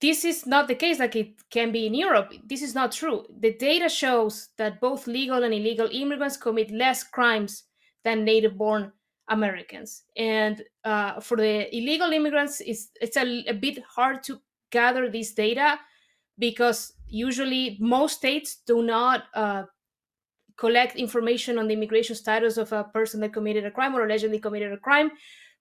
this 0.00 0.24
is 0.24 0.46
not 0.46 0.68
the 0.68 0.74
case 0.74 0.98
like 1.00 1.16
it 1.16 1.48
can 1.50 1.72
be 1.72 1.86
in 1.86 1.94
Europe. 1.94 2.32
This 2.44 2.62
is 2.62 2.74
not 2.74 2.92
true. 2.92 3.26
The 3.40 3.54
data 3.54 3.88
shows 3.88 4.50
that 4.58 4.80
both 4.80 5.06
legal 5.06 5.42
and 5.44 5.54
illegal 5.54 5.88
immigrants 5.92 6.36
commit 6.36 6.70
less 6.70 7.04
crimes 7.04 7.64
than 8.04 8.24
native 8.24 8.56
born 8.56 8.92
Americans. 9.28 10.04
And 10.16 10.62
uh, 10.84 11.20
for 11.20 11.36
the 11.36 11.74
illegal 11.74 12.12
immigrants, 12.12 12.60
it's, 12.60 12.90
it's 13.00 13.16
a, 13.16 13.44
a 13.48 13.54
bit 13.54 13.82
hard 13.82 14.22
to 14.24 14.40
gather 14.70 15.10
this 15.10 15.32
data 15.32 15.78
because 16.38 16.92
usually 17.06 17.76
most 17.80 18.18
states 18.18 18.60
do 18.66 18.82
not 18.82 19.24
uh, 19.34 19.64
collect 20.56 20.96
information 20.96 21.58
on 21.58 21.68
the 21.68 21.74
immigration 21.74 22.16
status 22.16 22.56
of 22.56 22.72
a 22.72 22.84
person 22.84 23.20
that 23.20 23.32
committed 23.32 23.64
a 23.64 23.70
crime 23.70 23.94
or 23.94 24.04
allegedly 24.04 24.38
committed 24.38 24.72
a 24.72 24.76
crime. 24.76 25.10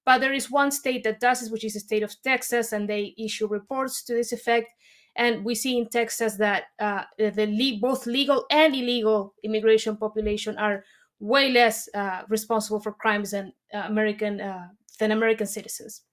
But 0.05 0.19
there 0.19 0.33
is 0.33 0.51
one 0.51 0.71
state 0.71 1.03
that 1.05 1.21
does 1.21 1.39
this, 1.39 1.49
which 1.49 1.63
is 1.63 1.75
the 1.75 1.79
state 1.79 2.03
of 2.03 2.21
Texas, 2.21 2.73
and 2.73 2.89
they 2.89 3.15
issue 3.17 3.47
reports 3.47 4.03
to 4.03 4.13
this 4.13 4.33
effect. 4.33 4.67
And 5.15 5.45
we 5.45 5.55
see 5.55 5.77
in 5.77 5.87
Texas 5.87 6.35
that 6.37 6.63
uh, 6.79 7.03
the 7.17 7.79
both 7.79 8.05
legal 8.05 8.45
and 8.49 8.75
illegal 8.75 9.33
immigration 9.43 9.95
population 9.95 10.57
are 10.57 10.83
way 11.23 11.49
less 11.51 11.89
uh, 11.95 12.23
responsible 12.29 12.81
for 12.81 12.93
crimes 12.93 13.31
than 13.31 13.53
uh, 13.73 13.79
American 13.93 14.41
uh, 14.41 14.69
than 14.99 15.11
American 15.11 15.47
citizens. 15.47 16.03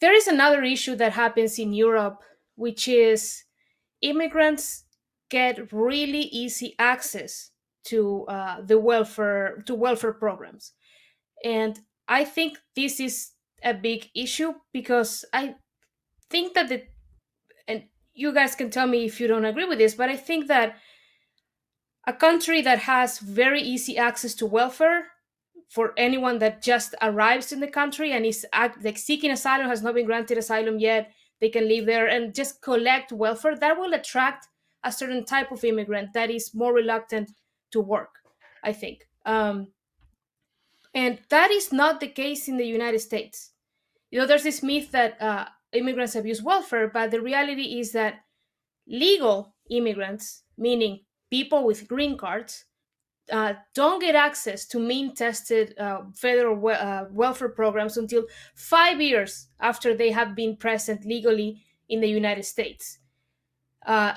There 0.00 0.14
is 0.14 0.26
another 0.26 0.62
issue 0.62 0.96
that 0.96 1.12
happens 1.12 1.58
in 1.58 1.72
Europe, 1.72 2.22
which 2.54 2.88
is 2.88 3.44
immigrants 4.02 4.84
get 5.30 5.72
really 5.72 6.22
easy 6.22 6.76
access 6.78 7.52
to 7.84 8.26
uh, 8.26 8.62
the 8.62 8.78
welfare 8.78 9.62
to 9.66 9.74
welfare 9.74 10.12
programs, 10.14 10.74
and 11.44 11.80
I 12.08 12.24
think 12.24 12.58
this 12.76 13.00
is 13.00 13.32
a 13.64 13.74
big 13.74 14.10
issue 14.14 14.54
because 14.72 15.24
I 15.32 15.56
think 16.30 16.54
that 16.54 16.68
the 16.68 16.86
and 17.68 17.88
you 18.14 18.32
guys 18.32 18.54
can 18.54 18.70
tell 18.70 18.86
me 18.86 19.04
if 19.04 19.20
you 19.20 19.26
don't 19.26 19.44
agree 19.44 19.64
with 19.66 19.78
this, 19.78 19.94
but 19.94 20.08
I 20.10 20.16
think 20.16 20.48
that 20.48 20.78
a 22.06 22.12
country 22.12 22.62
that 22.62 22.80
has 22.80 23.18
very 23.18 23.60
easy 23.60 23.96
access 23.96 24.34
to 24.34 24.46
welfare 24.46 25.08
for 25.68 25.92
anyone 25.96 26.38
that 26.38 26.62
just 26.62 26.94
arrives 27.00 27.52
in 27.52 27.60
the 27.60 27.68
country 27.68 28.12
and 28.12 28.26
is 28.26 28.46
like 28.82 28.98
seeking 28.98 29.30
asylum 29.30 29.68
has 29.68 29.82
not 29.82 29.94
been 29.94 30.06
granted 30.06 30.38
asylum 30.38 30.78
yet 30.78 31.12
they 31.40 31.48
can 31.48 31.68
live 31.68 31.86
there 31.86 32.06
and 32.08 32.34
just 32.34 32.60
collect 32.62 33.12
welfare 33.12 33.56
that 33.56 33.78
will 33.78 33.94
attract 33.94 34.48
a 34.84 34.90
certain 34.92 35.24
type 35.24 35.52
of 35.52 35.64
immigrant 35.64 36.12
that 36.12 36.30
is 36.30 36.54
more 36.54 36.72
reluctant 36.74 37.30
to 37.70 37.80
work 37.80 38.10
i 38.64 38.72
think. 38.72 39.06
Um, 39.26 39.68
and 40.94 41.20
that 41.28 41.50
is 41.50 41.72
not 41.72 42.00
the 42.00 42.08
case 42.08 42.48
in 42.48 42.56
the 42.56 42.66
united 42.66 43.00
states. 43.00 43.52
You 44.10 44.20
know 44.20 44.26
there's 44.26 44.42
this 44.44 44.62
myth 44.62 44.90
that 44.92 45.20
uh, 45.22 45.46
immigrants 45.72 46.16
abuse 46.16 46.42
welfare 46.42 46.88
but 46.88 47.10
the 47.10 47.20
reality 47.20 47.80
is 47.80 47.92
that 47.92 48.24
legal 48.88 49.54
immigrants 49.70 50.44
meaning 50.58 51.00
people 51.30 51.64
with 51.64 51.88
green 51.88 52.16
cards 52.18 52.64
uh, 53.30 53.54
don't 53.74 54.00
get 54.00 54.14
access 54.14 54.66
to 54.66 54.78
mean 54.78 55.14
tested 55.14 55.74
uh, 55.78 56.02
federal 56.14 56.56
we- 56.56 56.72
uh, 56.72 57.04
welfare 57.10 57.48
programs 57.48 57.96
until 57.96 58.24
five 58.54 59.00
years 59.00 59.48
after 59.60 59.94
they 59.94 60.10
have 60.10 60.34
been 60.34 60.56
present 60.56 61.04
legally 61.04 61.62
in 61.88 62.00
the 62.00 62.08
United 62.08 62.44
States. 62.44 62.98
Uh, 63.86 64.14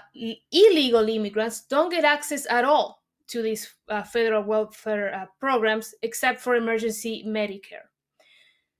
illegal 0.51 1.07
immigrants 1.07 1.61
don't 1.61 1.89
get 1.89 2.03
access 2.03 2.45
at 2.49 2.65
all 2.65 3.03
to 3.27 3.41
these 3.41 3.75
uh, 3.87 4.03
federal 4.03 4.43
welfare 4.43 5.13
uh, 5.13 5.25
programs 5.39 5.95
except 6.01 6.39
for 6.41 6.55
emergency 6.55 7.23
Medicare. 7.25 7.87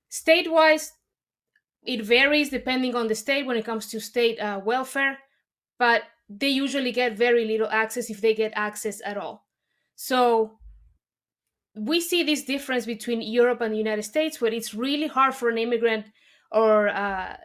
State 0.10 0.52
wise, 0.52 0.94
it 1.84 2.04
varies 2.04 2.50
depending 2.50 2.96
on 2.96 3.08
the 3.08 3.16
state 3.16 3.46
when 3.46 3.58
it 3.58 3.66
comes 3.66 3.88
to 3.88 4.00
state 4.00 4.38
welfare, 4.64 5.18
but 5.80 6.04
they 6.40 6.50
usually 6.50 6.92
get 6.92 7.18
very 7.18 7.46
little 7.46 7.68
access 7.70 8.10
if 8.10 8.22
they 8.22 8.34
get 8.34 8.52
access 8.56 9.02
at 9.06 9.18
all. 9.18 9.46
So 9.96 10.60
we 11.76 12.00
see 12.02 12.24
this 12.24 12.44
difference 12.44 12.86
between 12.86 13.22
Europe 13.22 13.62
and 13.62 13.74
the 13.74 13.78
United 13.78 14.04
States, 14.04 14.40
where 14.40 14.54
it's 14.54 14.74
really 14.74 15.08
hard 15.08 15.34
for 15.34 15.50
an 15.50 15.58
immigrant 15.58 16.06
or 16.52 16.90
uh, 16.90 17.36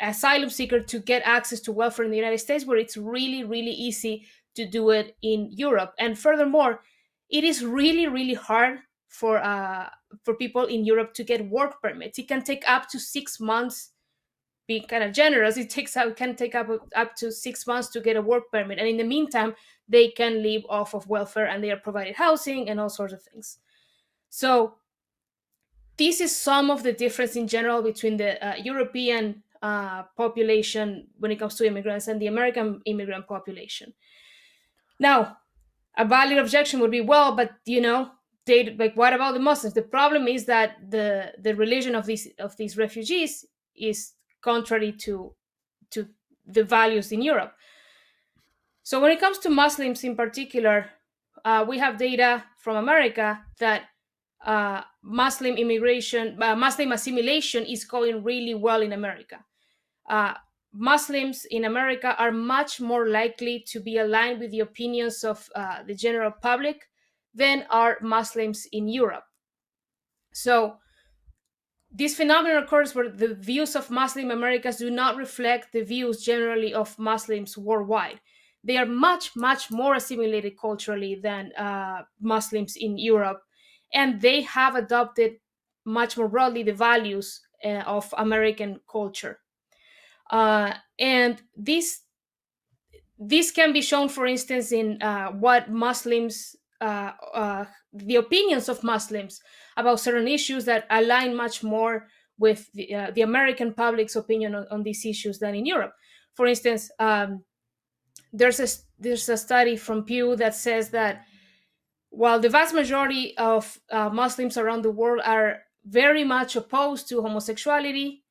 asylum 0.00 0.50
seeker 0.50 0.80
to 0.80 0.98
get 0.98 1.22
access 1.24 1.60
to 1.60 1.72
welfare 1.72 2.04
in 2.04 2.10
the 2.10 2.16
United 2.16 2.38
States, 2.38 2.64
where 2.64 2.78
it's 2.78 2.96
really, 2.96 3.44
really 3.44 3.72
easy 3.72 4.26
to 4.54 4.66
do 4.66 4.90
it 4.90 5.16
in 5.22 5.48
Europe. 5.50 5.94
And 5.98 6.18
furthermore, 6.18 6.80
it 7.28 7.44
is 7.44 7.64
really, 7.64 8.08
really 8.08 8.34
hard 8.34 8.78
for 9.08 9.38
uh, 9.38 9.88
for 10.24 10.34
people 10.34 10.64
in 10.66 10.84
Europe 10.84 11.14
to 11.14 11.24
get 11.24 11.48
work 11.48 11.80
permits. 11.82 12.18
It 12.18 12.28
can 12.28 12.42
take 12.42 12.64
up 12.66 12.88
to 12.90 12.98
six 12.98 13.40
months. 13.40 13.89
Being 14.70 14.86
kind 14.86 15.02
of 15.02 15.12
generous, 15.12 15.56
it 15.56 15.68
takes 15.68 15.96
can 16.16 16.36
take 16.36 16.54
up 16.54 16.68
up 16.94 17.16
to 17.16 17.32
six 17.32 17.66
months 17.66 17.88
to 17.88 18.00
get 18.00 18.16
a 18.16 18.22
work 18.22 18.44
permit, 18.52 18.78
and 18.78 18.86
in 18.86 18.98
the 18.98 19.10
meantime, 19.16 19.54
they 19.88 20.06
can 20.20 20.44
live 20.44 20.62
off 20.68 20.94
of 20.94 21.08
welfare 21.08 21.48
and 21.48 21.58
they 21.62 21.72
are 21.72 21.82
provided 21.88 22.14
housing 22.14 22.70
and 22.70 22.78
all 22.78 22.88
sorts 22.88 23.12
of 23.12 23.20
things. 23.20 23.58
So 24.28 24.76
this 25.96 26.20
is 26.20 26.30
some 26.50 26.70
of 26.70 26.84
the 26.84 26.92
difference 26.92 27.34
in 27.34 27.48
general 27.48 27.82
between 27.82 28.16
the 28.16 28.30
uh, 28.46 28.54
European 28.62 29.42
uh, 29.60 30.04
population 30.16 31.08
when 31.18 31.32
it 31.32 31.40
comes 31.40 31.56
to 31.56 31.66
immigrants 31.66 32.06
and 32.06 32.20
the 32.20 32.28
American 32.28 32.80
immigrant 32.84 33.26
population. 33.26 33.92
Now, 35.00 35.38
a 35.98 36.04
valid 36.04 36.38
objection 36.38 36.78
would 36.78 36.92
be, 36.92 37.00
well, 37.00 37.34
but 37.34 37.50
you 37.66 37.80
know, 37.80 38.10
they 38.46 38.76
like 38.78 38.94
what 38.94 39.14
about 39.14 39.34
the 39.34 39.40
Muslims? 39.40 39.74
The 39.74 39.90
problem 39.98 40.28
is 40.28 40.44
that 40.44 40.76
the 40.94 41.32
the 41.42 41.56
religion 41.56 41.96
of 41.96 42.06
these 42.06 42.28
of 42.38 42.56
these 42.56 42.78
refugees 42.78 43.44
is 43.74 44.14
contrary 44.40 44.92
to 44.92 45.34
to 45.90 46.08
the 46.46 46.64
values 46.64 47.12
in 47.12 47.22
Europe. 47.22 47.54
So 48.82 49.00
when 49.00 49.10
it 49.12 49.20
comes 49.20 49.38
to 49.38 49.50
Muslims 49.50 50.04
in 50.04 50.16
particular, 50.16 50.90
uh, 51.44 51.64
we 51.68 51.78
have 51.78 51.98
data 51.98 52.44
from 52.58 52.76
America 52.76 53.44
that 53.58 53.84
uh, 54.44 54.82
Muslim 55.02 55.56
immigration, 55.56 56.42
uh, 56.42 56.56
Muslim 56.56 56.92
assimilation 56.92 57.64
is 57.64 57.84
going 57.84 58.24
really 58.24 58.54
well 58.54 58.80
in 58.82 58.92
America. 58.92 59.44
Uh, 60.08 60.34
Muslims 60.72 61.44
in 61.44 61.64
America 61.64 62.16
are 62.18 62.32
much 62.32 62.80
more 62.80 63.08
likely 63.08 63.60
to 63.68 63.80
be 63.80 63.98
aligned 63.98 64.40
with 64.40 64.50
the 64.50 64.60
opinions 64.60 65.24
of 65.24 65.48
uh, 65.54 65.82
the 65.82 65.94
general 65.94 66.30
public 66.30 66.88
than 67.34 67.66
are 67.70 67.98
Muslims 68.00 68.66
in 68.72 68.88
Europe. 68.88 69.24
So 70.32 70.78
this 71.90 72.16
phenomenon 72.16 72.62
occurs 72.62 72.94
where 72.94 73.08
the 73.08 73.34
views 73.34 73.74
of 73.74 73.90
Muslim 73.90 74.30
Americans 74.30 74.76
do 74.76 74.90
not 74.90 75.16
reflect 75.16 75.72
the 75.72 75.82
views 75.82 76.22
generally 76.22 76.72
of 76.72 76.98
Muslims 76.98 77.58
worldwide. 77.58 78.20
They 78.62 78.76
are 78.76 78.86
much 78.86 79.34
much 79.34 79.70
more 79.70 79.94
assimilated 79.94 80.58
culturally 80.58 81.14
than 81.14 81.52
uh, 81.56 82.02
muslims 82.20 82.76
in 82.76 82.98
europe 82.98 83.42
and 83.92 84.20
they 84.20 84.42
have 84.42 84.74
adopted 84.74 85.36
much 85.84 86.16
more 86.18 86.28
broadly 86.28 86.62
the 86.62 86.74
values 86.74 87.40
uh, 87.64 87.82
of 87.86 88.12
american 88.18 88.80
culture. 88.86 89.40
Uh, 90.30 90.74
and 90.98 91.42
this 91.56 92.02
this 93.18 93.50
can 93.50 93.72
be 93.72 93.82
shown 93.82 94.08
for 94.08 94.26
instance 94.26 94.72
in 94.72 95.00
uh, 95.02 95.30
what 95.32 95.70
muslims 95.70 96.56
uh, 96.80 97.12
uh, 97.34 97.64
the 97.92 98.16
opinions 98.16 98.68
of 98.68 98.82
muslims 98.82 99.40
about 99.76 100.00
certain 100.00 100.28
issues 100.28 100.64
that 100.64 100.86
align 100.90 101.34
much 101.34 101.62
more 101.62 102.06
with 102.38 102.70
the, 102.72 103.10
the 103.14 103.22
american 103.22 103.72
public's 103.72 104.16
opinion 104.16 104.54
on, 104.54 104.66
on, 104.70 104.82
these 104.82 105.04
issues 105.04 105.38
than 105.38 105.54
in 105.54 105.66
europe 105.66 105.92
for 106.34 106.46
instance 106.46 106.90
um, 106.98 107.42
there's 108.32 108.60
a 108.60 108.68
there's 108.98 109.28
a 109.28 109.36
study 109.36 109.76
from 109.76 110.04
Pew 110.04 110.36
that 110.36 110.54
says 110.54 110.90
that 110.90 111.24
while 112.10 112.40
the 112.40 112.48
vast 112.48 112.74
majority 112.74 113.36
of 113.38 113.78
uh, 113.90 114.08
Muslims 114.10 114.56
around 114.56 114.82
the 114.82 114.90
world 114.90 115.22
are 115.24 115.62
very 115.84 116.24
much 116.24 116.56
opposed 116.56 117.08
to 117.08 117.22
homosexuality, 117.22 118.22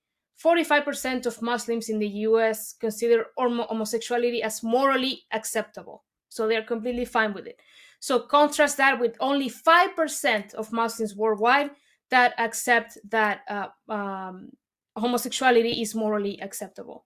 45% 0.44 1.26
of 1.26 1.42
Muslims 1.42 1.90
in 1.90 2.00
the 2.00 2.08
US 2.30 2.74
consider 2.74 3.28
homosexuality 3.38 4.44
as 4.44 4.64
morally 4.64 5.24
acceptable. 5.32 6.04
So 6.30 6.48
they're 6.48 6.64
completely 6.64 7.06
fine 7.06 7.34
with 7.34 7.48
it. 7.48 7.60
So 8.00 8.20
contrast 8.20 8.78
that 8.78 9.00
with 9.00 9.16
only 9.20 9.50
5% 9.50 10.54
of 10.54 10.72
Muslims 10.72 11.16
worldwide 11.16 11.72
that 12.10 12.34
accept 12.38 12.98
that 13.10 13.42
uh, 13.50 13.68
um, 13.92 14.52
homosexuality 14.98 15.82
is 15.82 15.96
morally 15.96 16.40
acceptable. 16.42 17.06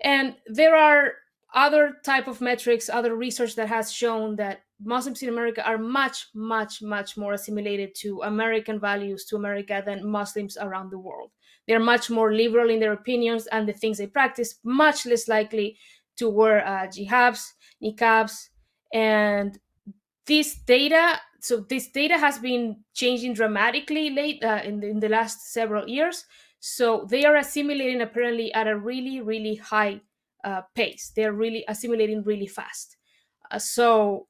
And 0.00 0.36
there 0.46 0.74
are 0.74 1.12
other 1.54 1.98
type 2.04 2.26
of 2.28 2.40
metrics, 2.40 2.88
other 2.88 3.14
research 3.14 3.54
that 3.56 3.68
has 3.68 3.92
shown 3.92 4.36
that 4.36 4.62
Muslims 4.84 5.22
in 5.22 5.28
America 5.28 5.64
are 5.64 5.78
much, 5.78 6.28
much, 6.34 6.82
much 6.82 7.16
more 7.16 7.34
assimilated 7.34 7.94
to 7.94 8.22
American 8.22 8.80
values, 8.80 9.24
to 9.26 9.36
America, 9.36 9.82
than 9.84 10.06
Muslims 10.06 10.56
around 10.60 10.90
the 10.90 10.98
world. 10.98 11.30
They're 11.68 11.78
much 11.78 12.10
more 12.10 12.34
liberal 12.34 12.70
in 12.70 12.80
their 12.80 12.92
opinions 12.92 13.46
and 13.46 13.68
the 13.68 13.72
things 13.72 13.98
they 13.98 14.08
practice, 14.08 14.58
much 14.64 15.06
less 15.06 15.28
likely 15.28 15.78
to 16.16 16.28
wear 16.28 16.66
uh, 16.66 16.88
hijabs, 16.88 17.52
niqabs, 17.82 18.48
and 18.92 19.58
this 20.26 20.54
data. 20.54 21.20
So 21.40 21.58
this 21.68 21.88
data 21.88 22.18
has 22.18 22.38
been 22.38 22.84
changing 22.94 23.34
dramatically 23.34 24.10
late 24.10 24.44
uh, 24.44 24.60
in, 24.64 24.80
the, 24.80 24.88
in 24.88 25.00
the 25.00 25.08
last 25.08 25.52
several 25.52 25.88
years. 25.88 26.24
So 26.60 27.06
they 27.10 27.24
are 27.24 27.36
assimilating 27.36 28.00
apparently 28.00 28.54
at 28.54 28.68
a 28.68 28.78
really, 28.78 29.20
really 29.20 29.56
high 29.56 30.00
uh, 30.44 30.62
pace. 30.74 31.12
They're 31.14 31.32
really 31.32 31.64
assimilating 31.66 32.22
really 32.22 32.46
fast. 32.46 32.96
Uh, 33.50 33.58
so 33.58 34.28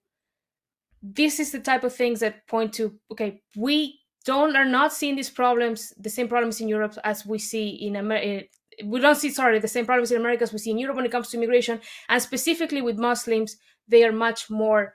this 1.02 1.40
is 1.40 1.52
the 1.52 1.61
type 1.61 1.85
of 1.85 1.94
things 1.94 2.20
that 2.20 2.46
point 2.46 2.72
to 2.74 2.98
okay, 3.11 3.42
we 3.57 4.00
don't 4.24 4.57
are 4.57 4.64
not 4.64 4.92
seeing 4.92 5.16
these 5.16 5.31
problems, 5.31 5.92
the 5.98 6.11
same 6.11 6.28
problems 6.28 6.61
in 6.61 6.68
Europe 6.68 6.96
as 7.05 7.26
we 7.26 7.38
see 7.38 7.70
in 7.70 7.96
America. 7.96 8.26
Eh, 8.26 8.42
we 8.87 9.00
don't 9.00 9.16
see 9.16 9.31
sorry 9.31 9.59
the 9.59 9.68
same 9.68 9.85
problems 9.85 10.11
in 10.11 10.20
America 10.20 10.44
as 10.44 10.52
we 10.52 10.59
see 10.59 10.70
in 10.70 10.78
Europe 10.78 10.96
when 10.96 11.05
it 11.05 11.12
comes 11.12 11.28
to 11.28 11.37
immigration, 11.37 11.81
and 12.09 12.22
specifically 12.22 12.81
with 12.81 12.98
Muslims, 12.98 13.57
they 13.88 14.05
are 14.05 14.12
much 14.12 14.48
more 14.48 14.94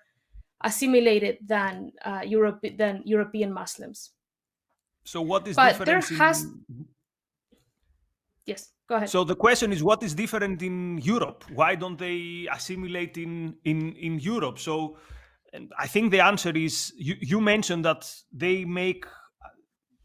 assimilated 0.61 1.37
than 1.45 1.91
uh, 2.03 2.21
Europe 2.25 2.59
than 2.77 3.01
European 3.05 3.53
Muslims. 3.53 4.11
So 5.03 5.21
what 5.21 5.47
is 5.47 5.55
but 5.55 5.85
there 5.85 6.01
has 6.01 6.43
in... 6.43 6.85
yes 8.45 8.71
go 8.89 8.95
ahead. 8.95 9.09
So 9.09 9.23
the 9.23 9.35
question 9.35 9.71
is 9.71 9.83
what 9.83 10.03
is 10.03 10.13
different 10.13 10.61
in 10.61 10.97
europe? 10.97 11.43
Why 11.53 11.75
don't 11.75 11.97
they 11.97 12.47
assimilate 12.51 13.17
in 13.17 13.55
in 13.63 13.93
in 13.93 14.19
europe? 14.19 14.59
So 14.59 14.97
i 15.79 15.87
think 15.87 16.11
the 16.11 16.19
answer 16.19 16.51
is 16.55 16.93
you, 16.97 17.15
you 17.21 17.39
mentioned 17.39 17.83
that 17.85 18.05
they 18.33 18.65
make 18.65 19.05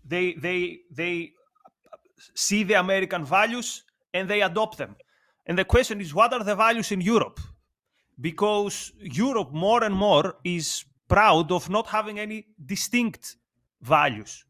they 0.05 0.35
they 0.35 0.79
they 0.91 1.33
see 2.35 2.63
the 2.63 2.75
american 2.75 3.25
values 3.25 3.85
and 4.15 4.29
they 4.29 4.43
adopt 4.43 4.79
them. 4.79 4.95
And 5.47 5.59
the 5.59 5.65
question 5.65 6.01
is 6.01 6.15
what 6.15 6.33
are 6.33 6.45
the 6.45 6.55
values 6.55 6.93
in 6.93 7.01
europe 7.01 7.41
because 8.23 8.93
europe 9.01 9.53
more 9.53 9.85
and 9.85 9.95
more 9.95 10.37
is 10.45 10.85
proud 11.09 11.53
of 11.53 11.69
not 11.69 11.87
having 11.89 12.19
any 12.19 12.47
distinct 12.75 13.37
values 13.83 14.45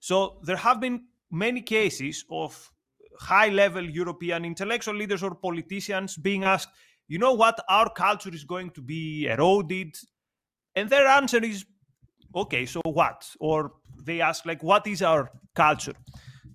so 0.00 0.38
there 0.44 0.56
have 0.56 0.80
been 0.80 1.04
many 1.30 1.60
cases 1.60 2.24
of 2.30 2.72
high 3.18 3.48
level 3.48 3.84
European 3.84 4.44
intellectual 4.44 4.94
leaders 4.94 5.22
or 5.22 5.34
politicians 5.34 6.16
being 6.16 6.44
asked, 6.44 6.70
you 7.08 7.18
know 7.18 7.32
what, 7.32 7.58
our 7.68 7.90
culture 7.90 8.32
is 8.32 8.44
going 8.44 8.70
to 8.70 8.82
be 8.82 9.26
eroded. 9.26 9.96
And 10.76 10.88
their 10.88 11.06
answer 11.06 11.42
is, 11.42 11.64
okay, 12.34 12.66
so 12.66 12.80
what? 12.84 13.28
Or 13.40 13.72
they 14.04 14.20
ask, 14.20 14.46
like, 14.46 14.62
what 14.62 14.86
is 14.86 15.02
our 15.02 15.30
culture? 15.54 15.94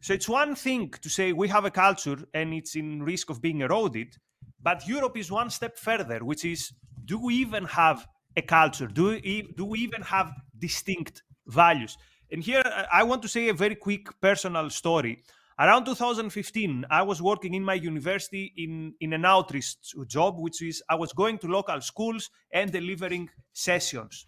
So 0.01 0.13
it's 0.13 0.29
one 0.29 0.55
thing 0.55 0.91
to 1.01 1.09
say 1.09 1.33
we 1.33 1.47
have 1.49 1.65
a 1.65 1.71
culture 1.71 2.17
and 2.33 2.53
it's 2.53 2.75
in 2.75 3.03
risk 3.03 3.29
of 3.29 3.41
being 3.41 3.61
eroded, 3.61 4.17
but 4.63 4.87
Europe 4.87 5.17
is 5.17 5.29
one 5.29 5.49
step 5.49 5.77
further, 5.77 6.23
which 6.23 6.45
is 6.45 6.71
do 7.05 7.19
we 7.19 7.35
even 7.35 7.65
have 7.65 8.07
a 8.35 8.41
culture? 8.41 8.87
Do 8.87 9.07
we, 9.09 9.53
do 9.55 9.65
we 9.65 9.79
even 9.79 10.01
have 10.01 10.31
distinct 10.57 11.21
values? 11.45 11.97
And 12.31 12.41
here 12.41 12.63
I 12.91 13.03
want 13.03 13.21
to 13.23 13.27
say 13.27 13.49
a 13.49 13.53
very 13.53 13.75
quick 13.75 14.07
personal 14.21 14.69
story. 14.69 15.21
Around 15.59 15.85
2015, 15.85 16.85
I 16.89 17.03
was 17.03 17.21
working 17.21 17.53
in 17.53 17.63
my 17.63 17.75
university 17.75 18.51
in, 18.57 18.93
in 19.01 19.13
an 19.13 19.23
outreach 19.23 19.75
job, 20.07 20.39
which 20.39 20.63
is 20.63 20.81
I 20.89 20.95
was 20.95 21.13
going 21.13 21.37
to 21.39 21.47
local 21.47 21.79
schools 21.81 22.31
and 22.51 22.71
delivering 22.71 23.29
sessions 23.51 24.25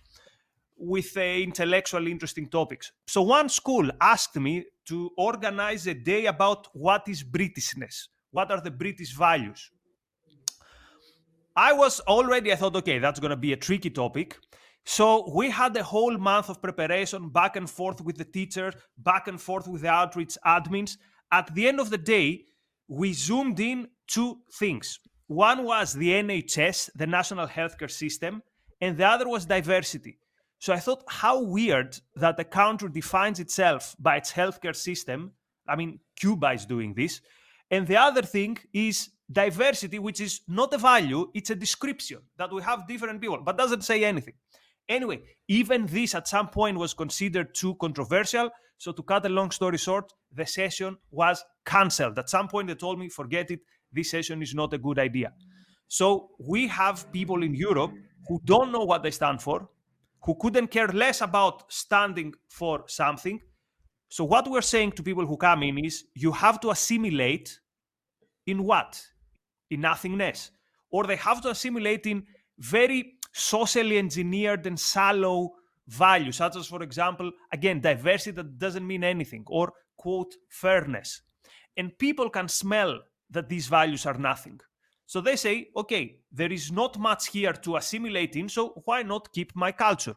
with 0.77 1.15
uh, 1.17 1.21
intellectually 1.21 2.11
interesting 2.11 2.47
topics. 2.47 2.91
So 3.07 3.21
one 3.21 3.49
school 3.49 3.89
asked 4.01 4.35
me 4.35 4.65
to 4.85 5.09
organize 5.17 5.87
a 5.87 5.93
day 5.93 6.27
about 6.27 6.67
what 6.73 7.07
is 7.07 7.23
Britishness, 7.23 8.09
what 8.31 8.51
are 8.51 8.61
the 8.61 8.71
British 8.71 9.15
values. 9.15 9.71
I 11.55 11.73
was 11.73 11.99
already, 12.01 12.51
I 12.51 12.55
thought, 12.55 12.75
okay, 12.75 12.99
that's 12.99 13.19
going 13.19 13.29
to 13.29 13.37
be 13.37 13.53
a 13.53 13.57
tricky 13.57 13.89
topic. 13.89 14.37
So 14.83 15.31
we 15.33 15.49
had 15.49 15.75
a 15.77 15.83
whole 15.83 16.17
month 16.17 16.49
of 16.49 16.61
preparation, 16.61 17.29
back 17.29 17.55
and 17.55 17.69
forth 17.69 18.01
with 18.01 18.17
the 18.17 18.25
teachers, 18.25 18.75
back 18.97 19.27
and 19.27 19.41
forth 19.41 19.67
with 19.67 19.81
the 19.81 19.89
outreach 19.89 20.37
admins 20.45 20.97
at 21.31 21.53
the 21.53 21.67
end 21.67 21.79
of 21.79 21.89
the 21.89 21.97
day, 21.97 22.45
we 22.87 23.13
zoomed 23.13 23.59
in 23.59 23.87
two 24.07 24.39
things. 24.53 24.99
One 25.27 25.63
was 25.63 25.93
the 25.93 26.11
NHS, 26.11 26.91
the 26.95 27.07
National 27.07 27.47
Healthcare 27.47 27.89
System, 27.89 28.43
and 28.79 28.97
the 28.97 29.07
other 29.07 29.27
was 29.27 29.45
diversity. 29.45 30.19
So 30.59 30.73
I 30.73 30.79
thought, 30.79 31.03
how 31.07 31.41
weird 31.41 31.97
that 32.15 32.39
a 32.39 32.43
country 32.43 32.89
defines 32.89 33.39
itself 33.39 33.95
by 33.99 34.17
its 34.17 34.31
healthcare 34.31 34.75
system. 34.75 35.31
I 35.67 35.75
mean, 35.75 35.99
Cuba 36.15 36.51
is 36.51 36.65
doing 36.65 36.93
this. 36.93 37.21
And 37.71 37.87
the 37.87 37.97
other 37.97 38.21
thing 38.21 38.59
is 38.71 39.09
diversity, 39.31 39.99
which 39.99 40.21
is 40.21 40.41
not 40.47 40.73
a 40.73 40.77
value, 40.77 41.29
it's 41.33 41.49
a 41.49 41.55
description 41.55 42.19
that 42.37 42.51
we 42.51 42.61
have 42.61 42.87
different 42.87 43.21
people, 43.21 43.41
but 43.43 43.57
doesn't 43.57 43.83
say 43.83 44.03
anything. 44.03 44.33
Anyway, 44.87 45.21
even 45.47 45.85
this 45.87 46.13
at 46.13 46.27
some 46.27 46.47
point 46.47 46.77
was 46.77 46.93
considered 46.93 47.55
too 47.55 47.75
controversial. 47.75 48.49
So, 48.77 48.91
to 48.91 49.01
cut 49.01 49.25
a 49.25 49.29
long 49.29 49.51
story 49.51 49.77
short, 49.77 50.13
the 50.33 50.45
session 50.45 50.97
was 51.09 51.43
cancelled. 51.65 52.19
At 52.19 52.29
some 52.29 52.47
point, 52.47 52.67
they 52.67 52.75
told 52.75 52.99
me, 52.99 53.09
forget 53.09 53.49
it, 53.49 53.61
this 53.91 54.11
session 54.11 54.41
is 54.41 54.53
not 54.53 54.73
a 54.73 54.77
good 54.77 54.99
idea. 54.99 55.33
So, 55.87 56.31
we 56.39 56.67
have 56.67 57.11
people 57.11 57.41
in 57.41 57.55
Europe 57.55 57.93
who 58.27 58.41
don't 58.45 58.71
know 58.71 58.83
what 58.83 59.01
they 59.01 59.11
stand 59.11 59.41
for, 59.41 59.69
who 60.23 60.35
couldn't 60.39 60.67
care 60.67 60.87
less 60.87 61.21
about 61.21 61.71
standing 61.71 62.33
for 62.49 62.83
something. 62.87 63.39
So, 64.09 64.23
what 64.23 64.49
we're 64.49 64.61
saying 64.61 64.91
to 64.93 65.03
people 65.03 65.25
who 65.25 65.37
come 65.37 65.63
in 65.63 65.83
is 65.83 66.03
you 66.13 66.31
have 66.31 66.59
to 66.61 66.69
assimilate 66.69 67.59
in 68.45 68.63
what? 68.63 69.01
In 69.69 69.81
nothingness. 69.81 70.51
Or 70.91 71.05
they 71.05 71.15
have 71.17 71.41
to 71.41 71.49
assimilate 71.49 72.05
in 72.05 72.25
very 72.57 73.13
socially 73.33 73.97
engineered 73.97 74.65
and 74.65 74.79
shallow 74.79 75.51
values, 75.87 76.37
such 76.37 76.55
as, 76.55 76.67
for 76.67 76.81
example, 76.81 77.31
again, 77.51 77.81
diversity 77.81 78.31
that 78.31 78.57
doesn't 78.57 78.87
mean 78.87 79.03
anything, 79.03 79.43
or 79.47 79.73
quote, 79.97 80.33
fairness. 80.49 81.21
And 81.77 81.97
people 81.97 82.29
can 82.29 82.47
smell 82.47 82.99
that 83.29 83.49
these 83.49 83.67
values 83.67 84.05
are 84.05 84.17
nothing. 84.17 84.59
So 85.05 85.21
they 85.21 85.35
say, 85.35 85.69
okay, 85.75 86.17
there 86.31 86.51
is 86.51 86.71
not 86.71 86.97
much 86.97 87.27
here 87.27 87.53
to 87.53 87.75
assimilate 87.75 88.35
in, 88.35 88.49
so 88.49 88.81
why 88.85 89.03
not 89.03 89.31
keep 89.33 89.55
my 89.55 89.71
culture? 89.71 90.15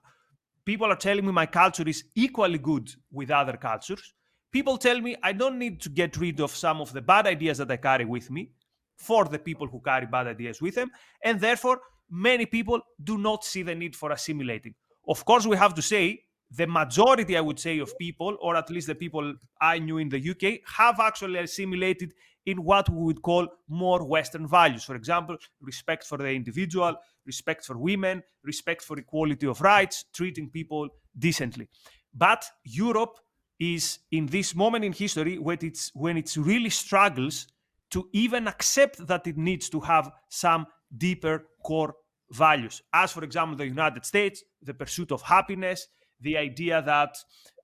People 0.64 0.92
are 0.92 0.96
telling 0.96 1.26
me 1.26 1.32
my 1.32 1.46
culture 1.46 1.88
is 1.88 2.04
equally 2.14 2.58
good 2.58 2.90
with 3.10 3.30
other 3.30 3.56
cultures. 3.56 4.14
People 4.50 4.78
tell 4.78 5.00
me 5.00 5.16
I 5.22 5.32
don't 5.32 5.58
need 5.58 5.80
to 5.82 5.90
get 5.90 6.16
rid 6.16 6.40
of 6.40 6.54
some 6.54 6.80
of 6.80 6.92
the 6.92 7.02
bad 7.02 7.26
ideas 7.26 7.58
that 7.58 7.70
I 7.70 7.76
carry 7.76 8.04
with 8.04 8.30
me 8.30 8.52
for 8.98 9.24
the 9.24 9.38
people 9.38 9.66
who 9.66 9.80
carry 9.80 10.06
bad 10.06 10.26
ideas 10.26 10.60
with 10.60 10.74
them. 10.74 10.90
And 11.24 11.40
therefore, 11.40 11.80
many 12.10 12.46
people 12.46 12.80
do 13.02 13.16
not 13.16 13.44
see 13.44 13.62
the 13.62 13.74
need 13.74 13.96
for 13.96 14.12
assimilating. 14.12 14.74
Of 15.08 15.24
course, 15.24 15.46
we 15.46 15.56
have 15.56 15.74
to 15.74 15.82
say 15.82 16.20
the 16.50 16.66
majority, 16.66 17.36
I 17.36 17.40
would 17.40 17.60
say, 17.60 17.78
of 17.78 17.96
people, 17.98 18.36
or 18.40 18.56
at 18.56 18.70
least 18.70 18.86
the 18.86 18.94
people 18.94 19.34
I 19.60 19.78
knew 19.78 19.98
in 19.98 20.08
the 20.08 20.30
UK, 20.30 20.60
have 20.66 20.98
actually 21.00 21.38
assimilated 21.38 22.12
in 22.46 22.64
what 22.64 22.88
we 22.88 23.02
would 23.04 23.22
call 23.22 23.46
more 23.68 24.04
Western 24.04 24.48
values. 24.48 24.84
For 24.84 24.96
example, 24.96 25.36
respect 25.60 26.04
for 26.04 26.16
the 26.18 26.30
individual, 26.30 26.96
respect 27.26 27.64
for 27.64 27.76
women, 27.76 28.22
respect 28.42 28.82
for 28.82 28.98
equality 28.98 29.46
of 29.46 29.60
rights, 29.60 30.06
treating 30.14 30.48
people 30.48 30.88
decently. 31.18 31.68
But 32.14 32.46
Europe 32.64 33.18
is 33.60 33.98
in 34.10 34.26
this 34.26 34.54
moment 34.54 34.84
in 34.84 34.92
history 34.92 35.38
when 35.38 35.58
it's 35.62 35.90
when 35.94 36.16
it 36.16 36.34
really 36.36 36.70
struggles 36.70 37.48
to 37.90 38.08
even 38.12 38.48
accept 38.48 39.06
that 39.06 39.26
it 39.26 39.36
needs 39.36 39.68
to 39.70 39.80
have 39.80 40.10
some 40.28 40.66
deeper 40.96 41.46
core 41.62 41.94
values, 42.30 42.82
as 42.92 43.12
for 43.12 43.24
example, 43.24 43.56
the 43.56 43.66
United 43.66 44.04
States, 44.04 44.44
the 44.62 44.74
pursuit 44.74 45.12
of 45.12 45.22
happiness, 45.22 45.88
the 46.20 46.36
idea 46.36 46.82
that 46.82 47.16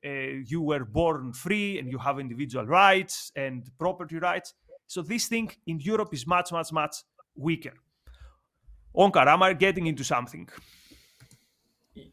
uh, 0.04 0.08
you 0.46 0.60
were 0.60 0.84
born 0.84 1.32
free 1.32 1.78
and 1.78 1.90
you 1.90 1.98
have 1.98 2.18
individual 2.18 2.66
rights 2.66 3.32
and 3.36 3.70
property 3.78 4.18
rights. 4.18 4.54
So 4.86 5.02
this 5.02 5.26
thing 5.26 5.50
in 5.66 5.80
Europe 5.80 6.12
is 6.12 6.26
much, 6.26 6.52
much, 6.52 6.72
much 6.72 6.96
weaker. 7.34 7.74
Onkar, 8.96 9.26
am 9.26 9.42
I 9.42 9.54
getting 9.54 9.86
into 9.86 10.04
something? 10.04 10.48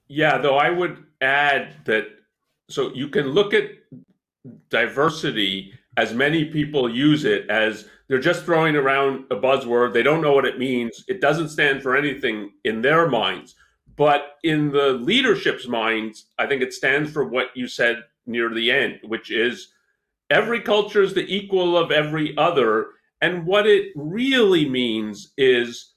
Yeah, 0.07 0.37
though 0.39 0.57
I 0.57 0.69
would 0.69 1.05
add 1.21 1.85
that 1.85 2.05
so 2.69 2.93
you 2.93 3.09
can 3.09 3.27
look 3.27 3.53
at 3.53 3.65
diversity 4.69 5.73
as 5.97 6.13
many 6.13 6.45
people 6.45 6.93
use 6.93 7.25
it 7.25 7.49
as 7.49 7.87
they're 8.07 8.19
just 8.19 8.43
throwing 8.43 8.75
around 8.75 9.25
a 9.31 9.35
buzzword. 9.35 9.93
They 9.93 10.03
don't 10.03 10.21
know 10.21 10.33
what 10.33 10.45
it 10.45 10.59
means. 10.59 11.03
It 11.07 11.21
doesn't 11.21 11.49
stand 11.49 11.81
for 11.81 11.95
anything 11.95 12.51
in 12.63 12.81
their 12.81 13.07
minds. 13.09 13.55
But 13.95 14.37
in 14.43 14.71
the 14.71 14.93
leadership's 14.93 15.67
minds, 15.67 16.25
I 16.39 16.47
think 16.47 16.61
it 16.61 16.73
stands 16.73 17.11
for 17.11 17.25
what 17.25 17.55
you 17.55 17.67
said 17.67 18.03
near 18.25 18.53
the 18.53 18.71
end, 18.71 18.99
which 19.03 19.31
is 19.31 19.69
every 20.29 20.61
culture 20.61 21.01
is 21.01 21.13
the 21.13 21.25
equal 21.33 21.77
of 21.77 21.91
every 21.91 22.35
other. 22.37 22.87
And 23.21 23.45
what 23.45 23.67
it 23.67 23.91
really 23.95 24.67
means 24.67 25.33
is, 25.37 25.93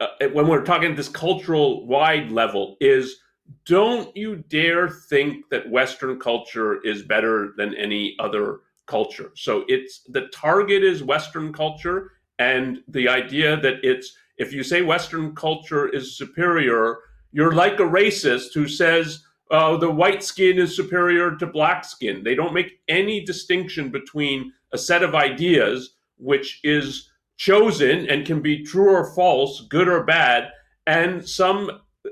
uh, 0.00 0.08
when 0.32 0.46
we're 0.46 0.64
talking 0.64 0.90
at 0.90 0.96
this 0.96 1.08
cultural 1.08 1.86
wide 1.86 2.30
level, 2.30 2.76
is 2.80 3.16
don't 3.64 4.14
you 4.16 4.36
dare 4.36 4.88
think 4.88 5.48
that 5.50 5.70
Western 5.70 6.20
culture 6.20 6.80
is 6.84 7.02
better 7.02 7.54
than 7.56 7.74
any 7.74 8.14
other 8.18 8.60
culture. 8.88 9.30
So 9.36 9.64
it's 9.68 10.02
the 10.08 10.28
target 10.28 10.82
is 10.82 11.02
Western 11.02 11.52
culture, 11.52 12.12
and 12.38 12.78
the 12.88 13.08
idea 13.08 13.60
that 13.60 13.76
it's 13.82 14.16
if 14.38 14.52
you 14.52 14.62
say 14.62 14.82
Western 14.82 15.34
culture 15.34 15.88
is 15.88 16.16
superior, 16.16 16.98
you're 17.32 17.54
like 17.54 17.80
a 17.80 17.82
racist 17.82 18.54
who 18.54 18.68
says 18.68 19.24
uh, 19.50 19.76
the 19.76 19.90
white 19.90 20.22
skin 20.22 20.58
is 20.58 20.76
superior 20.76 21.36
to 21.36 21.46
black 21.46 21.84
skin. 21.84 22.22
They 22.22 22.34
don't 22.34 22.54
make 22.54 22.80
any 22.88 23.24
distinction 23.24 23.90
between 23.90 24.52
a 24.72 24.78
set 24.78 25.02
of 25.02 25.14
ideas 25.14 25.94
which 26.16 26.60
is 26.64 27.10
chosen 27.36 28.08
and 28.10 28.26
can 28.26 28.42
be 28.42 28.64
true 28.64 28.90
or 28.90 29.14
false, 29.14 29.66
good 29.68 29.88
or 29.88 30.04
bad, 30.04 30.50
and 30.86 31.26
some 31.26 31.70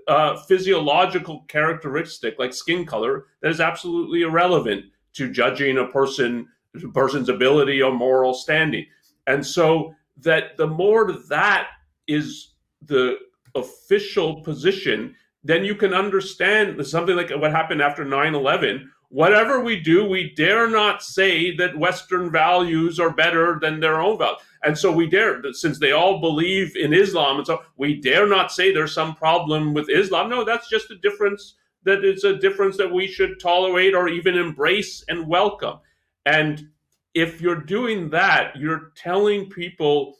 uh, 0.08 0.36
physiological 0.42 1.44
characteristic 1.48 2.38
like 2.38 2.52
skin 2.52 2.84
color 2.84 3.26
that 3.42 3.50
is 3.50 3.60
absolutely 3.60 4.22
irrelevant 4.22 4.84
to 5.14 5.30
judging 5.30 5.78
a 5.78 5.86
person 5.86 6.46
person's 6.94 7.28
ability 7.28 7.82
or 7.82 7.92
moral 7.92 8.34
standing. 8.34 8.86
And 9.26 9.44
so 9.44 9.94
that 10.18 10.56
the 10.56 10.66
more 10.66 11.12
that 11.12 11.68
is 12.06 12.54
the 12.82 13.16
official 13.54 14.42
position, 14.42 15.14
then 15.44 15.64
you 15.64 15.74
can 15.74 15.94
understand 15.94 16.84
something 16.86 17.16
like 17.16 17.30
what 17.30 17.50
happened 17.50 17.82
after 17.82 18.04
9 18.04 18.34
11. 18.34 18.90
Whatever 19.08 19.60
we 19.60 19.78
do, 19.78 20.04
we 20.04 20.34
dare 20.34 20.68
not 20.68 21.02
say 21.02 21.54
that 21.56 21.78
Western 21.78 22.30
values 22.30 22.98
are 22.98 23.10
better 23.10 23.58
than 23.60 23.78
their 23.78 24.00
own 24.00 24.18
values. 24.18 24.40
And 24.64 24.76
so 24.76 24.90
we 24.90 25.08
dare, 25.08 25.40
since 25.52 25.78
they 25.78 25.92
all 25.92 26.20
believe 26.20 26.74
in 26.74 26.92
Islam, 26.92 27.36
and 27.36 27.46
so 27.46 27.62
we 27.76 28.00
dare 28.00 28.26
not 28.26 28.50
say 28.50 28.72
there's 28.72 28.92
some 28.92 29.14
problem 29.14 29.74
with 29.74 29.88
Islam. 29.88 30.28
No, 30.28 30.44
that's 30.44 30.68
just 30.68 30.90
a 30.90 30.96
difference 30.96 31.54
that 31.84 32.04
it's 32.04 32.24
a 32.24 32.36
difference 32.36 32.76
that 32.76 32.92
we 32.92 33.06
should 33.06 33.38
tolerate 33.40 33.94
or 33.94 34.08
even 34.08 34.36
embrace 34.36 35.04
and 35.08 35.28
welcome. 35.28 35.78
And 36.26 36.68
if 37.14 37.40
you're 37.40 37.62
doing 37.62 38.10
that, 38.10 38.56
you're 38.56 38.92
telling 38.94 39.48
people 39.48 40.16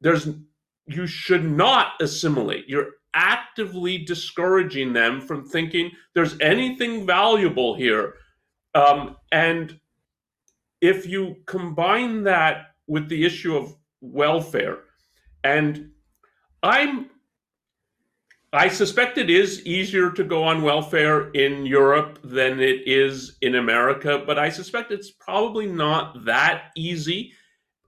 there's 0.00 0.28
you 0.86 1.06
should 1.06 1.44
not 1.44 1.92
assimilate. 2.00 2.68
You're 2.68 2.92
actively 3.14 3.98
discouraging 3.98 4.92
them 4.92 5.20
from 5.20 5.46
thinking 5.46 5.90
there's 6.14 6.38
anything 6.40 7.06
valuable 7.06 7.74
here. 7.74 8.14
Um, 8.74 9.16
and 9.30 9.78
if 10.80 11.06
you 11.06 11.36
combine 11.46 12.24
that 12.24 12.74
with 12.86 13.08
the 13.08 13.24
issue 13.24 13.56
of 13.56 13.74
welfare, 14.00 14.78
and 15.44 15.90
I'm 16.62 17.10
I 18.52 18.68
suspect 18.68 19.16
it 19.16 19.30
is 19.30 19.64
easier 19.64 20.10
to 20.10 20.24
go 20.24 20.44
on 20.44 20.62
welfare 20.62 21.30
in 21.30 21.64
Europe 21.64 22.18
than 22.22 22.60
it 22.60 22.86
is 22.86 23.36
in 23.40 23.54
America, 23.54 24.22
but 24.26 24.38
I 24.38 24.50
suspect 24.50 24.92
it's 24.92 25.10
probably 25.10 25.66
not 25.66 26.24
that 26.26 26.70
easy 26.76 27.32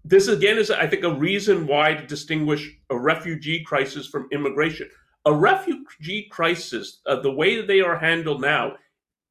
this 0.05 0.29
again 0.29 0.59
is, 0.59 0.71
I 0.71 0.87
think, 0.87 1.03
a 1.03 1.15
reason 1.15 1.67
why 1.67 1.95
to 1.95 2.07
distinguish 2.07 2.77
a 2.91 2.99
refugee 2.99 3.65
crisis 3.65 4.07
from 4.07 4.29
immigration. 4.33 4.91
A 5.25 5.33
refugee 5.33 6.29
crisis, 6.31 7.01
uh, 7.07 7.21
the 7.21 7.33
way 7.33 7.65
they 7.65 7.81
are 7.81 7.97
handled 7.97 8.43
now, 8.43 8.75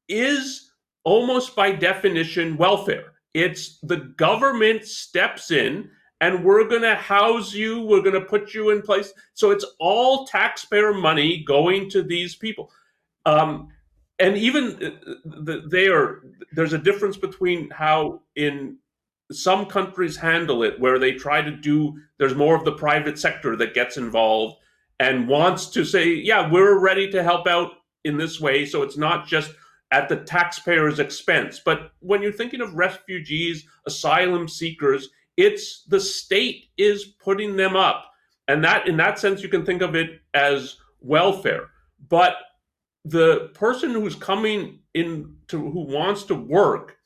is 0.08 0.72
almost 1.04 1.54
by 1.54 1.70
definition 1.70 2.56
welfare. 2.56 3.12
It's 3.34 3.78
the 3.82 4.12
government 4.16 4.84
steps 4.84 5.52
in 5.52 5.90
and 6.20 6.44
we're 6.44 6.68
going 6.68 6.82
to 6.82 6.94
house 6.94 7.52
you, 7.52 7.82
we're 7.82 8.02
going 8.02 8.14
to 8.14 8.20
put 8.20 8.54
you 8.54 8.70
in 8.70 8.82
place. 8.82 9.12
So 9.34 9.50
it's 9.50 9.64
all 9.78 10.26
taxpayer 10.26 10.94
money 10.94 11.44
going 11.46 11.90
to 11.90 12.02
these 12.02 12.34
people. 12.34 12.70
Um, 13.26 13.68
and 14.18 14.36
even 14.36 14.98
uh, 15.46 15.56
they 15.70 15.88
are, 15.88 16.22
there's 16.52 16.72
a 16.72 16.78
difference 16.78 17.16
between 17.16 17.70
how 17.70 18.22
in 18.36 18.78
some 19.32 19.66
countries 19.66 20.16
handle 20.16 20.62
it 20.62 20.78
where 20.78 20.98
they 20.98 21.12
try 21.12 21.40
to 21.40 21.50
do 21.50 21.98
there's 22.18 22.34
more 22.34 22.54
of 22.54 22.64
the 22.64 22.72
private 22.72 23.18
sector 23.18 23.56
that 23.56 23.74
gets 23.74 23.96
involved 23.96 24.56
and 25.00 25.26
wants 25.26 25.70
to 25.70 25.84
say 25.84 26.08
yeah 26.08 26.50
we're 26.50 26.78
ready 26.78 27.10
to 27.10 27.22
help 27.22 27.46
out 27.46 27.72
in 28.04 28.18
this 28.18 28.38
way 28.38 28.66
so 28.66 28.82
it's 28.82 28.98
not 28.98 29.26
just 29.26 29.52
at 29.92 30.08
the 30.08 30.16
taxpayer's 30.16 30.98
expense 30.98 31.60
but 31.64 31.92
when 32.00 32.20
you're 32.20 32.32
thinking 32.32 32.60
of 32.60 32.74
refugees 32.74 33.66
asylum 33.86 34.46
seekers 34.46 35.08
it's 35.36 35.84
the 35.84 36.00
state 36.00 36.66
is 36.76 37.04
putting 37.04 37.56
them 37.56 37.76
up 37.76 38.06
and 38.48 38.62
that 38.64 38.88
in 38.88 38.96
that 38.96 39.18
sense 39.18 39.42
you 39.42 39.48
can 39.48 39.64
think 39.64 39.82
of 39.82 39.94
it 39.94 40.20
as 40.34 40.76
welfare 41.00 41.68
but 42.08 42.36
the 43.04 43.50
person 43.54 43.90
who's 43.90 44.14
coming 44.14 44.78
in 44.94 45.34
to 45.48 45.70
who 45.70 45.80
wants 45.80 46.22
to 46.24 46.34
work 46.34 46.96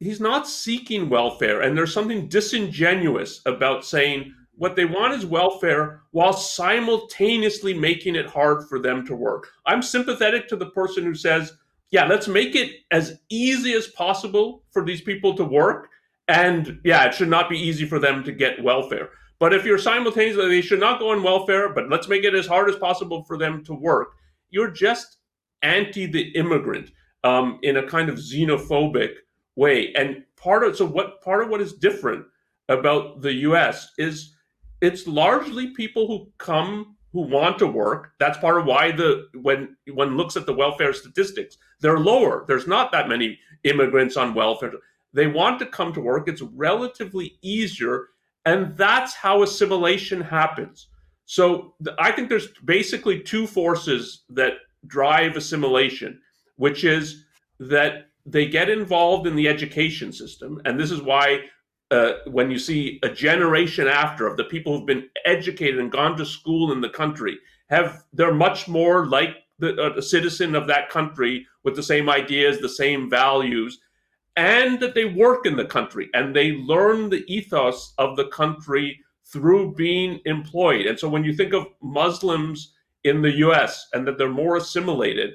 he's 0.00 0.20
not 0.20 0.48
seeking 0.48 1.08
welfare. 1.08 1.62
And 1.62 1.76
there's 1.76 1.92
something 1.92 2.28
disingenuous 2.28 3.40
about 3.46 3.84
saying 3.84 4.32
what 4.54 4.74
they 4.74 4.84
want 4.84 5.14
is 5.14 5.24
welfare 5.24 6.02
while 6.10 6.32
simultaneously 6.32 7.74
making 7.74 8.16
it 8.16 8.26
hard 8.26 8.68
for 8.68 8.80
them 8.80 9.06
to 9.06 9.14
work. 9.14 9.48
I'm 9.66 9.82
sympathetic 9.82 10.48
to 10.48 10.56
the 10.56 10.70
person 10.70 11.04
who 11.04 11.14
says, 11.14 11.52
yeah, 11.90 12.06
let's 12.06 12.28
make 12.28 12.54
it 12.54 12.72
as 12.90 13.20
easy 13.28 13.72
as 13.74 13.86
possible 13.88 14.64
for 14.70 14.84
these 14.84 15.00
people 15.00 15.34
to 15.34 15.44
work. 15.44 15.88
And 16.28 16.80
yeah, 16.84 17.04
it 17.06 17.14
should 17.14 17.28
not 17.28 17.48
be 17.48 17.58
easy 17.58 17.86
for 17.86 17.98
them 17.98 18.22
to 18.24 18.32
get 18.32 18.62
welfare. 18.62 19.10
But 19.40 19.54
if 19.54 19.64
you're 19.64 19.78
simultaneously, 19.78 20.48
they 20.48 20.60
should 20.60 20.80
not 20.80 21.00
go 21.00 21.10
on 21.10 21.22
welfare, 21.22 21.72
but 21.72 21.88
let's 21.88 22.08
make 22.08 22.24
it 22.24 22.34
as 22.34 22.46
hard 22.46 22.68
as 22.68 22.76
possible 22.76 23.24
for 23.24 23.38
them 23.38 23.64
to 23.64 23.74
work. 23.74 24.08
You're 24.50 24.70
just 24.70 25.18
anti 25.62 26.06
the 26.06 26.30
immigrant 26.32 26.90
um, 27.24 27.58
in 27.62 27.76
a 27.76 27.86
kind 27.86 28.08
of 28.08 28.16
xenophobic 28.16 29.14
way. 29.56 29.92
And 29.94 30.24
part 30.36 30.64
of 30.64 30.76
so 30.76 30.86
what 30.86 31.22
part 31.22 31.42
of 31.42 31.50
what 31.50 31.60
is 31.60 31.74
different 31.74 32.24
about 32.68 33.22
the 33.22 33.32
US 33.34 33.92
is 33.98 34.34
it's 34.80 35.06
largely 35.06 35.68
people 35.74 36.06
who 36.06 36.30
come 36.38 36.96
who 37.12 37.22
want 37.22 37.58
to 37.58 37.66
work. 37.66 38.12
That's 38.20 38.38
part 38.38 38.58
of 38.58 38.66
why 38.66 38.92
the 38.92 39.28
when 39.40 39.76
one 39.92 40.16
looks 40.16 40.36
at 40.36 40.46
the 40.46 40.52
welfare 40.54 40.92
statistics, 40.92 41.56
they're 41.80 41.98
lower. 41.98 42.44
There's 42.46 42.66
not 42.66 42.92
that 42.92 43.08
many 43.08 43.38
immigrants 43.64 44.16
on 44.16 44.34
welfare. 44.34 44.72
They 45.12 45.26
want 45.26 45.58
to 45.60 45.66
come 45.66 45.92
to 45.94 46.00
work. 46.00 46.28
It's 46.28 46.42
relatively 46.42 47.38
easier, 47.42 48.08
and 48.44 48.76
that's 48.76 49.14
how 49.14 49.42
assimilation 49.42 50.20
happens. 50.20 50.88
So 51.24 51.74
I 51.98 52.12
think 52.12 52.28
there's 52.28 52.48
basically 52.64 53.20
two 53.20 53.46
forces 53.46 54.24
that 54.30 54.54
drive 54.86 55.36
assimilation, 55.36 56.20
which 56.56 56.84
is 56.84 57.24
that 57.60 58.06
they 58.24 58.46
get 58.46 58.68
involved 58.70 59.26
in 59.26 59.36
the 59.36 59.48
education 59.48 60.12
system, 60.12 60.60
and 60.64 60.78
this 60.78 60.90
is 60.90 61.02
why 61.02 61.40
uh, 61.90 62.12
when 62.26 62.50
you 62.50 62.58
see 62.58 62.98
a 63.02 63.08
generation 63.08 63.88
after 63.88 64.26
of 64.26 64.36
the 64.36 64.44
people 64.44 64.76
who've 64.76 64.86
been 64.86 65.08
educated 65.24 65.80
and 65.80 65.90
gone 65.90 66.16
to 66.16 66.26
school 66.26 66.72
in 66.72 66.80
the 66.80 66.88
country, 66.90 67.38
have 67.70 68.04
they're 68.12 68.34
much 68.34 68.68
more 68.68 69.06
like 69.06 69.36
the, 69.58 69.74
uh, 69.82 69.94
a 69.96 70.02
citizen 70.02 70.54
of 70.54 70.66
that 70.66 70.90
country 70.90 71.46
with 71.64 71.76
the 71.76 71.82
same 71.82 72.08
ideas, 72.08 72.58
the 72.58 72.68
same 72.68 73.08
values, 73.08 73.78
and 74.38 74.78
that 74.78 74.94
they 74.94 75.04
work 75.04 75.46
in 75.46 75.56
the 75.56 75.64
country 75.64 76.08
and 76.14 76.34
they 76.34 76.52
learn 76.52 77.10
the 77.10 77.24
ethos 77.26 77.92
of 77.98 78.16
the 78.16 78.28
country 78.28 79.00
through 79.26 79.74
being 79.74 80.20
employed. 80.26 80.86
And 80.86 80.96
so 80.98 81.08
when 81.08 81.24
you 81.24 81.34
think 81.34 81.52
of 81.52 81.66
Muslims 81.82 82.72
in 83.02 83.20
the 83.20 83.32
US 83.38 83.88
and 83.92 84.06
that 84.06 84.16
they're 84.16 84.28
more 84.28 84.56
assimilated, 84.56 85.34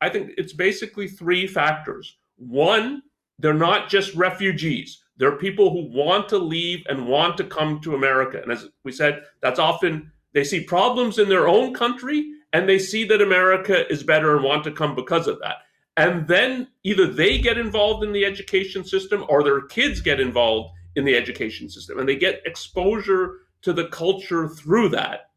I 0.00 0.08
think 0.08 0.32
it's 0.36 0.52
basically 0.52 1.06
three 1.06 1.46
factors. 1.46 2.18
One, 2.36 3.02
they're 3.38 3.54
not 3.54 3.88
just 3.88 4.12
refugees. 4.16 5.00
They're 5.18 5.36
people 5.36 5.70
who 5.70 5.96
want 5.96 6.28
to 6.30 6.38
leave 6.38 6.84
and 6.88 7.06
want 7.06 7.36
to 7.36 7.44
come 7.44 7.80
to 7.82 7.94
America. 7.94 8.42
And 8.42 8.50
as 8.50 8.66
we 8.82 8.90
said, 8.90 9.22
that's 9.40 9.60
often 9.60 10.10
they 10.34 10.42
see 10.42 10.64
problems 10.64 11.20
in 11.20 11.28
their 11.28 11.46
own 11.46 11.74
country 11.74 12.32
and 12.52 12.68
they 12.68 12.80
see 12.80 13.04
that 13.04 13.22
America 13.22 13.90
is 13.90 14.02
better 14.02 14.34
and 14.34 14.44
want 14.44 14.64
to 14.64 14.72
come 14.72 14.96
because 14.96 15.28
of 15.28 15.38
that. 15.42 15.58
And 15.96 16.26
then 16.26 16.68
either 16.84 17.06
they 17.06 17.38
get 17.38 17.58
involved 17.58 18.02
in 18.04 18.12
the 18.12 18.24
education 18.24 18.84
system 18.84 19.24
or 19.28 19.42
their 19.42 19.62
kids 19.62 20.00
get 20.00 20.20
involved 20.20 20.74
in 20.96 21.04
the 21.04 21.16
education 21.16 21.68
system 21.68 21.98
and 21.98 22.08
they 22.08 22.16
get 22.16 22.42
exposure 22.46 23.40
to 23.62 23.72
the 23.72 23.88
culture 23.88 24.48
through 24.48 24.88
that. 24.90 25.30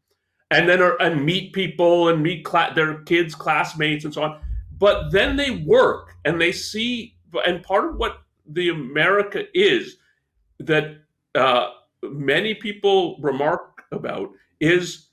And 0.50 0.68
then 0.68 0.80
are, 0.80 1.00
and 1.02 1.24
meet 1.24 1.52
people 1.52 2.08
and 2.08 2.22
meet 2.22 2.46
cl- 2.46 2.72
their 2.74 3.02
kids' 3.02 3.34
classmates 3.34 4.04
and 4.04 4.14
so 4.14 4.22
on 4.22 4.40
but 4.78 5.10
then 5.10 5.36
they 5.36 5.50
work 5.50 6.14
and 6.24 6.40
they 6.40 6.52
see 6.52 7.16
and 7.46 7.62
part 7.62 7.86
of 7.90 7.96
what 7.96 8.18
the 8.46 8.68
America 8.68 9.44
is 9.54 9.96
that 10.60 10.98
uh, 11.34 11.70
many 12.02 12.54
people 12.54 13.18
remark 13.20 13.84
about 13.92 14.30
is 14.60 15.08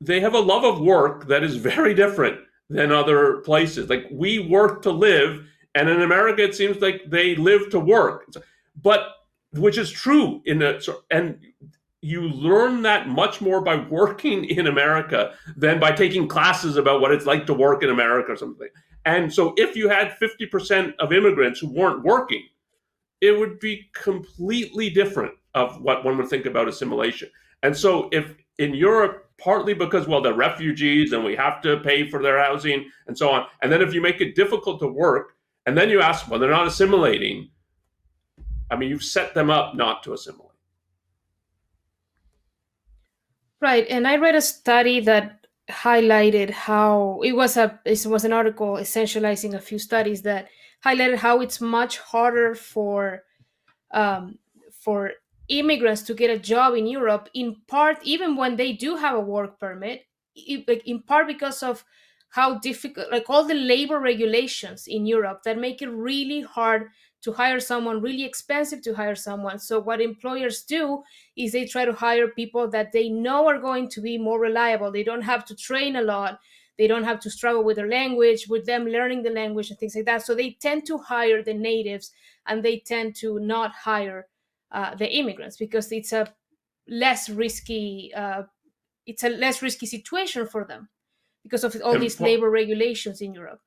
they 0.00 0.20
have 0.20 0.34
a 0.34 0.40
love 0.40 0.64
of 0.64 0.80
work 0.80 1.28
that 1.28 1.42
is 1.42 1.56
very 1.56 1.94
different 1.94 2.38
than 2.68 2.92
other 2.92 3.38
places. 3.38 3.88
Like 3.88 4.06
we 4.10 4.38
work 4.38 4.82
to 4.82 4.90
live, 4.90 5.46
and 5.74 5.88
in 5.88 6.02
America, 6.02 6.42
it 6.42 6.54
seems 6.54 6.80
like 6.80 7.02
they 7.06 7.34
live 7.36 7.70
to 7.70 7.80
work. 7.80 8.26
But 8.82 9.08
which 9.52 9.78
is 9.78 9.90
true 9.90 10.42
in 10.44 10.62
a 10.62 10.78
and 11.10 11.38
you 12.02 12.22
learn 12.28 12.82
that 12.82 13.08
much 13.08 13.40
more 13.40 13.60
by 13.60 13.76
working 13.76 14.44
in 14.44 14.66
America 14.66 15.34
than 15.56 15.80
by 15.80 15.90
taking 15.90 16.28
classes 16.28 16.76
about 16.76 17.00
what 17.00 17.10
it's 17.10 17.26
like 17.26 17.46
to 17.46 17.54
work 17.54 17.82
in 17.82 17.90
America 17.90 18.32
or 18.32 18.36
something. 18.36 18.68
And 19.04 19.32
so 19.32 19.54
if 19.56 19.74
you 19.74 19.88
had 19.88 20.16
50% 20.20 20.94
of 20.98 21.12
immigrants 21.12 21.58
who 21.58 21.72
weren't 21.72 22.04
working, 22.04 22.44
it 23.20 23.36
would 23.36 23.58
be 23.58 23.90
completely 23.94 24.90
different 24.90 25.34
of 25.54 25.80
what 25.80 26.04
one 26.04 26.16
would 26.18 26.28
think 26.28 26.46
about 26.46 26.68
assimilation. 26.68 27.30
And 27.62 27.76
so 27.76 28.08
if 28.12 28.34
in 28.58 28.74
Europe, 28.74 29.28
partly 29.38 29.74
because, 29.74 30.08
well, 30.08 30.22
they're 30.22 30.34
refugees 30.34 31.12
and 31.12 31.24
we 31.24 31.36
have 31.36 31.60
to 31.62 31.78
pay 31.78 32.08
for 32.08 32.22
their 32.22 32.42
housing 32.42 32.90
and 33.06 33.16
so 33.16 33.30
on. 33.30 33.46
And 33.62 33.70
then 33.70 33.82
if 33.82 33.92
you 33.92 34.00
make 34.00 34.20
it 34.20 34.34
difficult 34.34 34.80
to 34.80 34.88
work, 34.88 35.36
and 35.66 35.76
then 35.76 35.90
you 35.90 36.00
ask, 36.00 36.28
well, 36.28 36.38
they're 36.38 36.50
not 36.50 36.66
assimilating. 36.66 37.50
I 38.70 38.76
mean, 38.76 38.88
you've 38.88 39.02
set 39.02 39.34
them 39.34 39.50
up 39.50 39.74
not 39.74 40.02
to 40.04 40.12
assimilate. 40.12 40.46
Right. 43.60 43.86
And 43.88 44.06
I 44.06 44.16
read 44.16 44.34
a 44.34 44.40
study 44.40 45.00
that 45.00 45.46
highlighted 45.68 46.50
how 46.50 47.20
it 47.24 47.32
was 47.32 47.56
a 47.56 47.80
it 47.84 48.06
was 48.06 48.24
an 48.24 48.32
article 48.32 48.74
essentializing 48.74 49.54
a 49.54 49.60
few 49.60 49.80
studies 49.80 50.22
that 50.22 50.48
highlighted 50.84 51.16
how 51.16 51.40
it's 51.40 51.60
much 51.60 51.98
harder 51.98 52.54
for 52.54 53.24
um, 53.90 54.38
for 54.70 55.12
immigrants 55.48 56.02
to 56.02 56.14
get 56.14 56.30
a 56.30 56.38
job 56.38 56.74
in 56.74 56.86
Europe, 56.86 57.28
in 57.34 57.56
part, 57.68 57.98
even 58.02 58.36
when 58.36 58.56
they 58.56 58.72
do 58.72 58.96
have 58.96 59.16
a 59.16 59.20
work 59.20 59.58
permit, 59.60 60.06
like 60.68 60.82
in 60.86 61.02
part 61.02 61.26
because 61.26 61.62
of 61.62 61.84
how 62.30 62.58
difficult, 62.58 63.10
like 63.10 63.28
all 63.30 63.44
the 63.46 63.54
labor 63.54 63.98
regulations 63.98 64.86
in 64.86 65.06
Europe 65.06 65.42
that 65.44 65.58
make 65.58 65.80
it 65.80 65.88
really 65.88 66.42
hard 66.42 66.88
to 67.22 67.32
hire 67.32 67.60
someone, 67.60 68.00
really 68.02 68.24
expensive 68.24 68.82
to 68.82 68.94
hire 68.94 69.14
someone. 69.14 69.58
So, 69.58 69.80
what 69.80 70.00
employers 70.00 70.62
do 70.62 71.02
is 71.36 71.52
they 71.52 71.64
try 71.64 71.84
to 71.84 71.92
hire 71.92 72.28
people 72.28 72.68
that 72.70 72.92
they 72.92 73.08
know 73.08 73.48
are 73.48 73.58
going 73.58 73.88
to 73.90 74.00
be 74.00 74.18
more 74.18 74.38
reliable. 74.40 74.92
They 74.92 75.02
don't 75.04 75.22
have 75.22 75.44
to 75.46 75.56
train 75.56 75.96
a 75.96 76.02
lot. 76.02 76.40
They 76.78 76.86
don't 76.86 77.04
have 77.04 77.20
to 77.20 77.30
struggle 77.30 77.64
with 77.64 77.76
their 77.76 77.88
language, 77.88 78.48
with 78.48 78.66
them 78.66 78.84
learning 78.86 79.22
the 79.22 79.30
language 79.30 79.70
and 79.70 79.78
things 79.78 79.96
like 79.96 80.04
that. 80.04 80.22
So, 80.26 80.34
they 80.34 80.52
tend 80.60 80.86
to 80.86 80.98
hire 80.98 81.42
the 81.42 81.54
natives 81.54 82.12
and 82.46 82.62
they 82.62 82.80
tend 82.80 83.16
to 83.16 83.38
not 83.40 83.72
hire 83.72 84.28
uh, 84.72 84.94
the 84.94 85.10
immigrants 85.16 85.56
because 85.56 85.90
it's 85.92 86.12
a 86.12 86.32
less 86.88 87.28
risky 87.28 88.12
uh, 88.14 88.42
it's 89.06 89.24
a 89.24 89.28
less 89.28 89.62
risky 89.62 89.86
situation 89.86 90.46
for 90.46 90.64
them 90.64 90.88
because 91.44 91.64
of 91.64 91.76
all 91.84 91.94
and 91.94 92.02
these 92.02 92.20
labor 92.20 92.50
regulations 92.50 93.20
in 93.20 93.32
Europe. 93.32 93.60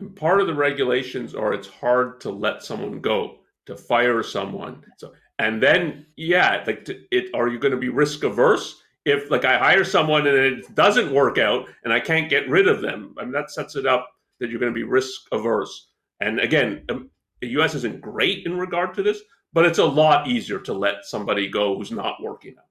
And 0.00 0.14
part 0.14 0.40
of 0.40 0.46
the 0.46 0.54
regulations 0.54 1.34
are 1.34 1.52
it's 1.52 1.68
hard 1.68 2.20
to 2.22 2.30
let 2.30 2.64
someone 2.64 3.00
go, 3.00 3.38
to 3.66 3.76
fire 3.76 4.22
someone. 4.22 4.84
So 4.98 5.12
and 5.38 5.62
then 5.62 6.06
yeah, 6.16 6.64
like 6.66 6.84
to, 6.86 7.00
it 7.10 7.30
are 7.34 7.48
you 7.48 7.58
going 7.58 7.72
to 7.72 7.78
be 7.78 7.88
risk 7.88 8.24
averse? 8.24 8.82
If 9.04 9.30
like 9.30 9.44
I 9.44 9.58
hire 9.58 9.84
someone 9.84 10.26
and 10.26 10.36
it 10.36 10.74
doesn't 10.74 11.14
work 11.14 11.38
out 11.38 11.68
and 11.84 11.92
I 11.92 12.00
can't 12.00 12.28
get 12.28 12.48
rid 12.48 12.68
of 12.68 12.82
them, 12.82 13.14
I 13.18 13.22
mean 13.22 13.32
that 13.32 13.50
sets 13.50 13.76
it 13.76 13.86
up 13.86 14.10
that 14.40 14.50
you're 14.50 14.60
going 14.60 14.72
to 14.72 14.78
be 14.78 14.84
risk 14.84 15.20
averse. 15.32 15.88
And 16.20 16.40
again, 16.40 16.84
um, 16.90 17.10
the 17.40 17.48
U.S. 17.48 17.74
isn't 17.74 18.00
great 18.00 18.44
in 18.44 18.58
regard 18.58 18.94
to 18.94 19.02
this, 19.02 19.22
but 19.52 19.66
it's 19.66 19.78
a 19.78 19.84
lot 19.84 20.28
easier 20.28 20.58
to 20.60 20.72
let 20.72 21.04
somebody 21.04 21.48
go 21.48 21.76
who's 21.76 21.90
not 21.90 22.22
working 22.22 22.54
out. 22.58 22.64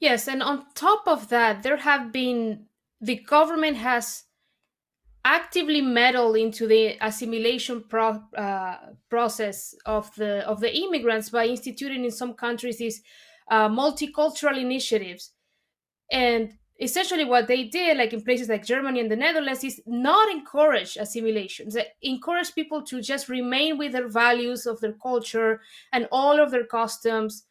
Yes, 0.00 0.26
and 0.26 0.42
on 0.42 0.66
top 0.74 1.06
of 1.06 1.28
that, 1.28 1.62
there 1.62 1.76
have 1.76 2.12
been 2.12 2.66
the 3.00 3.16
government 3.16 3.76
has 3.76 4.24
actively 5.24 5.80
meddled 5.80 6.36
into 6.36 6.66
the 6.66 6.96
assimilation 7.00 7.84
pro, 7.88 8.20
uh, 8.36 8.78
process 9.08 9.74
of 9.86 10.12
the 10.16 10.46
of 10.48 10.60
the 10.60 10.76
immigrants 10.76 11.30
by 11.30 11.46
instituting 11.46 12.04
in 12.04 12.10
some 12.10 12.34
countries 12.34 12.78
these 12.78 13.00
uh, 13.50 13.68
multicultural 13.68 14.58
initiatives, 14.58 15.32
and 16.10 16.58
essentially 16.80 17.24
what 17.24 17.46
they 17.46 17.64
did 17.64 17.96
like 17.96 18.12
in 18.12 18.22
places 18.22 18.48
like 18.48 18.64
germany 18.64 18.98
and 18.98 19.10
the 19.10 19.16
netherlands 19.16 19.62
is 19.62 19.80
not 19.86 20.30
encourage 20.30 20.96
assimilation. 20.96 21.68
They 21.68 21.86
encourage 22.02 22.54
people 22.54 22.82
to 22.84 23.00
just 23.00 23.28
remain 23.28 23.78
with 23.78 23.92
their 23.92 24.08
values 24.08 24.66
of 24.66 24.80
their 24.80 24.94
culture 24.94 25.60
and 25.92 26.08
all 26.10 26.40
of 26.40 26.50
their 26.50 26.66
customs. 26.66 27.44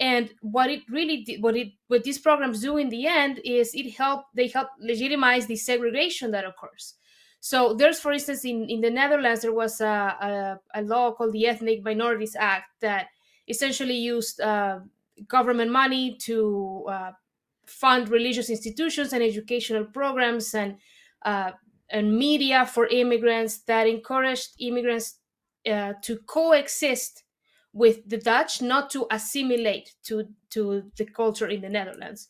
And 0.00 0.30
what 0.40 0.70
it 0.70 0.82
really 0.90 1.22
did 1.22 1.42
what 1.42 1.56
it 1.56 1.68
what 1.86 2.02
these 2.02 2.18
programs 2.18 2.60
do 2.60 2.76
in 2.78 2.88
the 2.88 3.06
end 3.06 3.40
is 3.44 3.74
it 3.74 3.92
help 3.92 4.24
they 4.34 4.48
help 4.48 4.68
legitimize 4.80 5.46
the 5.46 5.56
segregation 5.56 6.32
that 6.32 6.44
occurs. 6.44 6.94
So 7.40 7.74
there's 7.74 8.00
for 8.00 8.12
instance 8.12 8.44
in, 8.44 8.68
in 8.68 8.80
the 8.80 8.90
netherlands 8.90 9.42
there 9.42 9.52
was 9.52 9.80
a, 9.80 10.58
a, 10.74 10.80
a 10.80 10.82
law 10.82 11.12
called 11.12 11.32
the 11.32 11.46
ethnic 11.46 11.84
minorities 11.84 12.36
act 12.36 12.80
that 12.80 13.06
essentially 13.46 13.94
used 13.94 14.40
uh, 14.40 14.80
government 15.28 15.70
money 15.70 16.16
to 16.22 16.86
uh, 16.88 17.10
fund 17.66 18.08
religious 18.08 18.50
institutions 18.50 19.12
and 19.12 19.22
educational 19.22 19.84
programs 19.84 20.54
and 20.54 20.76
uh, 21.24 21.52
and 21.90 22.16
media 22.16 22.66
for 22.66 22.86
immigrants 22.86 23.58
that 23.58 23.86
encouraged 23.86 24.50
immigrants 24.58 25.18
uh, 25.70 25.92
to 26.02 26.18
coexist 26.26 27.24
with 27.72 28.08
the 28.08 28.18
Dutch, 28.18 28.62
not 28.62 28.90
to 28.90 29.06
assimilate 29.10 29.94
to 30.04 30.28
to 30.50 30.90
the 30.96 31.04
culture 31.04 31.48
in 31.48 31.60
the 31.60 31.68
Netherlands. 31.68 32.28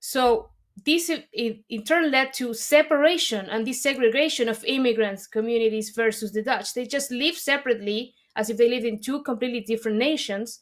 So 0.00 0.50
this 0.84 1.10
in, 1.32 1.62
turn 1.84 2.10
led 2.10 2.32
to 2.34 2.54
separation 2.54 3.46
and 3.46 3.66
desegregation 3.66 4.48
of 4.48 4.64
immigrants 4.64 5.26
communities 5.26 5.90
versus 5.90 6.32
the 6.32 6.42
Dutch. 6.42 6.74
They 6.74 6.86
just 6.86 7.10
live 7.10 7.36
separately 7.36 8.14
as 8.36 8.50
if 8.50 8.58
they 8.58 8.68
lived 8.68 8.84
in 8.84 9.00
two 9.00 9.22
completely 9.22 9.60
different 9.60 9.98
nations 9.98 10.60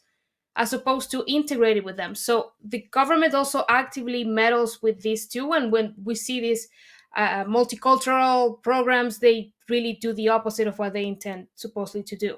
as 0.55 0.73
opposed 0.73 1.11
to 1.11 1.23
integrated 1.27 1.83
with 1.83 1.97
them. 1.97 2.15
So 2.15 2.51
the 2.63 2.87
government 2.91 3.33
also 3.33 3.63
actively 3.67 4.23
meddles 4.23 4.81
with 4.81 5.01
these 5.01 5.27
too. 5.27 5.51
And 5.51 5.71
when 5.71 5.93
we 6.03 6.15
see 6.15 6.39
these 6.39 6.67
uh, 7.15 7.43
multicultural 7.45 8.61
programs, 8.63 9.19
they 9.19 9.51
really 9.69 9.97
do 9.99 10.13
the 10.13 10.29
opposite 10.29 10.67
of 10.67 10.79
what 10.79 10.93
they 10.93 11.05
intend 11.05 11.47
supposedly 11.55 12.03
to 12.03 12.15
do. 12.15 12.37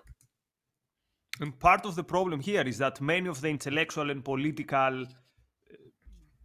And 1.40 1.60
part 1.60 1.86
of 1.86 1.96
the 1.96 2.04
problem 2.04 2.40
here 2.40 2.64
is 2.64 2.80
that 2.80 3.00
many 3.00 3.30
of 3.30 3.42
the 3.42 3.50
intellectual 3.50 4.10
and 4.10 4.26
political 4.26 5.04
uh, 5.04 5.08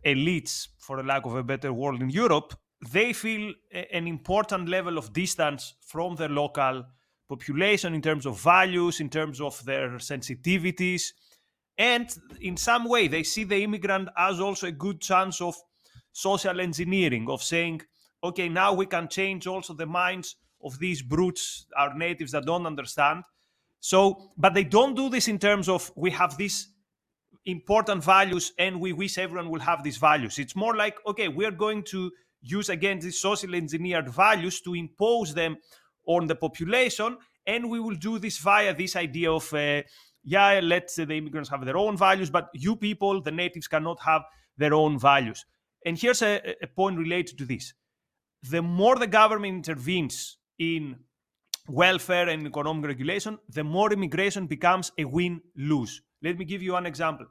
elites, 0.05 0.68
for 0.79 1.01
a 1.01 1.03
lack 1.03 1.25
of 1.25 1.35
a 1.35 1.43
better 1.43 1.73
word, 1.73 2.03
in 2.03 2.11
Europe, 2.11 2.55
they 2.91 3.14
feel 3.14 3.55
an 3.93 4.07
important 4.07 4.68
level 4.68 4.99
of 4.99 5.12
distance 5.12 5.75
from 5.81 6.16
their 6.16 6.29
local 6.29 6.85
population 7.29 7.95
in 7.95 8.03
terms 8.03 8.27
of 8.27 8.39
values, 8.41 9.01
in 9.01 9.09
terms 9.09 9.41
of 9.41 9.64
their 9.64 9.93
sensitivities 9.93 11.12
and 11.79 12.14
in 12.41 12.57
some 12.57 12.85
way, 12.85 13.09
they 13.09 13.23
see 13.23 13.45
the 13.45 13.62
immigrant 13.62 14.09
as 14.16 14.41
also 14.41 14.66
a 14.66 14.73
good 14.73 15.01
chance 15.01 15.41
of 15.41 15.57
social 16.12 16.61
engineering, 16.61 17.29
of 17.29 17.43
saying, 17.43 17.83
okay, 18.23 18.49
now 18.49 18.73
we 18.73 18.87
can 18.87 19.09
change 19.09 19.47
also 19.47 19.75
the 19.75 19.87
minds 19.87 20.37
of 20.62 20.79
these 20.79 21.03
brutes, 21.03 21.66
our 21.77 21.95
natives 21.95 22.33
that 22.33 22.45
don't 22.45 22.66
understand. 22.66 23.25
So, 23.81 24.31
but 24.37 24.55
they 24.55 24.64
don't 24.64 24.95
do 24.95 25.09
this 25.09 25.29
in 25.29 25.39
terms 25.39 25.68
of 25.68 25.91
we 25.97 26.11
have 26.11 26.37
these 26.37 26.68
important 27.47 28.05
values 28.05 28.53
and 28.59 28.81
we 28.81 28.93
wish 28.93 29.18
everyone 29.18 29.51
will 29.51 29.61
have 29.61 29.83
these 29.83 29.97
values. 29.97 30.39
It's 30.39 30.55
more 30.55 30.77
like, 30.77 30.97
okay, 31.07 31.29
we're 31.29 31.51
going 31.51 31.83
to 31.85 32.12
use 32.41 32.68
again 32.68 33.01
these 33.01 33.20
social 33.20 33.55
engineered 33.55 34.09
values 34.09 34.61
to 34.61 34.75
impose 34.75 35.35
them 35.35 35.57
on 36.07 36.27
the 36.27 36.37
population. 36.37 37.16
And 37.47 37.68
we 37.70 37.81
will 37.81 37.97
do 37.97 38.20
this 38.20 38.39
via 38.39 38.73
this 38.73 38.95
idea 38.95 39.33
of 39.33 39.53
uh, 39.53 39.83
yeah, 40.25 40.61
let 40.62 40.91
the 40.95 41.14
immigrants 41.14 41.51
have 41.51 41.64
their 41.64 41.77
own 41.77 41.97
values, 41.97 42.31
but 42.31 42.49
you 42.55 42.77
people, 42.77 43.20
the 43.20 43.31
natives, 43.31 43.68
cannot 43.68 44.01
have 44.01 44.23
their 44.57 44.75
own 44.75 44.99
values. 44.99 45.45
And 45.85 45.99
here's 45.99 46.23
a, 46.23 46.55
a 46.62 46.66
point 46.66 46.99
related 46.99 47.39
to 47.39 47.45
this 47.45 47.75
the 48.43 48.62
more 48.62 48.97
the 48.97 49.07
government 49.07 49.68
intervenes 49.68 50.39
in 50.59 50.97
welfare 51.68 52.29
and 52.29 52.47
economic 52.47 52.87
regulation, 52.87 53.39
the 53.49 53.62
more 53.62 53.93
immigration 53.93 54.47
becomes 54.47 54.91
a 54.99 55.05
win 55.05 55.41
lose. 55.57 56.03
Let 56.23 56.39
me 56.39 56.45
give 56.45 56.62
you 56.62 56.77
an 56.77 56.87
example. 56.87 57.27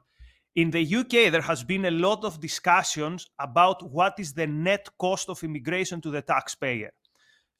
In 0.54 0.70
the 0.70 0.96
UK, 0.96 1.32
there 1.32 1.42
has 1.42 1.64
been 1.64 1.86
a 1.86 1.90
lot 1.90 2.24
of 2.24 2.40
discussions 2.40 3.26
about 3.38 3.90
what 3.90 4.14
is 4.18 4.34
the 4.34 4.46
net 4.46 4.88
cost 4.98 5.28
of 5.28 5.42
immigration 5.42 6.00
to 6.02 6.10
the 6.10 6.22
taxpayer. 6.22 6.90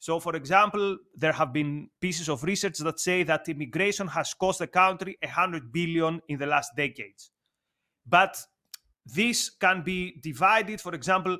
So, 0.03 0.19
for 0.19 0.35
example, 0.35 0.97
there 1.15 1.31
have 1.31 1.53
been 1.53 1.87
pieces 2.01 2.27
of 2.27 2.43
research 2.43 2.77
that 2.79 2.99
say 2.99 3.23
that 3.23 3.47
immigration 3.47 4.05
has 4.09 4.33
cost 4.33 4.59
the 4.59 4.67
country 4.67 5.17
100 5.23 5.71
billion 5.71 6.21
in 6.27 6.37
the 6.37 6.45
last 6.45 6.71
decades. 6.75 7.31
But 8.05 8.35
this 9.05 9.49
can 9.49 9.81
be 9.81 10.19
divided. 10.21 10.81
For 10.81 10.93
example, 10.93 11.37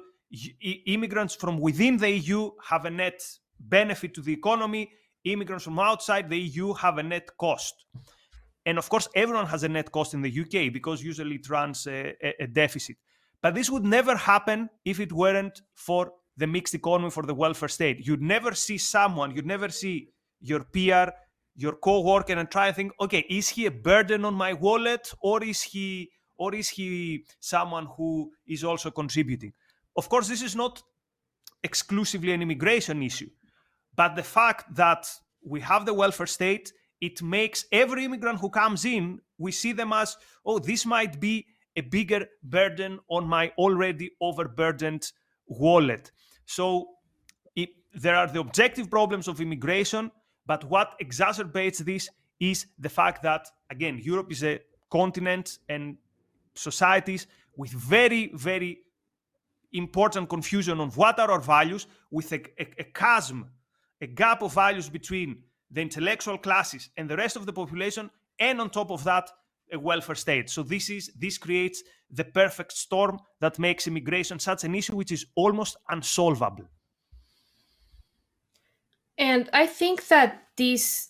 immigrants 0.85 1.35
from 1.35 1.59
within 1.59 1.97
the 1.97 2.09
EU 2.09 2.51
have 2.69 2.85
a 2.85 2.89
net 2.89 3.21
benefit 3.59 4.13
to 4.13 4.21
the 4.21 4.31
economy. 4.31 4.91
immigrants 5.25 5.65
from 5.65 5.79
outside 5.79 6.29
the 6.29 6.39
EU 6.39 6.73
have 6.73 6.97
a 6.99 7.03
net 7.03 7.27
cost. 7.37 7.75
And 8.65 8.77
of 8.77 8.87
course, 8.87 9.09
everyone 9.13 9.47
has 9.47 9.63
a 9.63 9.69
net 9.69 9.91
cost 9.91 10.13
in 10.13 10.21
the 10.21 10.33
UK 10.43 10.71
because 10.71 11.03
usually 11.03 11.35
it 11.35 11.49
runs 11.49 11.85
uh, 11.85 12.13
a, 12.23 12.43
a, 12.43 12.47
deficit. 12.47 12.95
But 13.41 13.55
this 13.55 13.69
would 13.69 13.83
never 13.83 14.15
happen 14.15 14.69
if 14.85 15.01
it 15.01 15.11
weren't 15.11 15.61
for 15.75 16.13
the 16.37 16.47
mixed 16.47 16.73
economy, 16.73 17.09
for 17.11 17.23
the 17.23 17.33
welfare 17.33 17.69
state. 17.69 18.05
You'd 18.05 18.21
never 18.21 18.53
see 18.53 18.77
someone, 18.77 19.35
you'd 19.35 19.45
never 19.45 19.69
see 19.69 20.09
your 20.41 20.63
peer, 20.63 21.11
your 21.55 21.73
co-worker 21.73 22.33
and 22.33 22.49
try 22.49 22.69
to 22.69 22.73
think, 22.73 22.91
okay, 22.99 23.25
is 23.29 23.49
he 23.49 23.65
a 23.65 23.71
burden 23.71 24.25
on 24.25 24.33
my 24.33 24.53
wallet 24.53 25.13
or 25.21 25.43
is 25.43 25.61
he 25.61 26.09
or 26.37 26.55
is 26.55 26.69
he 26.69 27.25
someone 27.39 27.87
who 27.95 28.31
is 28.47 28.63
also 28.63 28.89
contributing? 28.89 29.53
Of 29.95 30.09
course, 30.09 30.27
this 30.27 30.41
is 30.41 30.55
not 30.55 30.81
exclusively 31.63 32.33
an 32.33 32.41
immigration 32.41 33.03
issue, 33.03 33.29
but 33.95 34.15
the 34.15 34.23
fact 34.23 34.75
that 34.75 35.07
we 35.45 35.61
have 35.61 35.85
the 35.85 35.93
welfare 35.93 36.25
state 36.25 36.73
it 37.03 37.21
makes 37.21 37.65
every 37.69 38.05
immigrant 38.05 38.39
who 38.39 38.49
comes 38.49 38.85
in, 38.85 39.19
we 39.37 39.51
see 39.51 39.73
them 39.73 39.91
as, 39.91 40.15
oh, 40.45 40.57
this 40.57 40.85
might 40.85 41.19
be 41.19 41.45
a 41.75 41.81
bigger 41.81 42.25
burden 42.41 42.97
on 43.09 43.27
my 43.27 43.51
already 43.57 44.11
overburdened 44.21 45.11
wallet. 45.47 46.11
So 46.45 46.87
it, 47.55 47.69
there 47.93 48.15
are 48.15 48.27
the 48.27 48.39
objective 48.39 48.89
problems 48.89 49.27
of 49.27 49.39
immigration, 49.41 50.11
but 50.45 50.63
what 50.65 50.95
exacerbates 51.01 51.79
this 51.79 52.09
is 52.39 52.67
the 52.77 52.89
fact 52.89 53.23
that, 53.23 53.47
again, 53.69 53.99
Europe 54.03 54.31
is 54.31 54.43
a 54.43 54.59
continent 54.89 55.59
and 55.69 55.97
societies 56.55 57.27
with 57.55 57.71
very, 57.71 58.31
very 58.33 58.79
important 59.71 60.29
confusion 60.29 60.79
on 60.79 60.89
what 60.91 61.19
are 61.19 61.31
our 61.31 61.39
values, 61.39 61.87
with 62.11 62.31
a, 62.31 62.41
a, 62.59 62.67
a 62.79 62.83
chasm, 62.83 63.49
a 64.01 64.07
gap 64.07 64.41
of 64.43 64.53
values 64.53 64.89
between 64.89 65.43
the 65.71 65.81
intellectual 65.81 66.37
classes 66.37 66.89
and 66.97 67.09
the 67.09 67.17
rest 67.17 67.35
of 67.35 67.45
the 67.45 67.53
population, 67.53 68.09
and 68.39 68.59
on 68.59 68.69
top 68.69 68.91
of 68.91 69.03
that, 69.03 69.29
a 69.73 69.79
welfare 69.79 70.15
state. 70.15 70.49
So 70.49 70.63
this 70.63 70.89
is 70.89 71.11
this 71.17 71.37
creates 71.37 71.83
the 72.11 72.23
perfect 72.23 72.73
storm 72.73 73.19
that 73.39 73.59
makes 73.59 73.87
immigration 73.87 74.39
such 74.39 74.63
an 74.63 74.75
issue 74.75 74.95
which 74.95 75.11
is 75.11 75.25
almost 75.35 75.77
unsolvable. 75.89 76.65
And 79.17 79.49
I 79.53 79.67
think 79.67 80.07
that 80.07 80.47
this 80.57 81.09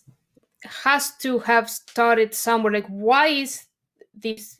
has 0.64 1.16
to 1.18 1.38
have 1.40 1.68
started 1.68 2.34
somewhere. 2.34 2.72
Like, 2.72 2.86
why 2.88 3.28
is 3.28 3.66
this? 4.14 4.58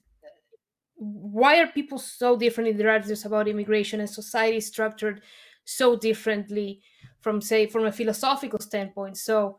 Why 0.97 1.61
are 1.61 1.67
people 1.67 1.99
so 1.99 2.37
different 2.37 2.71
in 2.71 2.77
their 2.77 2.91
attitudes 2.91 3.25
about 3.25 3.49
immigration 3.49 4.01
and 4.01 4.09
society 4.09 4.61
structured 4.61 5.23
so 5.65 5.97
differently 5.97 6.81
from, 7.21 7.41
say, 7.41 7.67
from 7.67 7.85
a 7.85 7.93
philosophical 7.93 8.61
standpoint? 8.61 9.17
So, 9.17 9.59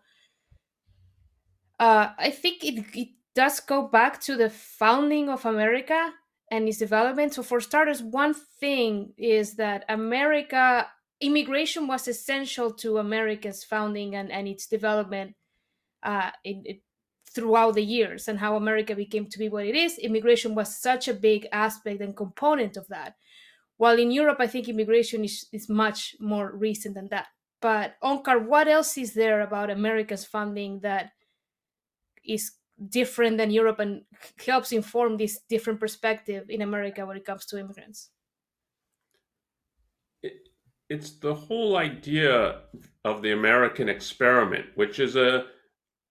uh, 1.79 2.09
I 2.17 2.31
think 2.31 2.63
it, 2.63 2.85
it 2.95 3.09
does 3.35 3.59
go 3.59 3.87
back 3.87 4.19
to 4.21 4.35
the 4.35 4.49
founding 4.49 5.29
of 5.29 5.45
America 5.45 6.13
and 6.51 6.67
its 6.67 6.77
development. 6.77 7.33
So, 7.33 7.43
for 7.43 7.59
starters, 7.59 8.01
one 8.01 8.33
thing 8.33 9.13
is 9.17 9.55
that 9.55 9.83
America, 9.89 10.87
immigration 11.19 11.87
was 11.87 12.07
essential 12.07 12.71
to 12.73 12.97
America's 12.97 13.63
founding 13.63 14.15
and, 14.15 14.31
and 14.31 14.47
its 14.47 14.67
development 14.67 15.35
uh, 16.03 16.31
in, 16.43 16.63
throughout 17.29 17.75
the 17.75 17.83
years 17.83 18.27
and 18.29 18.39
how 18.39 18.55
America 18.55 18.95
became 18.95 19.27
to 19.27 19.37
be 19.37 19.49
what 19.49 19.65
it 19.65 19.75
is. 19.75 19.97
Immigration 19.97 20.55
was 20.55 20.79
such 20.79 21.07
a 21.07 21.13
big 21.13 21.47
aspect 21.51 22.01
and 22.01 22.15
component 22.15 22.77
of 22.77 22.87
that. 22.87 23.15
While 23.77 23.99
in 23.99 24.11
Europe, 24.11 24.37
I 24.39 24.47
think 24.47 24.69
immigration 24.69 25.25
is, 25.25 25.47
is 25.51 25.67
much 25.67 26.15
more 26.21 26.55
recent 26.55 26.95
than 26.95 27.09
that. 27.09 27.27
But, 27.61 27.95
Onkar, 28.01 28.45
what 28.45 28.69
else 28.69 28.97
is 28.97 29.13
there 29.13 29.41
about 29.41 29.69
America's 29.69 30.23
founding 30.23 30.79
that 30.81 31.11
is 32.23 32.51
different 32.89 33.37
than 33.37 33.51
Europe 33.51 33.79
and 33.79 34.01
helps 34.45 34.71
inform 34.71 35.17
this 35.17 35.39
different 35.49 35.79
perspective 35.79 36.45
in 36.49 36.61
America 36.61 37.05
when 37.05 37.17
it 37.17 37.25
comes 37.25 37.45
to 37.47 37.59
immigrants? 37.59 38.09
It, 40.21 40.33
it's 40.89 41.11
the 41.19 41.33
whole 41.33 41.77
idea 41.77 42.61
of 43.03 43.21
the 43.21 43.31
American 43.31 43.89
experiment, 43.89 44.65
which 44.75 44.99
is 44.99 45.15
a 45.15 45.45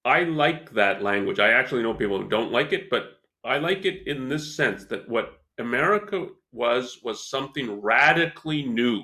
I 0.05 0.25
like 0.25 0.73
that 0.73 1.03
language. 1.03 1.39
I 1.39 1.51
actually 1.51 1.83
know 1.83 1.95
people 1.95 2.21
who 2.21 2.29
don't 2.29 2.53
like 2.53 2.73
it, 2.73 2.91
but 2.91 3.19
I 3.43 3.59
like 3.59 3.87
it 3.87 4.07
in 4.07 4.29
this 4.29 4.55
sense 4.55 4.85
that 4.87 5.09
what 5.09 5.41
America 5.59 6.27
was 6.53 7.01
was 7.03 7.29
something 7.29 7.81
radically 7.81 8.65
new. 8.65 9.03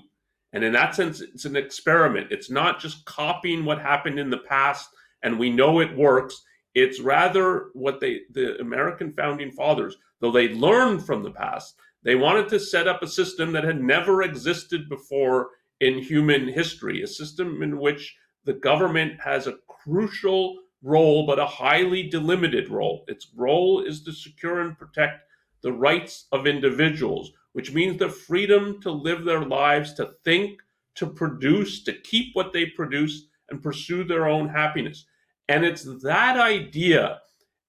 And 0.52 0.64
in 0.64 0.72
that 0.72 0.94
sense, 0.94 1.20
it's 1.20 1.44
an 1.44 1.56
experiment. 1.56 2.28
It's 2.30 2.50
not 2.50 2.80
just 2.80 3.04
copying 3.04 3.64
what 3.64 3.80
happened 3.80 4.18
in 4.18 4.30
the 4.30 4.38
past 4.38 4.90
and 5.22 5.38
we 5.38 5.50
know 5.50 5.80
it 5.80 5.96
works. 5.96 6.42
It's 6.74 7.00
rather 7.00 7.70
what 7.72 8.00
they, 8.00 8.20
the 8.30 8.60
American 8.60 9.12
founding 9.12 9.50
fathers, 9.50 9.96
though 10.20 10.30
they 10.30 10.54
learned 10.54 11.04
from 11.04 11.22
the 11.22 11.30
past, 11.30 11.76
they 12.02 12.14
wanted 12.14 12.48
to 12.48 12.60
set 12.60 12.88
up 12.88 13.02
a 13.02 13.08
system 13.08 13.52
that 13.52 13.64
had 13.64 13.82
never 13.82 14.22
existed 14.22 14.88
before 14.88 15.50
in 15.80 15.98
human 15.98 16.48
history, 16.48 17.02
a 17.02 17.06
system 17.06 17.62
in 17.62 17.78
which 17.78 18.16
the 18.44 18.52
government 18.52 19.20
has 19.20 19.46
a 19.46 19.58
crucial 19.68 20.58
role, 20.82 21.26
but 21.26 21.38
a 21.38 21.46
highly 21.46 22.08
delimited 22.08 22.68
role. 22.70 23.04
Its 23.08 23.28
role 23.36 23.82
is 23.82 24.02
to 24.04 24.12
secure 24.12 24.60
and 24.60 24.78
protect 24.78 25.24
the 25.62 25.72
rights 25.72 26.26
of 26.32 26.46
individuals, 26.46 27.32
which 27.52 27.72
means 27.72 27.98
the 27.98 28.08
freedom 28.08 28.80
to 28.80 28.90
live 28.90 29.24
their 29.24 29.44
lives, 29.44 29.92
to 29.94 30.14
think, 30.24 30.60
to 30.94 31.06
produce, 31.06 31.82
to 31.84 31.92
keep 31.92 32.34
what 32.34 32.52
they 32.52 32.66
produce, 32.66 33.26
and 33.50 33.62
pursue 33.62 34.04
their 34.04 34.26
own 34.26 34.48
happiness. 34.48 35.04
And 35.50 35.64
it's 35.64 35.82
that 36.04 36.38
idea 36.38 37.18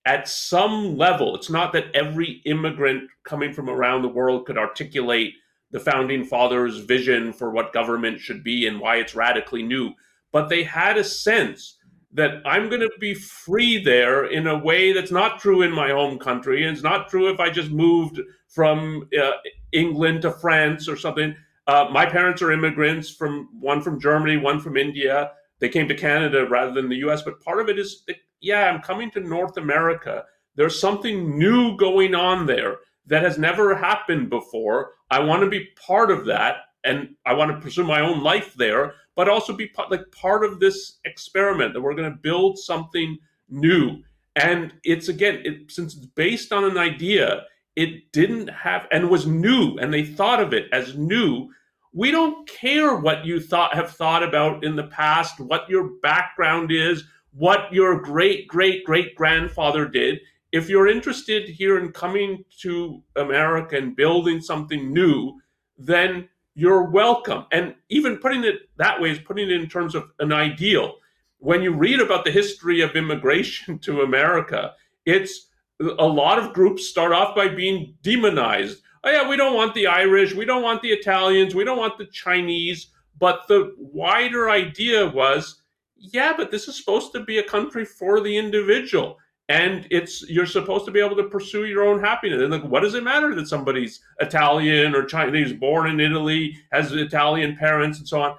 at 0.06 0.28
some 0.28 1.00
level. 1.00 1.36
It's 1.36 1.50
not 1.50 1.74
that 1.74 1.88
every 1.96 2.44
immigrant 2.46 3.10
coming 3.24 3.52
from 3.54 3.72
around 3.72 4.04
the 4.04 4.08
world 4.08 4.46
could 4.46 4.58
articulate 4.58 5.34
the 5.72 5.80
founding 5.80 6.24
fathers' 6.24 6.78
vision 6.78 7.34
for 7.34 7.50
what 7.50 7.74
government 7.74 8.20
should 8.20 8.44
be 8.44 8.68
and 8.68 8.80
why 8.80 8.98
it's 8.98 9.16
radically 9.16 9.64
new, 9.64 9.94
but 10.32 10.48
they 10.48 10.62
had 10.62 10.96
a 10.96 11.04
sense 11.04 11.78
that 12.14 12.44
I'm 12.46 12.70
going 12.70 12.82
to 12.82 12.92
be 13.00 13.16
free 13.16 13.84
there 13.84 14.26
in 14.28 14.46
a 14.46 14.60
way 14.60 14.94
that's 14.94 15.12
not 15.12 15.40
true 15.40 15.64
in 15.64 15.72
my 15.72 15.90
home 15.90 16.20
country. 16.20 16.64
And 16.64 16.74
it's 16.74 16.84
not 16.84 17.10
true 17.10 17.32
if 17.32 17.40
I 17.40 17.50
just 17.50 17.72
moved 17.72 18.20
from 18.48 19.10
uh, 19.20 19.32
England 19.72 20.22
to 20.22 20.32
France 20.34 20.88
or 20.88 20.98
something. 20.98 21.36
Uh, 21.66 21.88
my 21.92 22.06
parents 22.06 22.44
are 22.44 22.52
immigrants 22.52 23.10
from 23.10 23.50
one 23.60 23.82
from 23.82 24.00
Germany, 24.00 24.38
one 24.38 24.60
from 24.60 24.78
India 24.78 25.32
they 25.62 25.70
came 25.70 25.88
to 25.88 25.96
Canada 25.96 26.46
rather 26.48 26.74
than 26.74 26.90
the 26.90 26.98
US. 27.08 27.22
But 27.22 27.40
part 27.40 27.62
of 27.62 27.70
it 27.70 27.80
is, 27.80 28.04
yeah, 28.42 28.70
I'm 28.70 28.82
coming 28.82 29.10
to 29.12 29.22
North 29.22 29.56
America. 29.56 30.26
There's 30.56 30.78
something 30.78 31.38
new 31.38 31.78
going 31.78 32.14
on 32.14 32.46
there 32.46 32.78
that 33.06 33.24
has 33.24 33.38
never 33.38 33.76
happened 33.76 34.30
before. 34.30 34.92
I 35.10 35.20
want 35.20 35.44
to 35.44 35.50
be 35.50 35.70
part 35.86 36.12
of 36.12 36.26
that 36.26 36.58
and 36.84 37.16
I 37.26 37.34
want 37.34 37.52
to 37.52 37.62
pursue 37.62 37.84
my 37.84 38.02
own 38.02 38.24
life 38.24 38.56
there, 38.56 38.96
but 39.16 39.30
also 39.30 39.54
be 39.54 39.68
part, 39.68 39.92
like 39.92 40.12
part 40.12 40.44
of 40.44 40.60
this 40.60 40.98
experiment 41.06 41.74
that 41.74 41.82
we're 41.82 41.94
going 41.94 42.12
to 42.12 42.18
build 42.18 42.58
something 42.58 43.18
new. 43.50 44.02
And 44.36 44.74
it's 44.84 45.10
again, 45.10 45.42
it, 45.46 45.72
since 45.72 45.96
it's 45.96 46.08
based 46.08 46.52
on 46.52 46.64
an 46.64 46.78
idea, 46.78 47.44
it 47.76 48.12
didn't 48.12 48.48
have 48.48 48.88
and 48.92 49.10
was 49.10 49.28
new, 49.28 49.78
and 49.78 49.94
they 49.94 50.04
thought 50.04 50.42
of 50.42 50.54
it 50.54 50.68
as 50.74 50.98
new 50.98 51.50
we 51.94 52.12
don't 52.12 52.48
care 52.48 52.96
what 52.96 53.26
you 53.26 53.40
thought 53.40 53.76
have 53.76 53.92
thought 53.92 54.24
about 54.24 54.64
in 54.64 54.76
the 54.76 54.88
past, 54.88 55.40
what 55.40 55.70
your 55.70 55.90
background 56.02 56.72
is, 56.72 57.04
what 57.34 57.72
your 57.74 58.00
great 58.00 58.48
great 58.48 58.86
great 58.86 59.16
grandfather 59.16 59.88
did. 59.88 60.20
If 60.52 60.70
you're 60.70 60.88
interested 60.88 61.48
here 61.48 61.80
in 61.80 61.92
coming 61.92 62.44
to 62.62 63.02
America 63.16 63.78
and 63.78 63.96
building 63.96 64.42
something 64.42 64.94
new, 64.94 65.40
then 65.78 66.28
you're 66.56 66.90
welcome. 66.90 67.46
And 67.52 67.76
even 67.90 68.18
putting 68.18 68.44
it 68.44 68.70
that 68.78 69.00
way 69.00 69.12
is 69.12 69.20
putting 69.20 69.50
it 69.50 69.62
in 69.62 69.70
terms 69.70 69.96
of 69.96 70.12
an 70.20 70.34
ideal. 70.34 70.96
When 71.40 71.62
you 71.62 71.74
read 71.74 72.00
about 72.00 72.26
the 72.26 72.32
history 72.32 72.82
of 72.82 72.96
immigration 72.96 73.80
to 73.84 74.02
America, 74.02 74.74
it's 75.06 75.48
a 75.80 76.06
lot 76.06 76.38
of 76.38 76.54
groups 76.54 76.88
start 76.88 77.12
off 77.12 77.36
by 77.36 77.48
being 77.48 77.96
demonized 78.02 78.82
oh 79.04 79.12
yeah, 79.12 79.28
we 79.28 79.38
don't 79.38 79.56
want 79.56 79.74
the 79.74 79.88
Irish, 79.88 80.34
we 80.34 80.46
don't 80.46 80.64
want 80.64 80.82
the 80.82 80.92
Italians, 80.92 81.56
we 81.56 81.64
don't 81.64 81.78
want 81.78 81.98
the 81.98 82.06
Chinese. 82.08 82.88
But 83.20 83.48
the 83.48 83.76
wider 83.78 84.50
idea 84.50 85.08
was, 85.08 85.62
yeah, 85.96 86.34
but 86.36 86.50
this 86.50 86.68
is 86.68 86.76
supposed 86.76 87.12
to 87.14 87.24
be 87.24 87.38
a 87.38 87.44
country 87.44 87.86
for 87.86 88.20
the 88.20 88.36
individual. 88.36 89.18
And 89.50 89.86
it's 89.92 90.28
you're 90.30 90.46
supposed 90.46 90.86
to 90.86 90.92
be 90.92 91.02
able 91.02 91.18
to 91.18 91.26
pursue 91.26 91.66
your 91.66 91.84
own 91.84 92.00
happiness. 92.00 92.42
And 92.42 92.52
like, 92.52 92.64
what 92.64 92.82
does 92.82 92.96
it 92.96 93.04
matter 93.04 93.36
that 93.36 93.48
somebody's 93.48 94.00
Italian 94.22 94.96
or 94.96 95.04
Chinese, 95.04 95.52
born 95.52 95.90
in 95.90 96.00
Italy, 96.00 96.58
has 96.72 96.94
Italian 96.94 97.58
parents, 97.58 98.00
and 98.00 98.08
so 98.08 98.22
on? 98.22 98.38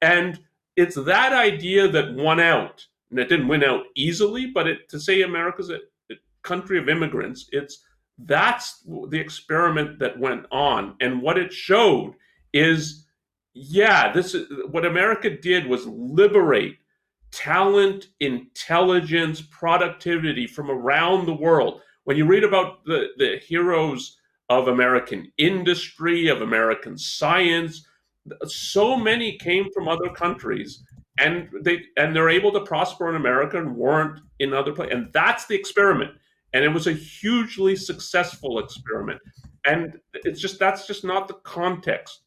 And 0.00 0.40
it's 0.76 0.96
that 0.96 1.32
idea 1.32 1.88
that 1.88 2.14
won 2.14 2.40
out, 2.40 2.84
and 3.10 3.20
it 3.20 3.28
didn't 3.28 3.48
win 3.48 3.62
out 3.62 3.84
easily. 3.96 4.46
But 4.46 4.66
it, 4.66 4.88
to 4.88 4.98
say 4.98 5.22
America's 5.22 5.70
a, 5.70 5.76
a 6.10 6.14
country 6.42 6.78
of 6.78 6.88
immigrants, 6.88 7.48
it's 7.52 7.84
that's 8.18 8.82
the 9.08 9.18
experiment 9.18 9.98
that 9.98 10.18
went 10.18 10.46
on. 10.50 10.96
And 11.00 11.20
what 11.20 11.38
it 11.38 11.52
showed 11.52 12.14
is 12.52 13.06
yeah, 13.58 14.12
this 14.12 14.34
is 14.34 14.46
what 14.70 14.84
America 14.84 15.30
did 15.30 15.66
was 15.66 15.86
liberate 15.86 16.76
talent, 17.32 18.08
intelligence, 18.20 19.40
productivity 19.40 20.46
from 20.46 20.70
around 20.70 21.26
the 21.26 21.34
world. 21.34 21.80
When 22.04 22.16
you 22.16 22.26
read 22.26 22.44
about 22.44 22.84
the, 22.84 23.08
the 23.16 23.38
heroes 23.38 24.18
of 24.50 24.68
American 24.68 25.32
industry, 25.38 26.28
of 26.28 26.42
American 26.42 26.98
science, 26.98 27.86
so 28.44 28.96
many 28.96 29.38
came 29.38 29.70
from 29.72 29.88
other 29.88 30.10
countries 30.10 30.82
and 31.18 31.48
they 31.62 31.82
and 31.96 32.14
they're 32.14 32.28
able 32.28 32.52
to 32.52 32.60
prosper 32.60 33.08
in 33.08 33.16
America 33.16 33.58
and 33.58 33.74
weren't 33.74 34.20
in 34.38 34.52
other 34.52 34.72
places. 34.72 34.94
And 34.94 35.12
that's 35.14 35.46
the 35.46 35.54
experiment. 35.54 36.12
And 36.56 36.64
it 36.64 36.70
was 36.70 36.86
a 36.86 36.92
hugely 36.94 37.76
successful 37.76 38.60
experiment. 38.60 39.20
And 39.66 39.98
it's 40.14 40.40
just 40.40 40.58
that's 40.58 40.86
just 40.86 41.04
not 41.04 41.28
the 41.28 41.34
context 41.44 42.22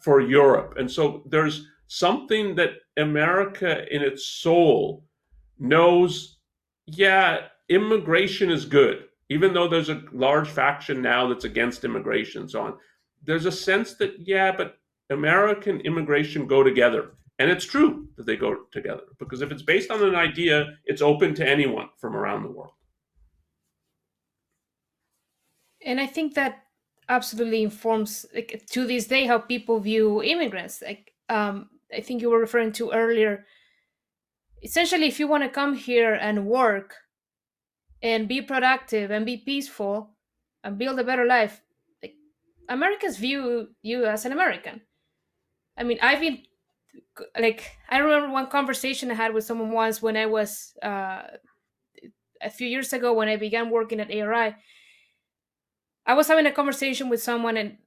for 0.00 0.20
Europe. 0.20 0.74
And 0.78 0.88
so 0.88 1.24
there's 1.26 1.66
something 1.88 2.54
that 2.54 2.74
America 2.98 3.92
in 3.92 4.00
its 4.00 4.28
soul 4.28 5.04
knows, 5.58 6.38
yeah, 6.86 7.48
immigration 7.68 8.48
is 8.48 8.64
good, 8.64 9.06
even 9.28 9.52
though 9.52 9.66
there's 9.66 9.88
a 9.88 10.04
large 10.12 10.48
faction 10.48 11.02
now 11.02 11.26
that's 11.26 11.44
against 11.44 11.84
immigration 11.84 12.42
and 12.42 12.50
so 12.52 12.60
on. 12.60 12.74
There's 13.24 13.46
a 13.46 13.50
sense 13.50 13.94
that, 13.94 14.14
yeah, 14.20 14.52
but 14.56 14.78
American 15.10 15.80
immigration 15.80 16.46
go 16.46 16.62
together. 16.62 17.10
And 17.40 17.50
it's 17.50 17.64
true 17.64 18.06
that 18.16 18.24
they 18.24 18.36
go 18.36 18.54
together 18.70 19.02
because 19.18 19.42
if 19.42 19.50
it's 19.50 19.62
based 19.62 19.90
on 19.90 20.00
an 20.04 20.14
idea, 20.14 20.76
it's 20.84 21.02
open 21.02 21.34
to 21.34 21.48
anyone 21.48 21.88
from 21.98 22.14
around 22.14 22.44
the 22.44 22.52
world. 22.52 22.74
And 25.84 26.00
I 26.00 26.06
think 26.06 26.34
that 26.34 26.64
absolutely 27.08 27.62
informs 27.62 28.26
like 28.34 28.62
to 28.70 28.86
this 28.86 29.06
day 29.06 29.26
how 29.26 29.38
people 29.38 29.80
view 29.80 30.22
immigrants. 30.22 30.82
Like 30.82 31.12
um, 31.28 31.70
I 31.94 32.00
think 32.00 32.22
you 32.22 32.30
were 32.30 32.38
referring 32.38 32.72
to 32.72 32.90
earlier. 32.90 33.46
Essentially, 34.62 35.06
if 35.06 35.20
you 35.20 35.28
want 35.28 35.44
to 35.44 35.48
come 35.48 35.74
here 35.74 36.14
and 36.14 36.46
work 36.46 36.96
and 38.02 38.28
be 38.28 38.42
productive 38.42 39.10
and 39.10 39.24
be 39.24 39.36
peaceful 39.36 40.16
and 40.64 40.78
build 40.78 40.98
a 40.98 41.04
better 41.04 41.24
life, 41.24 41.62
like 42.02 42.14
Americans 42.68 43.16
view 43.16 43.68
you 43.82 44.04
as 44.04 44.24
an 44.24 44.32
American. 44.32 44.82
I 45.76 45.84
mean, 45.84 45.98
I've 46.02 46.20
been 46.20 46.42
like 47.38 47.76
I 47.88 47.98
remember 47.98 48.32
one 48.32 48.48
conversation 48.48 49.10
I 49.10 49.14
had 49.14 49.32
with 49.34 49.44
someone 49.44 49.70
once 49.70 50.02
when 50.02 50.16
I 50.16 50.26
was 50.26 50.74
uh, 50.82 51.22
a 52.42 52.50
few 52.50 52.66
years 52.66 52.92
ago 52.92 53.12
when 53.12 53.28
I 53.28 53.36
began 53.36 53.70
working 53.70 54.00
at 54.00 54.10
ARI. 54.12 54.54
I 56.08 56.14
was 56.14 56.28
having 56.28 56.46
a 56.46 56.52
conversation 56.52 57.08
with 57.08 57.22
someone, 57.22 57.56
and 57.56 57.78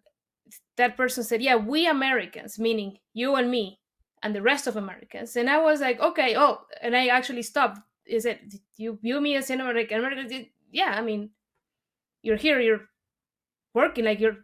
that 0.78 0.95
person 0.97 1.24
said, 1.24 1.41
"Yeah, 1.41 1.55
we 1.57 1.88
Americans, 1.88 2.59
meaning 2.59 2.99
you 3.13 3.36
and 3.36 3.51
me, 3.51 3.80
and 4.24 4.36
the 4.36 4.41
rest 4.41 4.67
of 4.67 4.78
Americans." 4.78 5.36
And 5.36 5.49
I 5.49 5.57
was 5.59 5.82
like, 5.82 5.99
"Okay, 5.99 6.38
oh," 6.38 6.61
and 6.82 6.95
I 6.95 7.07
actually 7.07 7.43
stopped. 7.43 7.80
Is 8.05 8.26
it 8.26 8.39
you 8.78 8.99
view 9.01 9.19
me 9.22 9.36
as 9.36 9.49
an 9.49 9.61
American? 9.61 10.47
Yeah, 10.72 10.95
I 10.97 11.01
mean, 11.01 11.32
you're 12.22 12.38
here, 12.38 12.59
you're 12.61 12.88
working 13.74 14.05
like 14.05 14.19
you're 14.19 14.38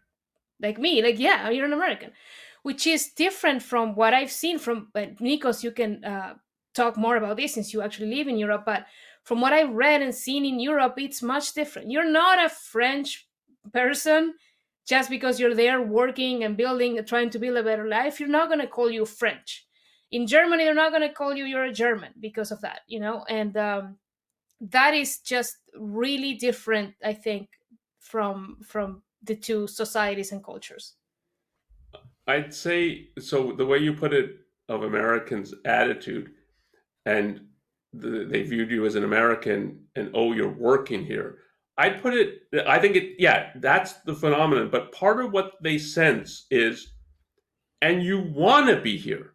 like 0.62 0.80
me, 0.80 1.02
like 1.02 1.20
yeah, 1.20 1.50
you're 1.50 1.66
an 1.66 1.74
American 1.74 2.12
which 2.64 2.86
is 2.86 3.10
different 3.10 3.64
from 3.64 3.96
what 3.96 4.14
I've 4.14 4.32
seen 4.32 4.60
from 4.60 4.90
uh, 4.96 5.00
Nikos. 5.22 5.64
You 5.64 5.72
can 5.72 6.04
uh, 6.04 6.34
talk 6.74 6.98
more 6.98 7.16
about 7.16 7.38
this 7.38 7.54
since 7.54 7.74
you 7.74 7.82
actually 7.82 8.14
live 8.14 8.28
in 8.28 8.38
Europe, 8.38 8.64
but 8.66 8.86
from 9.24 9.42
what 9.42 9.54
I've 9.54 9.74
read 9.74 10.02
and 10.02 10.14
seen 10.14 10.46
in 10.46 10.60
Europe, 10.60 10.96
it's 10.98 11.22
much 11.22 11.54
different. 11.54 11.92
You're 11.92 12.10
not 12.10 12.44
a 12.44 12.50
French 12.50 13.27
person 13.74 14.34
just 14.88 15.10
because 15.10 15.40
you're 15.40 15.56
there 15.56 15.82
working 15.82 16.44
and 16.44 16.56
building, 16.56 16.98
and 16.98 17.06
trying 17.06 17.30
to 17.30 17.40
build 17.40 17.58
a 17.58 17.64
better 17.64 17.88
life. 17.88 18.20
You're 18.20 18.30
not 18.30 18.48
going 18.48 18.62
to 18.62 18.68
call 18.68 18.90
you 18.90 19.06
French. 19.06 19.66
In 20.12 20.26
Germany, 20.26 20.64
they're 20.64 20.74
not 20.74 20.92
going 20.92 21.08
to 21.08 21.14
call 21.14 21.36
you 21.36 21.44
you're 21.44 21.66
a 21.66 21.74
German 21.74 22.14
because 22.22 22.52
of 22.52 22.62
that, 22.62 22.82
you 22.88 23.00
know, 23.00 23.26
and 23.28 23.58
um, 23.58 23.98
that 24.62 24.94
is 24.94 25.20
just 25.20 25.58
really 25.76 26.36
different, 26.36 26.96
I 27.04 27.14
think, 27.14 27.50
from 28.00 28.58
from 28.66 29.04
the 29.24 29.36
two 29.36 29.68
societies 29.68 30.32
and 30.32 30.44
cultures. 30.44 30.96
I'd 32.28 32.54
say 32.54 33.10
so. 33.20 33.52
The 33.52 33.66
way 33.66 33.80
you 33.80 33.94
put 33.94 34.14
it 34.14 34.38
of 34.70 34.84
Americans' 34.84 35.54
attitude, 35.66 36.32
and 37.06 37.42
the, 37.94 38.26
they 38.30 38.44
viewed 38.44 38.72
you 38.72 38.86
as 38.86 38.96
an 38.96 39.04
American, 39.04 39.82
and 39.96 40.12
oh, 40.14 40.32
you're 40.34 40.48
working 40.54 41.06
here. 41.06 41.40
I'd 41.78 42.02
put 42.02 42.14
it. 42.14 42.42
I 42.68 42.80
think 42.80 42.96
it. 42.96 43.16
Yeah, 43.20 43.52
that's 43.56 43.94
the 44.02 44.16
phenomenon. 44.16 44.70
But 44.70 44.92
part 44.92 45.24
of 45.24 45.32
what 45.32 45.54
they 45.62 45.78
sense 45.78 46.46
is, 46.50 46.94
and 47.82 48.04
you 48.04 48.20
want 48.20 48.68
to 48.68 48.82
be 48.82 48.98
here, 48.98 49.34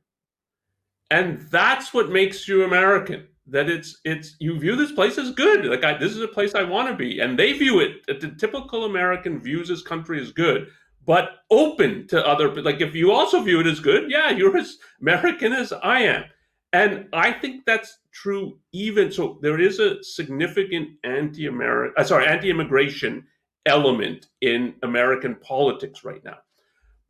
and 1.11 1.41
that's 1.51 1.95
what 1.95 2.11
makes 2.11 2.49
you 2.49 2.65
American. 2.65 3.29
That 3.47 3.69
it's 3.69 4.01
it's 4.05 4.37
you 4.41 4.59
view 4.59 4.77
this 4.77 4.93
place 4.93 5.19
as 5.19 5.33
good. 5.33 5.65
Like 5.67 5.85
I, 5.85 5.99
this 5.99 6.13
is 6.13 6.23
a 6.23 6.29
place 6.29 6.55
I 6.55 6.63
want 6.63 6.89
to 6.89 6.97
be, 6.97 7.21
and 7.21 7.39
they 7.39 7.53
view 7.53 7.81
it. 7.81 8.07
The 8.07 8.35
typical 8.39 8.85
American 8.85 9.41
views 9.41 9.69
this 9.69 9.83
country 9.83 10.21
as 10.21 10.33
good 10.33 10.69
but 11.05 11.39
open 11.51 12.07
to 12.07 12.27
other 12.27 12.63
like 12.63 12.81
if 12.81 12.95
you 12.95 13.11
also 13.11 13.43
view 13.43 13.61
it 13.61 13.67
as 13.67 13.81
good 13.81 14.11
yeah 14.11 14.31
you're 14.31 14.57
as 14.57 14.77
american 15.01 15.53
as 15.53 15.73
i 15.83 16.01
am 16.01 16.25
and 16.73 17.07
i 17.13 17.31
think 17.33 17.65
that's 17.65 17.99
true 18.13 18.59
even 18.73 19.11
so 19.11 19.39
there 19.43 19.61
is 19.61 19.79
a 19.79 20.03
significant 20.03 20.89
anti-american 21.05 21.95
uh, 21.97 22.05
sorry 22.05 22.27
anti-immigration 22.27 23.25
element 23.67 24.27
in 24.41 24.75
american 24.83 25.37
politics 25.37 26.05
right 26.05 26.25
now. 26.25 26.39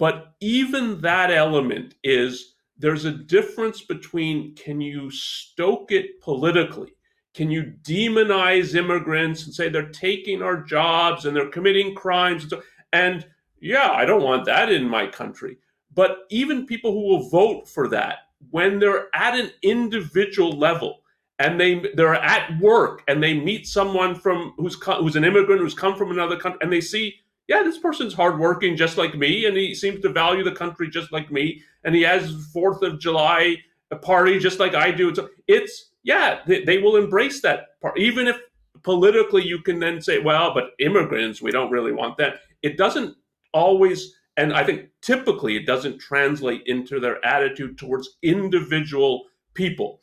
But 0.02 0.34
even 0.40 1.00
that 1.02 1.30
element 1.30 1.94
is 2.02 2.54
there's 2.76 3.04
a 3.04 3.12
difference 3.12 3.82
between 3.82 4.56
can 4.56 4.80
you 4.80 5.12
stoke 5.12 5.92
it 5.92 6.20
politically? 6.20 6.92
Can 7.34 7.52
you 7.52 7.74
demonize 7.82 8.74
immigrants 8.74 9.44
and 9.44 9.54
say 9.54 9.68
they're 9.68 9.90
taking 9.90 10.42
our 10.42 10.60
jobs 10.60 11.24
and 11.24 11.36
they're 11.36 11.50
committing 11.50 11.94
crimes? 11.94 12.42
And 12.42 12.50
so 12.50 12.62
and 12.92 13.26
yeah, 13.60 13.92
I 13.92 14.04
don't 14.04 14.24
want 14.24 14.44
that 14.46 14.72
in 14.72 14.88
my 14.88 15.06
country. 15.06 15.58
But 15.94 16.22
even 16.30 16.66
people 16.66 16.90
who 16.90 17.06
will 17.06 17.28
vote 17.28 17.68
for 17.68 17.86
that, 17.90 18.26
when 18.50 18.78
they're 18.78 19.08
at 19.14 19.38
an 19.38 19.50
individual 19.62 20.52
level 20.58 21.00
and 21.38 21.58
they 21.60 21.84
they're 21.94 22.14
at 22.14 22.58
work 22.60 23.02
and 23.08 23.22
they 23.22 23.34
meet 23.34 23.66
someone 23.66 24.14
from 24.14 24.54
who's 24.58 24.76
who's 24.98 25.16
an 25.16 25.24
immigrant 25.24 25.60
who's 25.60 25.74
come 25.74 25.96
from 25.96 26.10
another 26.10 26.36
country 26.36 26.58
and 26.62 26.72
they 26.72 26.80
see, 26.80 27.14
yeah, 27.48 27.62
this 27.62 27.78
person's 27.78 28.14
hardworking 28.14 28.76
just 28.76 28.98
like 28.98 29.16
me 29.16 29.46
and 29.46 29.56
he 29.56 29.74
seems 29.74 30.00
to 30.00 30.08
value 30.08 30.44
the 30.44 30.52
country 30.52 30.88
just 30.88 31.12
like 31.12 31.30
me 31.30 31.62
and 31.84 31.94
he 31.94 32.02
has 32.02 32.46
Fourth 32.52 32.82
of 32.82 32.98
July 32.98 33.56
a 33.90 33.96
party 33.96 34.38
just 34.38 34.58
like 34.58 34.74
I 34.74 34.90
do. 34.90 35.14
So 35.14 35.28
it's 35.48 35.92
yeah, 36.02 36.40
they, 36.46 36.64
they 36.64 36.78
will 36.78 36.96
embrace 36.96 37.40
that 37.42 37.80
part, 37.80 37.98
even 37.98 38.26
if 38.26 38.36
politically 38.82 39.44
you 39.44 39.60
can 39.60 39.78
then 39.78 40.00
say, 40.00 40.18
well, 40.18 40.52
but 40.52 40.70
immigrants, 40.78 41.40
we 41.40 41.50
don't 41.50 41.70
really 41.70 41.92
want 41.92 42.16
that. 42.18 42.40
It 42.62 42.76
doesn't 42.76 43.16
always, 43.52 44.14
and 44.36 44.52
I 44.52 44.64
think 44.64 44.88
typically 45.02 45.56
it 45.56 45.66
doesn't 45.66 45.98
translate 45.98 46.62
into 46.66 47.00
their 47.00 47.24
attitude 47.24 47.78
towards 47.78 48.16
individual 48.22 49.24
people. 49.54 50.00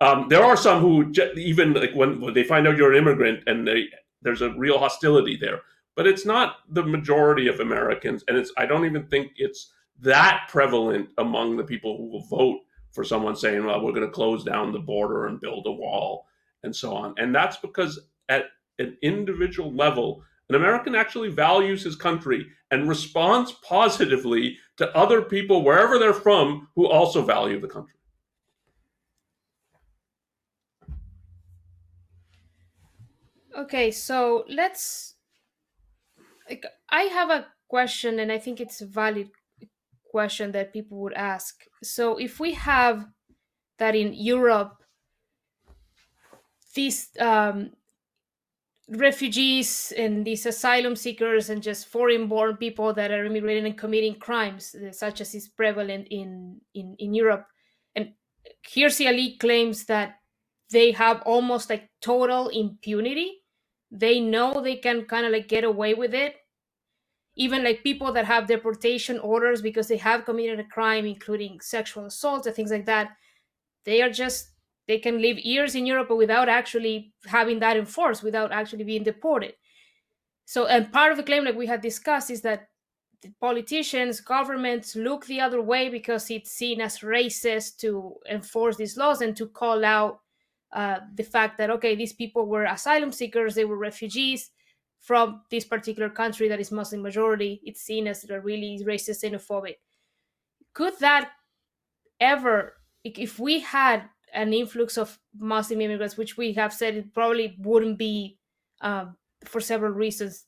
Um, 0.00 0.28
there 0.28 0.44
are 0.44 0.56
some 0.56 0.80
who 0.80 1.12
even 1.36 1.74
like 1.74 1.94
when, 1.94 2.20
when 2.20 2.34
they 2.34 2.44
find 2.44 2.66
out 2.66 2.76
you're 2.76 2.92
an 2.92 2.98
immigrant 2.98 3.44
and 3.46 3.66
they, 3.66 3.84
there's 4.20 4.42
a 4.42 4.50
real 4.50 4.78
hostility 4.78 5.36
there, 5.40 5.60
but 5.94 6.06
it's 6.06 6.26
not 6.26 6.56
the 6.68 6.82
majority 6.82 7.46
of 7.48 7.60
Americans, 7.60 8.24
and 8.26 8.36
it's 8.36 8.52
I 8.56 8.66
don't 8.66 8.84
even 8.84 9.06
think 9.06 9.32
it's 9.36 9.72
that 10.00 10.46
prevalent 10.48 11.10
among 11.18 11.56
the 11.56 11.64
people 11.64 11.96
who 11.96 12.10
will 12.10 12.26
vote 12.26 12.60
for 12.90 13.04
someone 13.04 13.36
saying, 13.36 13.64
"Well, 13.64 13.80
we're 13.80 13.92
going 13.92 14.06
to 14.06 14.12
close 14.12 14.42
down 14.42 14.72
the 14.72 14.78
border 14.78 15.26
and 15.26 15.40
build 15.40 15.66
a 15.66 15.72
wall," 15.72 16.26
and 16.64 16.74
so 16.74 16.94
on. 16.94 17.14
And 17.18 17.34
that's 17.34 17.58
because 17.58 18.00
at 18.28 18.46
an 18.78 18.96
individual 19.02 19.72
level, 19.72 20.24
an 20.52 20.60
American 20.60 20.94
actually 20.94 21.30
values 21.30 21.82
his 21.82 21.96
country 21.96 22.46
and 22.70 22.86
responds 22.86 23.52
positively 23.66 24.58
to 24.76 24.94
other 24.94 25.22
people 25.22 25.64
wherever 25.64 25.98
they're 25.98 26.12
from 26.12 26.68
who 26.76 26.86
also 26.86 27.22
value 27.22 27.58
the 27.58 27.66
country. 27.66 27.94
Okay, 33.56 33.90
so 33.90 34.44
let's. 34.46 35.14
Like, 36.50 36.66
I 36.90 37.04
have 37.04 37.30
a 37.30 37.46
question, 37.68 38.18
and 38.18 38.30
I 38.30 38.38
think 38.38 38.60
it's 38.60 38.82
a 38.82 38.86
valid 38.86 39.30
question 40.10 40.52
that 40.52 40.74
people 40.74 40.98
would 40.98 41.14
ask. 41.14 41.62
So, 41.82 42.18
if 42.18 42.38
we 42.38 42.52
have 42.52 43.06
that 43.78 43.94
in 43.94 44.12
Europe, 44.12 44.82
these 46.74 47.08
um, 47.18 47.70
refugees 48.88 49.92
and 49.96 50.24
these 50.26 50.44
asylum 50.44 50.96
seekers 50.96 51.50
and 51.50 51.62
just 51.62 51.86
foreign 51.86 52.26
born 52.26 52.56
people 52.56 52.92
that 52.92 53.10
are 53.10 53.24
immigrating 53.24 53.64
and 53.64 53.78
committing 53.78 54.16
crimes 54.16 54.74
uh, 54.74 54.92
such 54.92 55.20
as 55.20 55.34
is 55.34 55.48
prevalent 55.48 56.08
in, 56.10 56.60
in, 56.74 56.96
in 56.98 57.14
Europe. 57.14 57.46
And 57.94 58.14
Hirsi 58.68 59.06
Ali 59.06 59.36
claims 59.38 59.84
that 59.86 60.16
they 60.70 60.92
have 60.92 61.22
almost 61.22 61.70
like 61.70 61.90
total 62.00 62.48
impunity. 62.48 63.42
They 63.90 64.20
know 64.20 64.60
they 64.60 64.76
can 64.76 65.04
kind 65.04 65.26
of 65.26 65.32
like 65.32 65.48
get 65.48 65.64
away 65.64 65.94
with 65.94 66.14
it. 66.14 66.36
Even 67.34 67.64
like 67.64 67.82
people 67.82 68.12
that 68.12 68.26
have 68.26 68.46
deportation 68.46 69.18
orders 69.18 69.62
because 69.62 69.88
they 69.88 69.96
have 69.96 70.24
committed 70.24 70.60
a 70.60 70.64
crime, 70.64 71.06
including 71.06 71.60
sexual 71.60 72.06
assault 72.06 72.46
and 72.46 72.54
things 72.54 72.70
like 72.70 72.86
that, 72.86 73.12
they 73.84 74.02
are 74.02 74.10
just 74.10 74.51
they 74.88 74.98
can 74.98 75.22
live 75.22 75.38
years 75.38 75.74
in 75.74 75.86
Europe 75.86 76.10
without 76.10 76.48
actually 76.48 77.12
having 77.26 77.60
that 77.60 77.76
enforced, 77.76 78.22
without 78.22 78.52
actually 78.52 78.84
being 78.84 79.04
deported. 79.04 79.54
So, 80.44 80.66
and 80.66 80.92
part 80.92 81.12
of 81.12 81.16
the 81.16 81.22
claim, 81.22 81.44
like 81.44 81.56
we 81.56 81.66
had 81.66 81.80
discussed, 81.80 82.30
is 82.30 82.42
that 82.42 82.68
politicians, 83.40 84.20
governments 84.20 84.96
look 84.96 85.26
the 85.26 85.40
other 85.40 85.62
way 85.62 85.88
because 85.88 86.30
it's 86.30 86.50
seen 86.50 86.80
as 86.80 86.98
racist 86.98 87.78
to 87.78 88.16
enforce 88.28 88.76
these 88.76 88.96
laws 88.96 89.20
and 89.20 89.36
to 89.36 89.46
call 89.46 89.84
out 89.84 90.20
uh, 90.72 90.98
the 91.14 91.22
fact 91.22 91.58
that 91.58 91.70
okay, 91.70 91.94
these 91.94 92.12
people 92.12 92.46
were 92.46 92.64
asylum 92.64 93.12
seekers, 93.12 93.54
they 93.54 93.64
were 93.64 93.76
refugees 93.76 94.50
from 95.00 95.42
this 95.50 95.64
particular 95.64 96.08
country 96.08 96.48
that 96.48 96.60
is 96.60 96.72
Muslim 96.72 97.02
majority. 97.02 97.60
It's 97.64 97.82
seen 97.82 98.06
as 98.06 98.28
a 98.28 98.40
really 98.40 98.82
racist, 98.84 99.24
xenophobic. 99.24 99.76
Could 100.74 100.98
that 101.00 101.30
ever, 102.20 102.74
if 103.04 103.38
we 103.38 103.60
had 103.60 104.08
an 104.32 104.52
influx 104.52 104.96
of 104.96 105.18
Muslim 105.38 105.80
immigrants, 105.80 106.16
which 106.16 106.36
we 106.36 106.52
have 106.54 106.72
said 106.72 106.94
it 106.94 107.14
probably 107.14 107.56
wouldn't 107.58 107.98
be 107.98 108.38
um, 108.80 109.16
for 109.44 109.60
several 109.60 109.92
reasons 109.92 110.46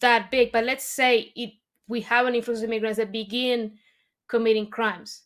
that 0.00 0.30
big, 0.30 0.52
but 0.52 0.64
let's 0.64 0.84
say 0.84 1.32
it 1.36 1.50
we 1.86 2.00
have 2.00 2.26
an 2.26 2.34
influx 2.34 2.60
of 2.60 2.64
immigrants 2.64 2.96
that 2.96 3.12
begin 3.12 3.72
committing 4.26 4.66
crimes. 4.70 5.24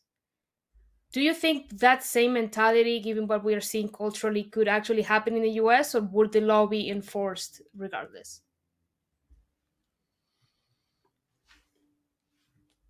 Do 1.13 1.21
you 1.23 1.33
think 1.33 1.79
that 1.79 2.03
same 2.03 2.35
mentality, 2.35 3.01
given 3.01 3.27
what 3.27 3.45
we 3.45 3.55
are 3.55 3.61
seeing 3.61 3.89
culturally, 3.89 4.43
could 4.45 4.69
actually 4.69 5.03
happen 5.03 5.37
in 5.37 5.43
the 5.43 5.53
US, 5.63 5.95
or 5.95 6.03
would 6.03 6.33
the 6.33 6.41
law 6.41 6.67
be 6.67 6.91
enforced 6.91 7.63
regardless? 7.77 8.41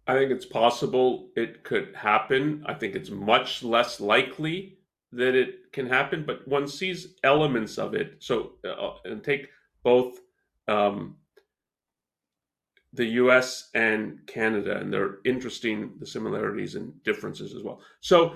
I 0.07 0.15
think 0.15 0.33
it's 0.33 0.47
possible 0.47 1.29
it 1.37 1.63
could 1.63 1.95
happen. 1.95 2.65
I 2.67 2.73
think 2.73 2.97
it's 2.97 3.11
much 3.11 3.63
less 3.63 4.01
likely 4.01 4.78
that 5.13 5.35
it 5.35 5.73
can 5.73 5.87
happen, 5.87 6.25
but 6.27 6.47
one 6.47 6.69
sees 6.69 7.15
elements 7.25 7.79
of 7.79 7.95
it. 7.95 8.17
So, 8.19 8.53
uh, 8.65 8.95
and 9.05 9.23
take 9.23 9.49
both 9.83 10.19
um, 10.67 11.17
the 12.93 13.07
US 13.07 13.71
and 13.75 14.19
Canada, 14.27 14.79
and 14.79 14.93
they're 14.93 15.19
interesting, 15.25 15.93
the 15.99 16.07
similarities 16.07 16.75
and 16.75 17.03
differences 17.05 17.55
as 17.55 17.63
well. 17.63 17.81
So, 18.01 18.35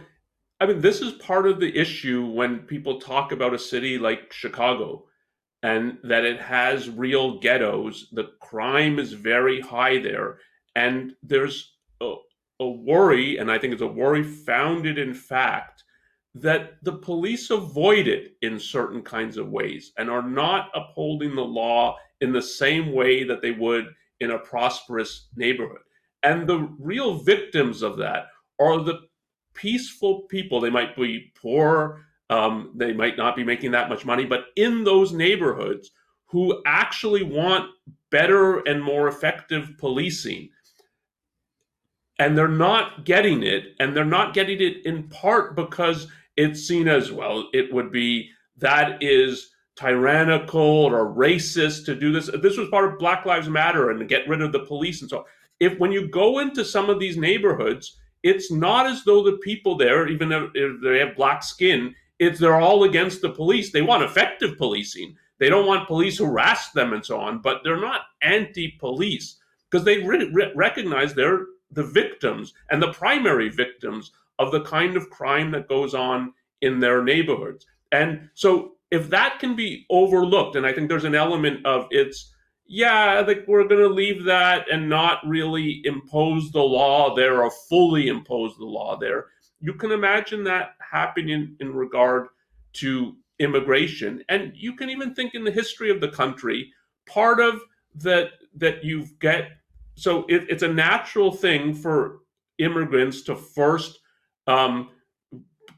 I 0.61 0.67
mean, 0.67 0.81
this 0.81 1.01
is 1.01 1.13
part 1.15 1.47
of 1.47 1.61
the 1.61 1.77
issue 1.77 2.27
when 2.27 2.61
people 2.61 3.01
talk 3.01 3.33
about 3.33 3.55
a 3.55 3.59
city 3.59 3.99
like 3.99 4.33
Chicago 4.33 5.07
and 5.63 5.99
that 6.05 6.25
it 6.25 6.41
has 6.41 6.89
real 6.89 7.41
ghettos. 7.41 8.09
The 8.13 8.31
crime 8.41 8.99
is 8.99 9.13
very 9.13 9.61
high 9.61 9.99
there 9.99 10.39
and 10.75 11.15
there's 11.23 11.75
a, 12.01 12.15
a 12.61 12.69
worry, 12.69 13.39
and 13.39 13.51
I 13.51 13.59
think 13.59 13.73
it's 13.73 13.83
a 13.83 13.87
worry 13.87 14.23
founded 14.23 14.99
in 14.99 15.15
fact, 15.15 15.82
that 16.35 16.83
the 16.83 16.93
police 16.93 17.51
avoid 17.51 18.07
it 18.07 18.33
in 18.43 18.59
certain 18.59 19.03
kinds 19.03 19.37
of 19.37 19.51
ways 19.51 19.93
and 19.99 20.09
are 20.09 20.23
not 20.23 20.71
upholding 20.75 21.35
the 21.35 21.45
law 21.45 21.97
in 22.21 22.33
the 22.33 22.43
same 22.43 22.93
way 22.93 23.25
that 23.25 23.43
they 23.43 23.51
would 23.51 23.87
in 24.21 24.31
a 24.31 24.39
prosperous 24.39 25.29
neighborhood. 25.37 25.83
And 26.23 26.47
the 26.47 26.75
real 26.79 27.15
victims 27.15 27.83
of 27.83 27.99
that 27.99 28.27
are 28.61 28.83
the 28.83 29.01
peaceful 29.55 30.23
people. 30.23 30.61
They 30.61 30.71
might 30.71 30.97
be 30.97 31.33
poor, 31.35 32.07
um, 32.31 32.73
they 32.75 32.93
might 32.93 33.19
not 33.19 33.37
be 33.37 33.45
making 33.45 33.73
that 33.73 33.91
much 33.91 34.07
money, 34.07 34.25
but 34.25 34.47
in 34.57 34.85
those 34.85 35.13
neighborhoods 35.13 35.91
who 36.27 36.63
actually 36.65 37.23
want 37.23 37.69
better 38.11 38.61
and 38.61 38.83
more 38.83 39.09
effective 39.09 39.75
policing 39.79 40.49
and 42.19 42.39
they're 42.39 42.47
not 42.47 43.05
getting 43.05 43.43
it 43.43 43.75
and 43.81 43.97
they're 43.97 44.05
not 44.05 44.33
getting 44.33 44.61
it 44.61 44.87
in 44.87 45.09
part 45.09 45.57
because 45.57 46.07
it's 46.37 46.61
seen 46.67 46.89
as 46.89 47.13
well. 47.13 47.49
It 47.53 47.73
would 47.73 47.91
be 47.93 48.31
that 48.59 49.03
is 49.03 49.51
tyrannical 49.77 50.61
or 50.61 51.15
racist 51.15 51.87
to 51.87 51.95
do 51.95 52.13
this. 52.13 52.31
This 52.43 52.59
was 52.59 52.69
part 52.69 52.93
of 52.93 52.99
black 52.99 53.25
lives 53.25 53.49
matter 53.49 53.91
and 53.91 54.09
get 54.09 54.29
rid 54.29 54.43
of 54.43 54.53
the 54.53 54.67
police 54.67 55.01
and 55.01 55.11
so 55.11 55.19
on. 55.19 55.25
if 55.61 55.79
when 55.79 55.93
you 55.93 56.09
go 56.09 56.39
into 56.41 56.65
some 56.65 56.91
of 56.91 56.99
these 57.01 57.17
neighborhoods 57.17 57.99
it's 58.23 58.53
not 58.53 58.87
as 58.87 59.03
though 59.05 59.23
the 59.23 59.39
people 59.39 59.77
there 59.77 60.07
even 60.09 60.31
if 60.31 60.81
they 60.83 60.99
have 60.99 61.17
black 61.17 61.43
skin 61.43 61.95
it's 62.19 62.39
they're 62.39 62.61
all 62.61 62.85
against 62.85 63.21
the 63.21 63.31
police. 63.31 63.73
They 63.73 63.83
want 63.83 64.05
effective 64.05 64.57
policing. 64.57 65.17
They 65.39 65.49
don't 65.49 65.67
want 65.67 65.89
police 65.89 66.19
harass 66.19 66.71
them 66.73 66.93
and 66.93 67.05
so 67.05 67.19
on 67.19 67.41
but 67.41 67.63
they're 67.65 67.81
not 67.81 68.03
anti-police 68.21 69.39
because 69.71 69.85
they 69.85 69.99
re- 69.99 70.31
re- 70.33 70.53
recognize 70.55 71.15
they're 71.15 71.47
the 71.71 71.83
victims 71.85 72.53
and 72.71 72.83
the 72.83 72.93
primary 72.93 73.49
victims 73.49 74.13
of 74.39 74.53
the 74.53 74.63
kind 74.63 74.97
of 74.97 75.11
crime 75.11 75.51
that 75.53 75.69
goes 75.69 75.95
on 75.95 76.33
in 76.61 76.81
their 76.81 77.03
neighborhoods. 77.03 77.67
And 77.91 78.31
so 78.35 78.73
if 78.91 79.11
that 79.11 79.39
can 79.39 79.57
be 79.57 79.87
overlooked, 79.91 80.57
and 80.57 80.67
I 80.67 80.73
think 80.73 80.89
there's 80.89 81.05
an 81.05 81.15
element 81.15 81.65
of 81.67 81.87
it's, 81.91 82.33
yeah, 82.67 83.23
think 83.25 83.47
we're 83.47 83.69
going 83.69 83.81
to 83.83 83.89
leave 83.89 84.25
that 84.25 84.71
and 84.71 84.89
not 84.89 85.27
really 85.27 85.83
impose 85.85 86.51
the 86.53 86.63
law 86.63 87.15
there 87.15 87.43
or 87.43 87.51
fully 87.69 88.09
impose 88.09 88.57
the 88.57 88.65
law 88.65 88.97
there. 88.97 89.27
You 89.61 89.75
can 89.75 89.93
imagine 89.93 90.45
that 90.45 90.75
happening 90.91 91.31
in, 91.31 91.57
in 91.61 91.75
regard 91.75 92.29
to 92.75 93.17
immigration. 93.39 94.23
And 94.29 94.53
you 94.55 94.75
can 94.75 94.91
even 94.91 95.15
think 95.15 95.35
in 95.35 95.45
the 95.45 95.51
history 95.51 95.91
of 95.91 96.01
the 96.01 96.09
country, 96.09 96.71
part 97.07 97.41
of 97.41 97.61
that 97.97 98.31
that 98.57 98.85
you 98.85 99.07
get 99.21 99.51
so 99.95 100.25
it, 100.29 100.47
it's 100.49 100.63
a 100.63 100.69
natural 100.69 101.33
thing 101.33 101.75
for 101.75 102.21
immigrants 102.59 103.23
to 103.23 103.37
first 103.37 104.01
um, 104.53 104.89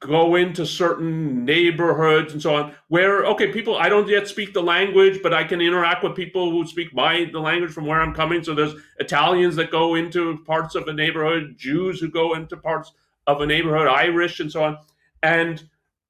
go 0.00 0.34
into 0.34 0.66
certain 0.66 1.44
neighborhoods 1.44 2.32
and 2.32 2.42
so 2.42 2.54
on 2.54 2.74
where 2.88 3.24
okay 3.24 3.50
people 3.50 3.76
i 3.78 3.88
don't 3.88 4.08
yet 4.08 4.28
speak 4.28 4.52
the 4.52 4.62
language 4.62 5.20
but 5.22 5.32
i 5.32 5.42
can 5.42 5.60
interact 5.60 6.04
with 6.04 6.14
people 6.14 6.50
who 6.50 6.66
speak 6.66 6.92
my 6.94 7.28
the 7.32 7.38
language 7.38 7.72
from 7.72 7.86
where 7.86 8.00
i'm 8.00 8.14
coming. 8.14 8.42
So 8.44 8.54
there's 8.54 8.74
italians 8.98 9.56
that 9.56 9.70
go 9.70 9.94
into 9.94 10.38
parts 10.44 10.74
of 10.74 10.88
a 10.88 10.92
neighborhood 10.92 11.54
jews 11.56 12.00
who 12.00 12.10
go 12.10 12.34
into 12.34 12.56
parts 12.56 12.92
of 13.26 13.40
a 13.40 13.46
neighborhood 13.46 13.88
irish 13.88 14.40
and 14.40 14.50
so 14.52 14.64
on. 14.64 14.78
And 15.22 15.62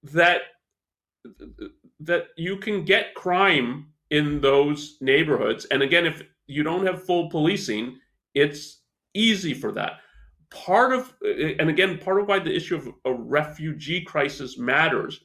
that 0.03 0.43
that 2.01 2.29
you 2.37 2.57
can 2.57 2.85
get 2.85 3.15
crime 3.15 3.89
in 4.11 4.41
those 4.41 4.97
neighborhoods. 5.01 5.67
And 5.67 5.83
again 5.83 6.07
if 6.07 6.23
you 6.47 6.63
don't 6.63 6.87
have 6.87 7.05
full 7.05 7.31
policing, 7.31 7.99
it's 8.35 8.81
easy 9.15 9.55
for 9.55 9.71
that. 9.73 10.01
Part 10.55 10.93
of, 10.93 11.13
and 11.23 11.69
again, 11.69 11.99
part 11.99 12.21
of 12.21 12.29
why 12.29 12.39
the 12.39 12.55
issue 12.55 12.77
of 12.77 12.89
a 13.05 13.13
refugee 13.13 14.03
crisis 14.03 14.57
matters 14.57 15.21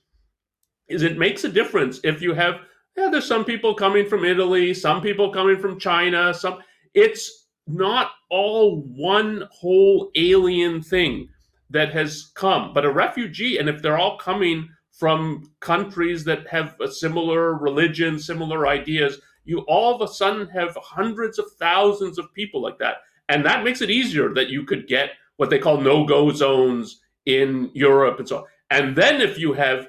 is 0.87 1.03
it 1.03 1.17
makes 1.17 1.43
a 1.43 1.49
difference 1.49 1.99
if 2.03 2.21
you 2.21 2.33
have, 2.33 2.55
yeah, 2.97 3.09
there's 3.09 3.27
some 3.27 3.45
people 3.45 3.73
coming 3.73 4.07
from 4.07 4.25
Italy, 4.25 4.73
some 4.73 5.01
people 5.01 5.31
coming 5.31 5.59
from 5.59 5.79
China, 5.79 6.33
some, 6.33 6.59
it's 6.93 7.47
not 7.67 8.11
all 8.31 8.81
one 8.81 9.47
whole 9.51 10.09
alien 10.15 10.81
thing 10.81 11.29
that 11.69 11.93
has 11.93 12.31
come, 12.33 12.73
but 12.73 12.85
a 12.85 12.91
refugee, 12.91 13.59
and 13.59 13.69
if 13.69 13.81
they're 13.81 13.99
all 13.99 14.17
coming 14.17 14.67
from 14.91 15.51
countries 15.59 16.23
that 16.25 16.47
have 16.47 16.75
a 16.81 16.91
similar 16.91 17.55
religion, 17.55 18.19
similar 18.19 18.67
ideas, 18.67 19.21
you 19.45 19.59
all 19.67 19.95
of 19.95 20.01
a 20.01 20.11
sudden 20.11 20.47
have 20.49 20.75
hundreds 20.81 21.39
of 21.39 21.45
thousands 21.59 22.17
of 22.17 22.33
people 22.33 22.61
like 22.61 22.77
that. 22.79 22.97
And 23.29 23.45
that 23.45 23.63
makes 23.63 23.81
it 23.81 23.89
easier 23.89 24.33
that 24.33 24.49
you 24.49 24.63
could 24.63 24.87
get 24.87 25.11
what 25.37 25.49
they 25.49 25.59
call 25.59 25.79
no 25.79 26.05
go 26.05 26.31
zones 26.31 27.01
in 27.25 27.71
Europe 27.73 28.19
and 28.19 28.27
so 28.27 28.39
on. 28.39 28.43
And 28.71 28.95
then 28.95 29.21
if 29.21 29.37
you 29.37 29.53
have 29.53 29.87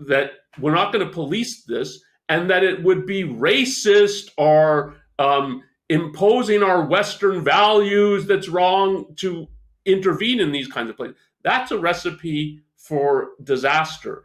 that 0.00 0.32
we're 0.58 0.74
not 0.74 0.92
going 0.92 1.06
to 1.06 1.12
police 1.12 1.62
this 1.64 2.02
and 2.28 2.50
that 2.50 2.64
it 2.64 2.82
would 2.82 3.06
be 3.06 3.24
racist 3.24 4.30
or 4.36 4.96
um, 5.18 5.62
imposing 5.88 6.62
our 6.62 6.84
Western 6.86 7.44
values 7.44 8.26
that's 8.26 8.48
wrong 8.48 9.14
to 9.16 9.46
intervene 9.84 10.40
in 10.40 10.52
these 10.52 10.68
kinds 10.68 10.90
of 10.90 10.96
places, 10.96 11.16
that's 11.42 11.70
a 11.70 11.78
recipe 11.78 12.62
for 12.76 13.30
disaster. 13.44 14.24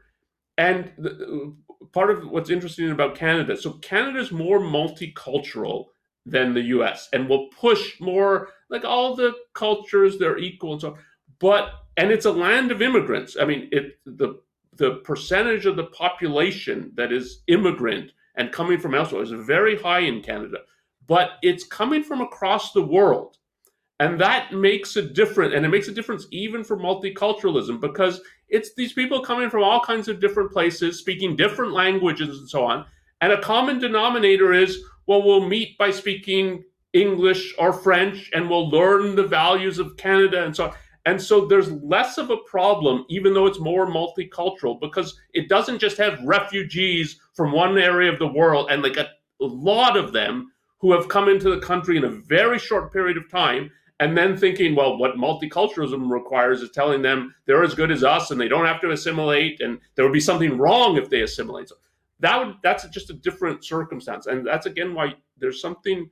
And 0.58 0.92
the, 0.98 1.54
part 1.92 2.12
of 2.12 2.30
what's 2.30 2.50
interesting 2.50 2.92
about 2.92 3.16
Canada. 3.16 3.58
So 3.58 3.74
Canada's 3.74 4.32
more 4.32 4.60
multicultural 4.60 5.88
than 6.26 6.54
the 6.54 6.62
US 6.62 7.10
and 7.14 7.30
will 7.30 7.48
push 7.50 8.00
more 8.00 8.50
like 8.70 8.84
all 8.84 9.16
the 9.16 9.34
cultures, 9.54 10.18
they're 10.18 10.38
equal 10.38 10.74
and 10.74 10.82
so 10.82 10.92
on. 10.92 10.98
But 11.40 11.72
and 11.98 12.12
it's 12.12 12.26
a 12.26 12.32
land 12.32 12.72
of 12.72 12.82
immigrants. 12.82 13.38
I 13.40 13.46
mean, 13.46 13.70
it 13.72 14.00
the 14.06 14.42
the 14.78 14.96
percentage 15.04 15.66
of 15.66 15.76
the 15.76 15.86
population 15.86 16.92
that 16.96 17.12
is 17.12 17.44
immigrant 17.48 18.12
and 18.36 18.52
coming 18.52 18.80
from 18.80 18.94
elsewhere 18.94 19.24
is 19.24 19.32
very 19.32 19.78
high 19.78 20.02
in 20.02 20.22
Canada, 20.22 20.58
but 21.08 21.32
it's 21.42 21.64
coming 21.64 22.04
from 22.04 22.22
across 22.22 22.74
the 22.74 22.82
world. 22.82 23.38
And 24.00 24.20
that 24.20 24.54
makes 24.54 24.98
a 24.98 25.02
difference. 25.02 25.54
And 25.56 25.66
it 25.66 25.70
makes 25.70 25.88
a 25.88 25.94
difference 25.94 26.28
even 26.32 26.64
for 26.66 26.76
multiculturalism 26.76 27.80
because 27.80 28.20
it's 28.50 28.74
these 28.76 28.92
people 28.92 29.22
coming 29.22 29.50
from 29.50 29.64
all 29.64 29.80
kinds 29.80 30.10
of 30.10 30.20
different 30.20 30.52
places, 30.52 31.00
speaking 31.00 31.36
different 31.36 31.72
languages 31.72 32.40
and 32.40 32.50
so 32.50 32.66
on. 32.66 32.86
And 33.22 33.32
a 33.32 33.42
common 33.42 33.80
denominator 33.80 34.52
is, 34.52 34.84
well, 35.08 35.24
we'll 35.24 35.48
meet 35.48 35.78
by 35.78 35.92
speaking 35.92 36.64
English 36.94 37.54
or 37.58 37.74
French 37.74 38.32
and 38.34 38.50
we'll 38.50 38.70
learn 38.70 39.16
the 39.16 39.28
values 39.28 39.80
of 39.80 39.98
Canada 39.98 40.46
and 40.46 40.56
so 40.56 40.66
on. 40.66 40.74
And 41.06 41.22
so 41.22 41.46
there's 41.46 41.72
less 41.72 42.18
of 42.18 42.32
a 42.32 42.38
problem, 42.38 43.06
even 43.10 43.34
though 43.34 43.46
it's 43.46 43.60
more 43.60 43.86
multicultural, 43.86 44.80
because 44.82 45.16
it 45.34 45.48
doesn't 45.50 45.78
just 45.78 45.98
have 45.98 46.20
refugees 46.24 47.20
from 47.34 47.52
one 47.52 47.78
area 47.78 48.12
of 48.12 48.18
the 48.18 48.28
world 48.28 48.72
and 48.72 48.82
like 48.82 48.98
a, 48.98 49.10
lot 49.40 49.98
of 49.98 50.14
them 50.14 50.50
who 50.80 50.94
have 50.94 51.10
come 51.10 51.28
into 51.28 51.54
the 51.54 51.60
country 51.60 51.98
in 51.98 52.06
a 52.06 52.10
very 52.10 52.58
short 52.58 52.92
period 52.92 53.18
of 53.18 53.30
time 53.30 53.70
and 54.00 54.18
then 54.18 54.36
thinking, 54.36 54.76
well, 54.76 54.98
what 54.98 55.18
multiculturalism 55.18 56.10
requires 56.10 56.62
is 56.62 56.72
telling 56.72 57.02
them 57.02 57.36
they're 57.46 57.64
as 57.64 57.76
good 57.76 57.92
as 57.92 58.04
us 58.04 58.32
and 58.32 58.40
they 58.40 58.48
don't 58.48 58.66
have 58.66 58.82
to 58.82 58.92
assimilate, 58.92 59.60
and 59.62 59.80
there 59.96 60.06
would 60.06 60.14
be 60.14 60.20
something 60.20 60.58
wrong 60.58 60.98
if 60.98 61.10
they 61.10 61.22
assimilate. 61.22 61.70
So 61.70 61.76
that 62.20 62.38
would 62.40 62.56
that's 62.64 62.88
just 62.90 63.10
a 63.10 63.14
different 63.14 63.64
circumstance, 63.66 64.28
and 64.28 64.46
that's 64.46 64.66
again 64.66 64.94
why 64.94 65.16
there's 65.38 65.62
something 65.62 66.10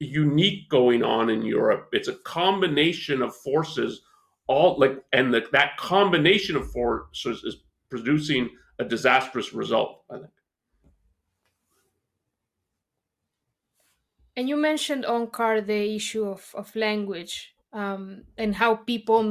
unique 0.00 0.68
going 0.68 1.02
on 1.02 1.30
in 1.30 1.42
Europe. 1.42 1.88
It's 1.92 2.08
a 2.08 2.14
combination 2.14 3.22
of 3.22 3.34
forces, 3.36 4.02
all 4.46 4.78
like, 4.78 5.02
and 5.12 5.32
the, 5.32 5.46
that 5.52 5.76
combination 5.76 6.56
of 6.56 6.70
forces 6.70 7.44
is 7.44 7.56
producing 7.90 8.50
a 8.78 8.84
disastrous 8.84 9.52
result. 9.52 10.02
I 10.10 10.18
think. 10.18 10.30
And 14.36 14.48
you 14.48 14.56
mentioned 14.56 15.04
Onkar 15.04 15.64
the 15.64 15.94
issue 15.94 16.26
of, 16.26 16.50
of 16.54 16.74
language 16.74 17.54
um, 17.72 18.24
and 18.36 18.54
how 18.56 18.74
people 18.74 19.22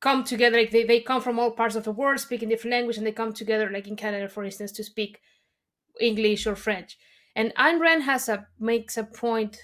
come 0.00 0.24
together. 0.24 0.58
Like 0.58 0.70
they, 0.70 0.84
they 0.84 1.00
come 1.00 1.20
from 1.20 1.38
all 1.38 1.50
parts 1.50 1.76
of 1.76 1.84
the 1.84 1.92
world 1.92 2.20
speaking 2.20 2.48
different 2.48 2.72
language 2.72 2.96
and 2.98 3.06
they 3.06 3.12
come 3.12 3.32
together, 3.32 3.70
like 3.70 3.88
in 3.88 3.96
Canada, 3.96 4.28
for 4.28 4.44
instance, 4.44 4.72
to 4.72 4.84
speak 4.84 5.20
English 6.00 6.46
or 6.46 6.56
French. 6.56 6.98
And 7.34 7.54
Ayn 7.56 7.80
Rand 7.80 8.02
has 8.04 8.28
a 8.28 8.46
makes 8.58 8.96
a 8.96 9.04
point 9.04 9.60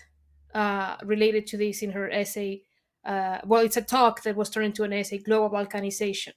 uh, 0.54 0.96
related 1.04 1.46
to 1.48 1.56
this 1.56 1.82
in 1.82 1.92
her 1.92 2.10
essay. 2.10 2.62
Uh, 3.04 3.38
well, 3.44 3.64
it's 3.64 3.76
a 3.76 3.82
talk 3.82 4.22
that 4.22 4.36
was 4.36 4.50
turned 4.50 4.66
into 4.66 4.84
an 4.84 4.92
essay, 4.92 5.18
Global 5.18 5.50
Balkanization. 5.50 6.34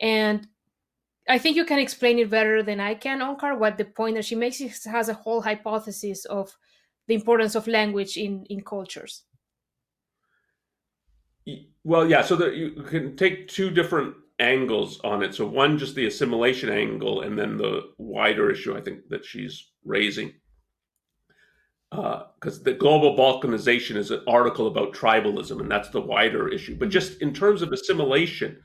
And 0.00 0.46
I 1.28 1.38
think 1.38 1.56
you 1.56 1.64
can 1.64 1.78
explain 1.78 2.18
it 2.18 2.30
better 2.30 2.62
than 2.62 2.80
I 2.80 2.94
can, 2.94 3.20
Onkar, 3.20 3.58
what 3.58 3.78
the 3.78 3.84
point 3.84 4.16
that 4.16 4.24
she 4.24 4.34
makes 4.34 4.84
has 4.84 5.08
a 5.08 5.14
whole 5.14 5.42
hypothesis 5.42 6.24
of 6.24 6.56
the 7.06 7.14
importance 7.14 7.54
of 7.54 7.66
language 7.66 8.16
in 8.16 8.44
in 8.48 8.60
cultures 8.62 9.24
well 11.84 12.08
yeah 12.08 12.22
so 12.22 12.36
that 12.36 12.54
you 12.54 12.70
can 12.82 13.16
take 13.16 13.48
two 13.48 13.70
different 13.70 14.14
angles 14.38 15.00
on 15.02 15.22
it. 15.22 15.34
So 15.34 15.46
one 15.46 15.78
just 15.78 15.94
the 15.94 16.06
assimilation 16.06 16.68
angle 16.70 17.22
and 17.22 17.38
then 17.38 17.56
the 17.56 17.90
wider 17.98 18.50
issue 18.50 18.76
i 18.76 18.80
think 18.80 19.08
that 19.08 19.24
she's 19.24 19.72
raising. 19.84 20.32
Because 21.90 22.60
uh, 22.60 22.64
the 22.64 22.74
global 22.74 23.16
balkanization 23.16 23.96
is 23.96 24.10
an 24.10 24.22
article 24.28 24.66
about 24.66 24.92
tribalism 24.92 25.60
and 25.60 25.70
that's 25.70 25.88
the 25.88 26.00
wider 26.00 26.46
issue. 26.48 26.76
But 26.78 26.90
just 26.90 27.22
in 27.22 27.32
terms 27.32 27.62
of 27.62 27.72
assimilation 27.72 28.62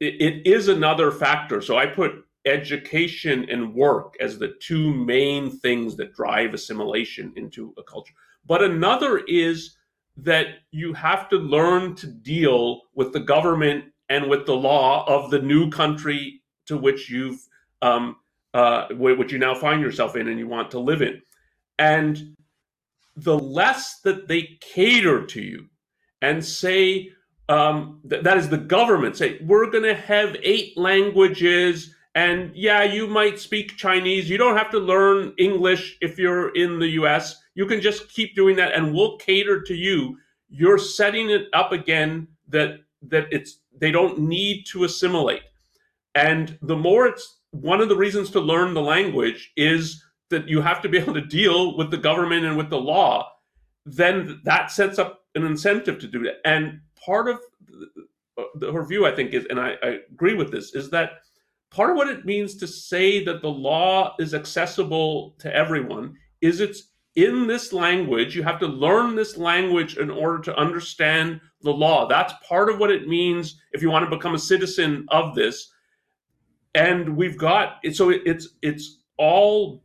it, 0.00 0.20
it 0.20 0.46
is 0.46 0.68
another 0.68 1.10
factor. 1.12 1.60
So 1.60 1.76
i 1.78 1.86
put 1.86 2.24
education 2.46 3.46
and 3.48 3.74
work 3.74 4.16
as 4.20 4.38
the 4.38 4.54
two 4.60 4.92
main 4.92 5.50
things 5.50 5.96
that 5.96 6.14
drive 6.14 6.52
assimilation 6.52 7.32
into 7.36 7.72
a 7.78 7.82
culture. 7.82 8.12
But 8.44 8.62
another 8.62 9.18
is 9.26 9.76
that 10.16 10.46
you 10.70 10.92
have 10.92 11.28
to 11.28 11.36
learn 11.36 11.94
to 11.96 12.06
deal 12.06 12.82
with 12.94 13.12
the 13.12 13.20
government 13.20 13.84
and 14.08 14.28
with 14.28 14.46
the 14.46 14.54
law 14.54 15.04
of 15.06 15.30
the 15.30 15.40
new 15.40 15.70
country 15.70 16.40
to 16.66 16.76
which 16.76 17.10
you've 17.10 17.40
um, 17.82 18.16
uh, 18.54 18.86
which 18.92 19.32
you 19.32 19.38
now 19.38 19.54
find 19.54 19.82
yourself 19.82 20.14
in 20.16 20.28
and 20.28 20.38
you 20.38 20.46
want 20.46 20.70
to 20.70 20.78
live 20.78 21.02
in. 21.02 21.20
And 21.78 22.36
the 23.16 23.38
less 23.38 24.00
that 24.04 24.28
they 24.28 24.58
cater 24.60 25.26
to 25.26 25.42
you 25.42 25.66
and 26.22 26.44
say, 26.44 27.10
um, 27.48 28.00
th- 28.08 28.22
that 28.22 28.36
is 28.36 28.48
the 28.48 28.56
government 28.56 29.16
say, 29.16 29.38
we're 29.42 29.70
going 29.70 29.84
to 29.84 29.94
have 29.94 30.36
eight 30.42 30.76
languages 30.78 31.94
and 32.14 32.52
yeah, 32.54 32.84
you 32.84 33.08
might 33.08 33.40
speak 33.40 33.76
Chinese. 33.76 34.30
You 34.30 34.38
don't 34.38 34.56
have 34.56 34.70
to 34.70 34.78
learn 34.78 35.34
English 35.36 35.98
if 36.00 36.16
you're 36.16 36.50
in 36.54 36.78
the 36.78 36.90
US. 36.90 37.42
You 37.54 37.66
can 37.66 37.80
just 37.80 38.08
keep 38.08 38.34
doing 38.34 38.56
that 38.56 38.72
and 38.72 38.94
we'll 38.94 39.16
cater 39.18 39.62
to 39.62 39.74
you. 39.74 40.18
You're 40.48 40.78
setting 40.78 41.30
it 41.30 41.46
up 41.52 41.72
again 41.72 42.28
that 42.48 42.80
that 43.02 43.26
it's 43.30 43.60
they 43.78 43.90
don't 43.90 44.18
need 44.18 44.64
to 44.66 44.84
assimilate. 44.84 45.42
And 46.14 46.58
the 46.62 46.76
more 46.76 47.06
it's 47.06 47.40
one 47.50 47.80
of 47.80 47.88
the 47.88 47.96
reasons 47.96 48.30
to 48.30 48.40
learn 48.40 48.74
the 48.74 48.82
language 48.82 49.52
is 49.56 50.02
that 50.30 50.48
you 50.48 50.60
have 50.60 50.82
to 50.82 50.88
be 50.88 50.98
able 51.02 51.14
to 51.14 51.20
deal 51.20 51.76
with 51.76 51.90
the 51.90 51.96
government 51.96 52.44
and 52.44 52.56
with 52.56 52.70
the 52.70 52.80
law. 52.80 53.30
Then 53.86 54.40
that 54.44 54.70
sets 54.70 54.98
up 54.98 55.24
an 55.34 55.44
incentive 55.44 55.98
to 56.00 56.06
do 56.06 56.22
that. 56.24 56.36
And 56.44 56.80
part 57.04 57.28
of 57.28 57.40
the, 58.54 58.72
her 58.72 58.84
view, 58.84 59.06
I 59.06 59.14
think, 59.14 59.34
is, 59.34 59.46
and 59.50 59.60
I, 59.60 59.74
I 59.82 59.98
agree 60.12 60.34
with 60.34 60.50
this, 60.50 60.74
is 60.74 60.90
that 60.90 61.20
part 61.70 61.90
of 61.90 61.96
what 61.96 62.08
it 62.08 62.24
means 62.24 62.56
to 62.56 62.66
say 62.66 63.24
that 63.24 63.42
the 63.42 63.50
law 63.50 64.14
is 64.18 64.34
accessible 64.34 65.34
to 65.40 65.54
everyone 65.54 66.16
is 66.40 66.60
it's 66.60 66.90
in 67.16 67.46
this 67.46 67.72
language. 67.72 68.34
You 68.34 68.42
have 68.42 68.58
to 68.60 68.66
learn 68.66 69.14
this 69.14 69.36
language 69.36 69.96
in 69.96 70.10
order 70.10 70.40
to 70.42 70.56
understand 70.58 71.40
the 71.62 71.72
law. 71.72 72.06
That's 72.08 72.34
part 72.46 72.68
of 72.68 72.78
what 72.78 72.90
it 72.90 73.08
means 73.08 73.60
if 73.72 73.82
you 73.82 73.90
want 73.90 74.08
to 74.08 74.16
become 74.16 74.34
a 74.34 74.38
citizen 74.38 75.06
of 75.08 75.34
this. 75.34 75.72
And 76.74 77.16
we've 77.16 77.38
got 77.38 77.78
so 77.92 78.10
it's 78.10 78.48
it's 78.62 78.98
all 79.16 79.84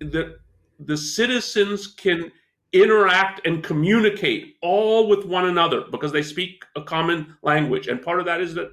the 0.00 0.38
the 0.78 0.96
citizens 0.96 1.86
can 1.86 2.30
interact 2.72 3.46
and 3.46 3.64
communicate 3.64 4.56
all 4.62 5.08
with 5.08 5.24
one 5.24 5.46
another 5.46 5.82
because 5.90 6.12
they 6.12 6.22
speak 6.22 6.64
a 6.76 6.82
common 6.82 7.34
language. 7.42 7.88
And 7.88 8.00
part 8.00 8.20
of 8.20 8.26
that 8.26 8.40
is 8.40 8.54
that 8.54 8.70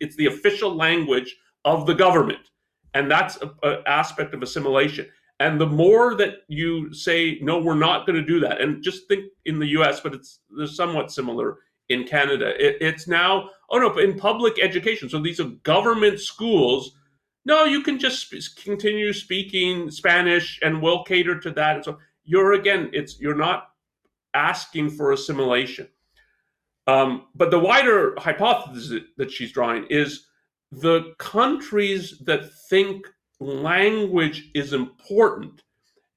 it's 0.00 0.16
the 0.16 0.26
official 0.26 0.74
language 0.74 1.34
of 1.64 1.86
the 1.86 1.94
government. 1.94 2.50
And 2.94 3.10
that's 3.10 3.38
an 3.62 3.78
aspect 3.86 4.34
of 4.34 4.42
assimilation. 4.42 5.06
And 5.44 5.60
the 5.60 5.66
more 5.66 6.14
that 6.14 6.36
you 6.48 6.94
say, 6.94 7.38
no, 7.42 7.58
we're 7.58 7.74
not 7.74 8.06
going 8.06 8.16
to 8.16 8.24
do 8.24 8.40
that, 8.40 8.62
and 8.62 8.82
just 8.82 9.06
think 9.08 9.24
in 9.44 9.58
the 9.58 9.66
US, 9.78 10.00
but 10.00 10.14
it's 10.14 10.40
somewhat 10.74 11.12
similar 11.12 11.58
in 11.90 12.04
Canada. 12.04 12.54
It, 12.58 12.78
it's 12.80 13.06
now, 13.06 13.50
oh 13.68 13.76
no, 13.76 13.94
in 13.98 14.16
public 14.16 14.58
education. 14.58 15.10
So 15.10 15.20
these 15.20 15.40
are 15.40 15.50
government 15.62 16.18
schools. 16.20 16.96
No, 17.44 17.64
you 17.64 17.82
can 17.82 17.98
just 17.98 18.32
continue 18.64 19.12
speaking 19.12 19.90
Spanish 19.90 20.58
and 20.62 20.80
we'll 20.80 21.04
cater 21.04 21.38
to 21.40 21.50
that. 21.50 21.76
And 21.76 21.84
so 21.84 21.98
you're 22.24 22.54
again, 22.54 22.88
it's 22.94 23.20
you're 23.20 23.36
not 23.36 23.68
asking 24.32 24.92
for 24.92 25.12
assimilation. 25.12 25.88
Um, 26.86 27.26
but 27.34 27.50
the 27.50 27.58
wider 27.58 28.14
hypothesis 28.16 29.02
that 29.18 29.30
she's 29.30 29.52
drawing 29.52 29.84
is 29.90 30.26
the 30.72 31.12
countries 31.18 32.18
that 32.24 32.50
think 32.70 33.06
language 33.44 34.50
is 34.54 34.72
important 34.72 35.62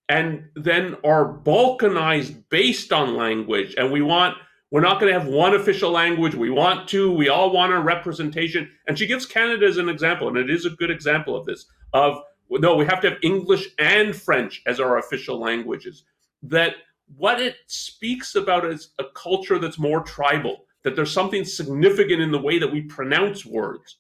and 0.10 0.46
then 0.56 0.96
are 1.04 1.38
balkanized 1.40 2.44
based 2.50 2.94
on 2.94 3.16
language 3.16 3.76
and 3.78 3.92
we 3.92 4.02
want 4.02 4.36
we're 4.70 4.82
not 4.82 5.00
going 5.00 5.12
to 5.12 5.20
have 5.20 5.28
one 5.28 5.54
official 5.54 5.92
language 5.92 6.34
we 6.34 6.50
want 6.50 6.88
to 6.88 7.12
we 7.12 7.28
all 7.30 7.52
want 7.52 7.74
our 7.74 7.82
representation 7.82 8.70
and 8.88 8.98
she 8.98 9.06
gives 9.06 9.26
canada 9.26 9.66
as 9.66 9.78
an 9.78 9.90
example 9.90 10.30
and 10.30 10.38
it 10.38 10.50
is 10.50 10.66
a 10.66 10.70
good 10.72 10.90
example 10.90 11.36
of 11.36 11.46
this 11.46 11.66
of 11.94 12.22
no 12.50 12.76
we 12.76 12.86
have 12.86 13.02
to 13.02 13.10
have 13.10 13.20
english 13.22 13.68
and 13.80 14.16
french 14.16 14.62
as 14.66 14.80
our 14.80 14.98
official 14.98 15.38
languages 15.38 16.04
that 16.42 16.76
what 17.16 17.40
it 17.42 17.56
speaks 17.68 18.36
about 18.36 18.66
is 18.66 18.90
a 19.00 19.06
culture 19.16 19.60
that's 19.60 19.80
more 19.80 20.02
tribal, 20.02 20.66
that 20.84 20.96
there's 20.96 21.12
something 21.12 21.46
significant 21.46 22.22
in 22.22 22.32
the 22.32 22.42
way 22.42 22.60
that 22.60 22.72
we 22.72 22.82
pronounce 22.82 23.46
words. 23.46 23.98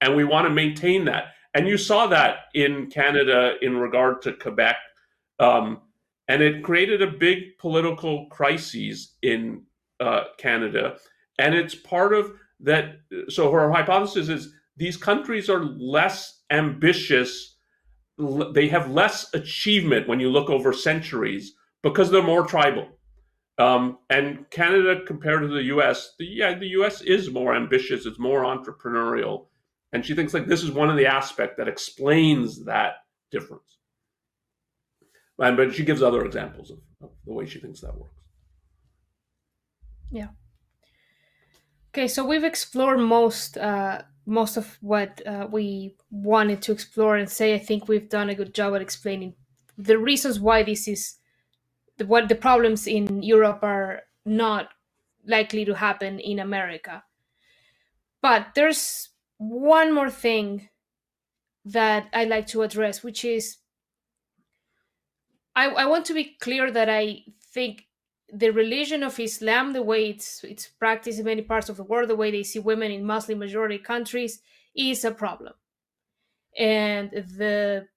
And 0.00 0.16
we 0.16 0.24
want 0.24 0.46
to 0.46 0.54
maintain 0.54 1.04
that. 1.06 1.32
And 1.58 1.66
you 1.66 1.76
saw 1.76 2.06
that 2.06 2.44
in 2.54 2.88
Canada 2.88 3.54
in 3.60 3.78
regard 3.78 4.22
to 4.22 4.32
Quebec. 4.32 4.76
Um, 5.40 5.80
and 6.28 6.40
it 6.40 6.62
created 6.62 7.02
a 7.02 7.10
big 7.10 7.58
political 7.58 8.26
crisis 8.26 9.16
in 9.22 9.64
uh, 9.98 10.26
Canada. 10.36 10.98
And 11.36 11.56
it's 11.56 11.74
part 11.74 12.14
of 12.14 12.30
that. 12.60 13.00
So 13.28 13.50
her 13.50 13.72
hypothesis 13.72 14.28
is 14.28 14.54
these 14.76 14.96
countries 14.96 15.50
are 15.50 15.64
less 15.64 16.42
ambitious. 16.50 17.56
They 18.52 18.68
have 18.68 18.92
less 18.92 19.34
achievement 19.34 20.06
when 20.06 20.20
you 20.20 20.30
look 20.30 20.50
over 20.50 20.72
centuries 20.72 21.54
because 21.82 22.08
they're 22.08 22.22
more 22.22 22.46
tribal. 22.46 22.86
Um, 23.58 23.98
and 24.10 24.48
Canada, 24.50 25.00
compared 25.04 25.42
to 25.42 25.48
the 25.48 25.64
U.S., 25.64 26.14
the, 26.20 26.24
yeah, 26.24 26.56
the 26.56 26.68
U.S. 26.78 27.02
is 27.02 27.32
more 27.32 27.56
ambitious. 27.56 28.06
It's 28.06 28.20
more 28.20 28.44
entrepreneurial, 28.44 29.46
and 29.92 30.04
she 30.04 30.14
thinks 30.14 30.34
like 30.34 30.46
this 30.46 30.62
is 30.62 30.70
one 30.70 30.90
of 30.90 30.96
the 30.96 31.06
aspects 31.06 31.56
that 31.56 31.68
explains 31.68 32.64
that 32.64 32.94
difference. 33.30 33.78
And 35.38 35.56
but 35.56 35.74
she 35.74 35.84
gives 35.84 36.02
other 36.02 36.24
examples 36.24 36.70
of, 36.70 36.78
of 37.00 37.10
the 37.26 37.32
way 37.32 37.46
she 37.46 37.60
thinks 37.60 37.80
that 37.80 37.96
works. 37.96 38.14
Yeah. 40.10 40.28
Okay, 41.90 42.08
so 42.08 42.24
we've 42.24 42.44
explored 42.44 43.00
most 43.00 43.56
uh, 43.56 44.02
most 44.26 44.56
of 44.56 44.76
what 44.80 45.26
uh, 45.26 45.46
we 45.50 45.96
wanted 46.10 46.60
to 46.62 46.72
explore 46.72 47.16
and 47.16 47.30
say. 47.30 47.54
I 47.54 47.58
think 47.58 47.88
we've 47.88 48.08
done 48.08 48.28
a 48.28 48.34
good 48.34 48.54
job 48.54 48.74
at 48.74 48.82
explaining 48.82 49.34
the 49.78 49.96
reasons 49.96 50.40
why 50.40 50.64
this 50.64 50.88
is 50.88 51.14
the, 51.96 52.06
what 52.06 52.28
the 52.28 52.34
problems 52.34 52.86
in 52.86 53.22
Europe 53.22 53.60
are 53.62 54.02
not 54.24 54.70
likely 55.26 55.64
to 55.64 55.74
happen 55.74 56.18
in 56.18 56.38
America. 56.38 57.04
But 58.20 58.48
there's 58.54 59.10
one 59.38 59.92
more 59.94 60.10
thing 60.10 60.68
that 61.64 62.08
I'd 62.12 62.28
like 62.28 62.46
to 62.48 62.62
address, 62.62 63.02
which 63.02 63.24
is 63.24 63.58
I, 65.54 65.66
I 65.68 65.86
want 65.86 66.06
to 66.06 66.14
be 66.14 66.36
clear 66.40 66.70
that 66.70 66.88
I 66.88 67.24
think 67.52 67.86
the 68.32 68.50
religion 68.50 69.02
of 69.02 69.18
Islam, 69.18 69.72
the 69.72 69.82
way 69.82 70.10
it's 70.10 70.44
it's 70.44 70.68
practiced 70.68 71.18
in 71.18 71.24
many 71.24 71.42
parts 71.42 71.68
of 71.68 71.76
the 71.76 71.84
world, 71.84 72.08
the 72.10 72.16
way 72.16 72.30
they 72.30 72.42
see 72.42 72.58
women 72.58 72.90
in 72.90 73.04
Muslim 73.04 73.38
majority 73.38 73.78
countries, 73.78 74.40
is 74.74 75.04
a 75.04 75.10
problem. 75.10 75.54
And 76.56 77.10
the 77.10 77.88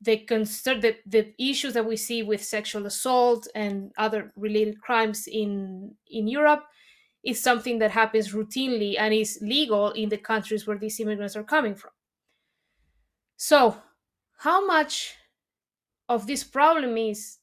the 0.00 0.18
concern 0.18 0.80
the, 0.80 0.98
the 1.06 1.34
issues 1.38 1.74
that 1.74 1.86
we 1.86 1.96
see 1.96 2.22
with 2.22 2.44
sexual 2.44 2.86
assault 2.86 3.48
and 3.54 3.92
other 3.98 4.32
related 4.36 4.80
crimes 4.80 5.26
in 5.28 5.96
in 6.08 6.28
Europe 6.28 6.64
is 7.24 7.42
something 7.42 7.78
that 7.80 7.90
happens 7.92 8.32
routinely 8.32 8.96
and 8.98 9.14
is 9.14 9.38
legal 9.42 9.90
in 9.92 10.08
the 10.08 10.18
countries 10.18 10.66
where 10.66 10.78
these 10.78 11.00
immigrants 11.00 11.36
are 11.36 11.44
coming 11.44 11.74
from. 11.74 11.92
So, 13.36 13.82
how 14.38 14.64
much 14.66 15.16
of 16.08 16.26
this 16.26 16.44
problem 16.44 16.96
is 16.98 17.38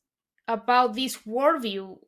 about 0.47 0.95
this 0.95 1.17
worldview 1.19 1.99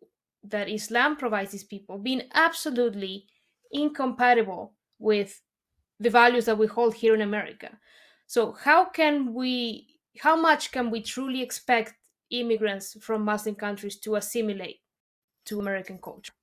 that 0.44 0.70
Islam 0.70 1.18
provides 1.18 1.52
these 1.52 1.64
people 1.64 1.98
being 2.00 2.24
absolutely 2.34 3.28
incompatible 3.72 4.76
with 5.00 5.42
the 6.00 6.10
values 6.10 6.46
that 6.46 6.58
we 6.58 6.68
hold 6.68 6.96
here 6.96 7.16
in 7.16 7.22
America? 7.22 7.80
So, 8.28 8.54
how 8.54 8.86
can 8.86 9.34
we 9.34 10.00
how 10.22 10.36
much 10.36 10.72
can 10.72 10.92
we 10.92 11.02
truly 11.02 11.42
expect 11.44 11.96
immigrants 12.32 12.98
from 13.04 13.24
Muslim 13.26 13.56
countries 13.56 13.98
to 14.02 14.16
assimilate 14.18 14.82
to 15.46 15.60
American 15.60 16.00
culture? 16.00 16.34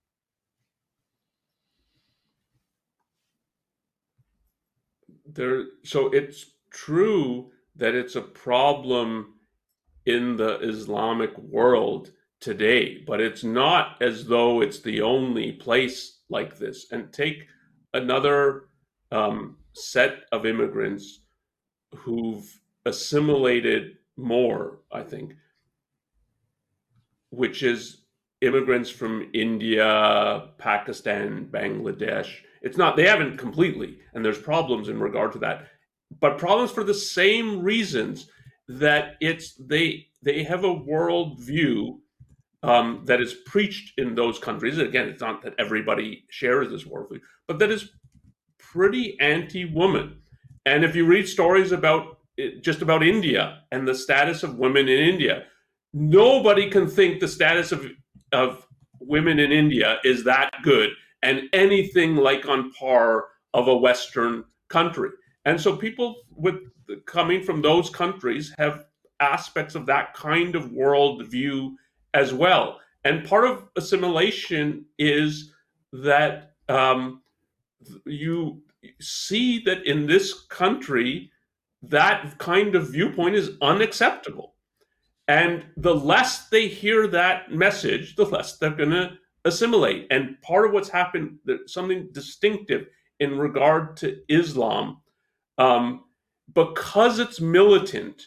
There, 5.35 5.64
so 5.85 6.09
it's 6.09 6.47
true 6.70 7.51
that 7.76 7.95
it's 7.95 8.16
a 8.16 8.22
problem 8.22 9.35
in 10.07 10.37
the 10.37 10.59
Islamic 10.61 11.37
world 11.39 12.12
today, 12.41 13.03
but 13.07 13.20
it's 13.20 13.43
not 13.43 13.97
as 14.01 14.26
though 14.26 14.61
it's 14.61 14.80
the 14.80 15.01
only 15.01 15.53
place 15.53 16.18
like 16.28 16.59
this. 16.59 16.87
And 16.93 17.12
take 17.12 17.47
another 17.95 18.68
um, 19.11 19.57
set 19.72 20.24
of 20.30 20.47
immigrants 20.47 21.20
who've 21.95 22.61
assimilated 22.87 23.97
more, 24.16 24.80
I 24.93 25.03
think, 25.03 25.35
which 27.30 27.62
is 27.62 28.03
immigrants 28.41 28.91
from 28.91 29.30
India, 29.32 30.49
Pakistan, 30.59 31.49
Bangladesh. 31.51 32.30
It's 32.65 32.77
not, 32.77 32.97
they 32.97 33.07
haven't 33.07 33.39
completely, 33.39 33.99
and 34.12 34.25
there's 34.25 34.39
problems 34.39 34.89
in 34.89 34.99
regard 34.99 35.33
to 35.33 35.39
that, 35.41 35.69
but 36.21 36.39
problems 36.39 36.73
for 36.73 36.83
the 36.83 36.95
same 36.95 37.62
reasons 37.62 38.29
that 38.67 39.15
it's, 39.21 39.55
they, 39.55 40.07
they 40.23 40.43
have 40.43 40.65
a 40.65 40.73
world 40.73 41.41
view 41.41 42.01
um, 42.62 43.03
that 43.05 43.21
is 43.21 43.35
preached 43.47 43.93
in 43.99 44.15
those 44.15 44.39
countries. 44.39 44.79
Again, 44.79 45.09
it's 45.09 45.21
not 45.21 45.43
that 45.43 45.55
everybody 45.59 46.25
shares 46.31 46.71
this 46.71 46.85
worldview, 46.85 47.21
but 47.47 47.59
that 47.61 47.71
is 47.71 47.91
pretty 48.59 49.17
anti 49.21 49.67
woman. 49.67 50.23
And 50.67 50.83
if 50.83 50.97
you 50.97 51.05
read 51.07 51.29
stories 51.29 51.73
about 51.73 52.19
just 52.61 52.83
about 52.83 53.03
India 53.03 53.62
and 53.71 53.87
the 53.87 53.95
status 53.95 54.43
of 54.43 54.59
women 54.59 54.89
in 54.89 54.99
India. 54.99 55.45
Nobody 55.93 56.69
can 56.69 56.89
think 56.89 57.21
the 57.21 57.29
status 57.29 57.73
of 57.73 57.87
of 58.33 58.67
women 59.01 59.39
in 59.39 59.53
India 59.53 59.99
is 60.03 60.25
that 60.25 60.51
good 60.62 60.91
and 61.25 61.49
anything 61.53 62.16
like 62.16 62.47
on 62.47 62.70
par 62.72 63.25
of 63.55 63.66
a 63.66 63.77
Western 63.77 64.45
country. 64.68 65.11
And 65.47 65.61
so 65.61 65.75
people 65.75 66.16
with 66.31 66.57
coming 67.07 67.43
from 67.43 67.62
those 67.62 67.89
countries 67.91 68.55
have 68.59 68.85
aspects 69.20 69.75
of 69.75 69.87
that 69.87 70.12
kind 70.14 70.55
of 70.55 70.70
worldview 70.70 71.72
as 72.12 72.35
well. 72.35 72.79
And 73.05 73.27
part 73.27 73.47
of 73.47 73.68
assimilation 73.77 74.85
is 74.99 75.53
that 75.93 76.53
um, 76.68 77.22
you 78.05 78.62
see 79.01 79.61
that 79.61 79.87
in 79.87 80.07
this 80.07 80.47
country, 80.47 81.31
that 81.83 82.39
kind 82.39 82.75
of 82.75 82.91
viewpoint 82.91 83.35
is 83.35 83.53
unacceptable. 83.62 84.55
And 85.27 85.64
the 85.79 85.95
less 85.95 86.49
they 86.49 86.68
hear 86.68 87.07
that 87.09 87.51
message, 87.51 88.16
the 88.16 88.27
less 88.27 88.59
they're 88.59 88.70
going 88.70 88.91
to 88.91 89.16
assimilate. 89.45 90.07
And 90.11 90.40
part 90.42 90.66
of 90.66 90.72
what's 90.72 90.88
happened, 90.88 91.38
something 91.66 92.09
distinctive 92.12 92.86
in 93.20 93.38
regard 93.38 93.97
to 93.99 94.18
Islam, 94.28 95.01
um, 95.59 96.05
because 96.53 97.18
it's 97.18 97.40
militant, 97.40 98.22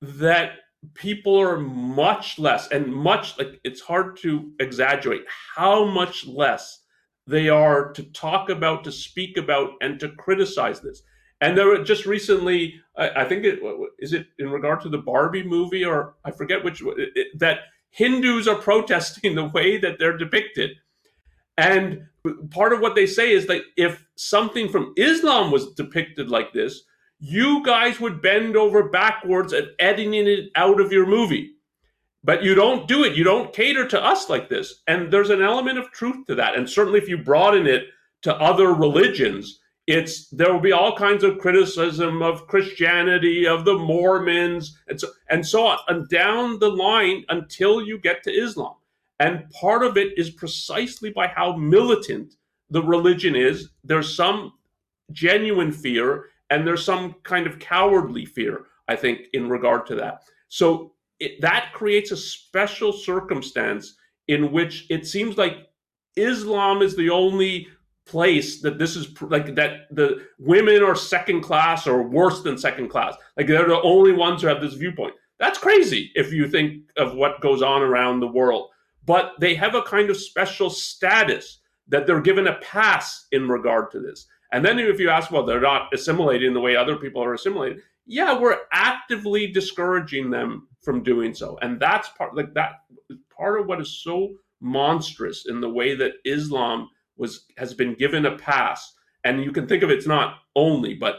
that 0.00 0.52
people 0.94 1.38
are 1.38 1.58
much 1.58 2.38
less 2.38 2.68
and 2.68 2.92
much 2.92 3.38
like 3.38 3.60
it's 3.64 3.80
hard 3.80 4.16
to 4.16 4.50
exaggerate 4.58 5.22
how 5.54 5.84
much 5.84 6.26
less 6.26 6.80
they 7.26 7.48
are 7.48 7.92
to 7.92 8.02
talk 8.12 8.50
about, 8.50 8.82
to 8.84 8.92
speak 8.92 9.36
about, 9.36 9.70
and 9.80 10.00
to 10.00 10.08
criticize 10.10 10.80
this. 10.80 11.02
And 11.40 11.56
there 11.56 11.66
were 11.66 11.82
just 11.82 12.06
recently, 12.06 12.80
I, 12.96 13.10
I 13.22 13.24
think 13.24 13.44
it 13.44 13.60
is 13.98 14.12
it 14.12 14.26
in 14.38 14.50
regard 14.50 14.80
to 14.82 14.88
the 14.88 14.98
Barbie 14.98 15.42
movie, 15.44 15.84
or 15.84 16.14
I 16.24 16.30
forget 16.30 16.62
which 16.62 16.82
it, 16.96 17.38
that 17.38 17.60
Hindus 17.92 18.48
are 18.48 18.56
protesting 18.56 19.34
the 19.36 19.44
way 19.44 19.76
that 19.78 19.98
they're 19.98 20.18
depicted. 20.18 20.72
And 21.56 22.06
part 22.50 22.72
of 22.72 22.80
what 22.80 22.94
they 22.94 23.06
say 23.06 23.32
is 23.32 23.46
that 23.46 23.62
if 23.76 24.04
something 24.16 24.68
from 24.68 24.94
Islam 24.96 25.50
was 25.50 25.72
depicted 25.74 26.30
like 26.30 26.52
this, 26.52 26.82
you 27.20 27.62
guys 27.62 28.00
would 28.00 28.20
bend 28.20 28.56
over 28.56 28.88
backwards 28.88 29.52
at 29.52 29.68
editing 29.78 30.26
it 30.26 30.50
out 30.56 30.80
of 30.80 30.90
your 30.90 31.06
movie. 31.06 31.52
But 32.24 32.42
you 32.42 32.54
don't 32.54 32.88
do 32.88 33.04
it. 33.04 33.16
You 33.16 33.24
don't 33.24 33.52
cater 33.52 33.86
to 33.88 34.02
us 34.02 34.28
like 34.28 34.48
this. 34.48 34.82
And 34.86 35.12
there's 35.12 35.30
an 35.30 35.42
element 35.42 35.78
of 35.78 35.90
truth 35.92 36.26
to 36.26 36.34
that. 36.36 36.56
And 36.56 36.68
certainly 36.68 36.98
if 36.98 37.08
you 37.08 37.18
broaden 37.18 37.66
it 37.66 37.84
to 38.22 38.34
other 38.36 38.72
religions, 38.72 39.60
it's 39.86 40.28
there 40.28 40.52
will 40.52 40.60
be 40.60 40.72
all 40.72 40.96
kinds 40.96 41.24
of 41.24 41.38
criticism 41.38 42.22
of 42.22 42.46
Christianity, 42.46 43.46
of 43.46 43.64
the 43.64 43.76
Mormons, 43.76 44.78
and 44.88 45.00
so 45.00 45.08
and 45.28 45.46
so 45.46 45.66
on, 45.66 45.78
and 45.88 46.08
down 46.08 46.58
the 46.58 46.70
line 46.70 47.24
until 47.28 47.82
you 47.82 47.98
get 47.98 48.22
to 48.24 48.30
Islam. 48.30 48.74
And 49.18 49.48
part 49.50 49.82
of 49.84 49.96
it 49.96 50.16
is 50.18 50.30
precisely 50.30 51.10
by 51.10 51.26
how 51.28 51.56
militant 51.56 52.34
the 52.70 52.82
religion 52.82 53.36
is. 53.36 53.70
There's 53.84 54.14
some 54.14 54.54
genuine 55.12 55.72
fear, 55.72 56.26
and 56.50 56.66
there's 56.66 56.84
some 56.84 57.16
kind 57.22 57.46
of 57.46 57.58
cowardly 57.58 58.24
fear, 58.24 58.66
I 58.88 58.96
think, 58.96 59.22
in 59.32 59.48
regard 59.48 59.86
to 59.86 59.94
that. 59.96 60.22
So 60.48 60.92
it, 61.18 61.40
that 61.40 61.72
creates 61.72 62.10
a 62.10 62.16
special 62.16 62.92
circumstance 62.92 63.94
in 64.28 64.52
which 64.52 64.86
it 64.90 65.06
seems 65.06 65.36
like 65.36 65.68
Islam 66.16 66.82
is 66.82 66.96
the 66.96 67.10
only 67.10 67.68
place 68.06 68.60
that 68.62 68.78
this 68.78 68.96
is 68.96 69.08
like 69.22 69.54
that 69.54 69.86
the 69.90 70.26
women 70.38 70.82
are 70.82 70.96
second 70.96 71.40
class 71.40 71.86
or 71.86 72.02
worse 72.02 72.42
than 72.42 72.58
second 72.58 72.88
class. 72.88 73.14
Like 73.36 73.46
they're 73.46 73.68
the 73.68 73.80
only 73.82 74.12
ones 74.12 74.42
who 74.42 74.48
have 74.48 74.60
this 74.60 74.74
viewpoint. 74.74 75.14
That's 75.38 75.58
crazy 75.58 76.10
if 76.14 76.32
you 76.32 76.48
think 76.48 76.90
of 76.96 77.14
what 77.14 77.40
goes 77.40 77.62
on 77.62 77.82
around 77.82 78.20
the 78.20 78.26
world. 78.26 78.70
But 79.04 79.32
they 79.40 79.54
have 79.56 79.74
a 79.74 79.82
kind 79.82 80.10
of 80.10 80.16
special 80.16 80.70
status 80.70 81.58
that 81.88 82.06
they're 82.06 82.20
given 82.20 82.46
a 82.46 82.58
pass 82.58 83.26
in 83.32 83.48
regard 83.48 83.90
to 83.92 84.00
this. 84.00 84.26
And 84.52 84.64
then 84.64 84.78
if 84.78 85.00
you 85.00 85.10
ask, 85.10 85.30
well, 85.30 85.44
they're 85.44 85.60
not 85.60 85.92
assimilating 85.92 86.52
the 86.52 86.60
way 86.60 86.76
other 86.76 86.96
people 86.96 87.24
are 87.24 87.34
assimilating. 87.34 87.80
Yeah, 88.06 88.38
we're 88.38 88.58
actively 88.72 89.50
discouraging 89.50 90.30
them 90.30 90.68
from 90.82 91.02
doing 91.02 91.34
so. 91.34 91.58
And 91.62 91.80
that's 91.80 92.08
part 92.10 92.36
like 92.36 92.52
that 92.54 92.80
part 93.36 93.60
of 93.60 93.66
what 93.66 93.80
is 93.80 94.02
so 94.02 94.34
monstrous 94.60 95.46
in 95.48 95.60
the 95.60 95.68
way 95.68 95.94
that 95.94 96.12
Islam 96.24 96.88
was 97.16 97.46
has 97.56 97.74
been 97.74 97.94
given 97.94 98.26
a 98.26 98.36
pass. 98.36 98.94
And 99.24 99.44
you 99.44 99.52
can 99.52 99.66
think 99.66 99.82
of 99.82 99.90
it's 99.90 100.06
not 100.06 100.38
only 100.56 100.94
but 100.94 101.16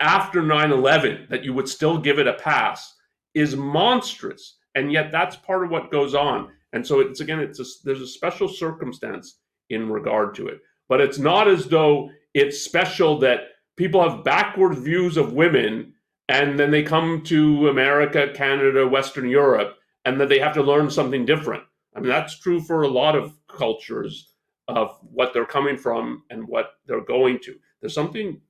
after 0.00 0.42
9-11 0.42 1.28
that 1.30 1.44
you 1.44 1.54
would 1.54 1.68
still 1.68 1.98
give 1.98 2.18
it 2.18 2.28
a 2.28 2.34
pass 2.34 2.94
is 3.34 3.56
monstrous. 3.56 4.58
And 4.74 4.92
yet 4.92 5.10
that's 5.10 5.36
part 5.36 5.64
of 5.64 5.70
what 5.70 5.90
goes 5.90 6.14
on. 6.14 6.50
And 6.72 6.86
so 6.86 7.00
it's 7.00 7.20
again 7.20 7.40
it's 7.40 7.60
a, 7.60 7.64
there's 7.84 8.02
a 8.02 8.06
special 8.06 8.48
circumstance 8.48 9.38
in 9.70 9.88
regard 9.90 10.34
to 10.36 10.48
it. 10.48 10.60
But 10.88 11.00
it's 11.00 11.18
not 11.18 11.48
as 11.48 11.66
though 11.66 12.10
it's 12.34 12.60
special 12.60 13.18
that 13.20 13.40
people 13.76 14.06
have 14.06 14.24
backward 14.24 14.76
views 14.76 15.16
of 15.16 15.32
women 15.32 15.94
and 16.28 16.58
then 16.58 16.70
they 16.70 16.82
come 16.82 17.22
to 17.22 17.68
america 17.68 18.32
canada 18.34 18.86
western 18.86 19.28
europe 19.28 19.76
and 20.04 20.20
that 20.20 20.28
they 20.28 20.38
have 20.38 20.54
to 20.54 20.62
learn 20.62 20.90
something 20.90 21.24
different. 21.26 21.64
I 21.94 22.00
mean 22.00 22.08
that's 22.08 22.38
true 22.38 22.60
for 22.60 22.82
a 22.82 22.88
lot 22.88 23.16
of 23.16 23.32
cultures 23.48 24.32
of 24.68 24.98
what 25.12 25.32
they're 25.32 25.46
coming 25.46 25.76
from 25.76 26.22
and 26.30 26.46
what 26.46 26.72
they're 26.86 27.04
going 27.04 27.38
to. 27.40 27.54
There's 27.80 27.94
something 27.94 28.40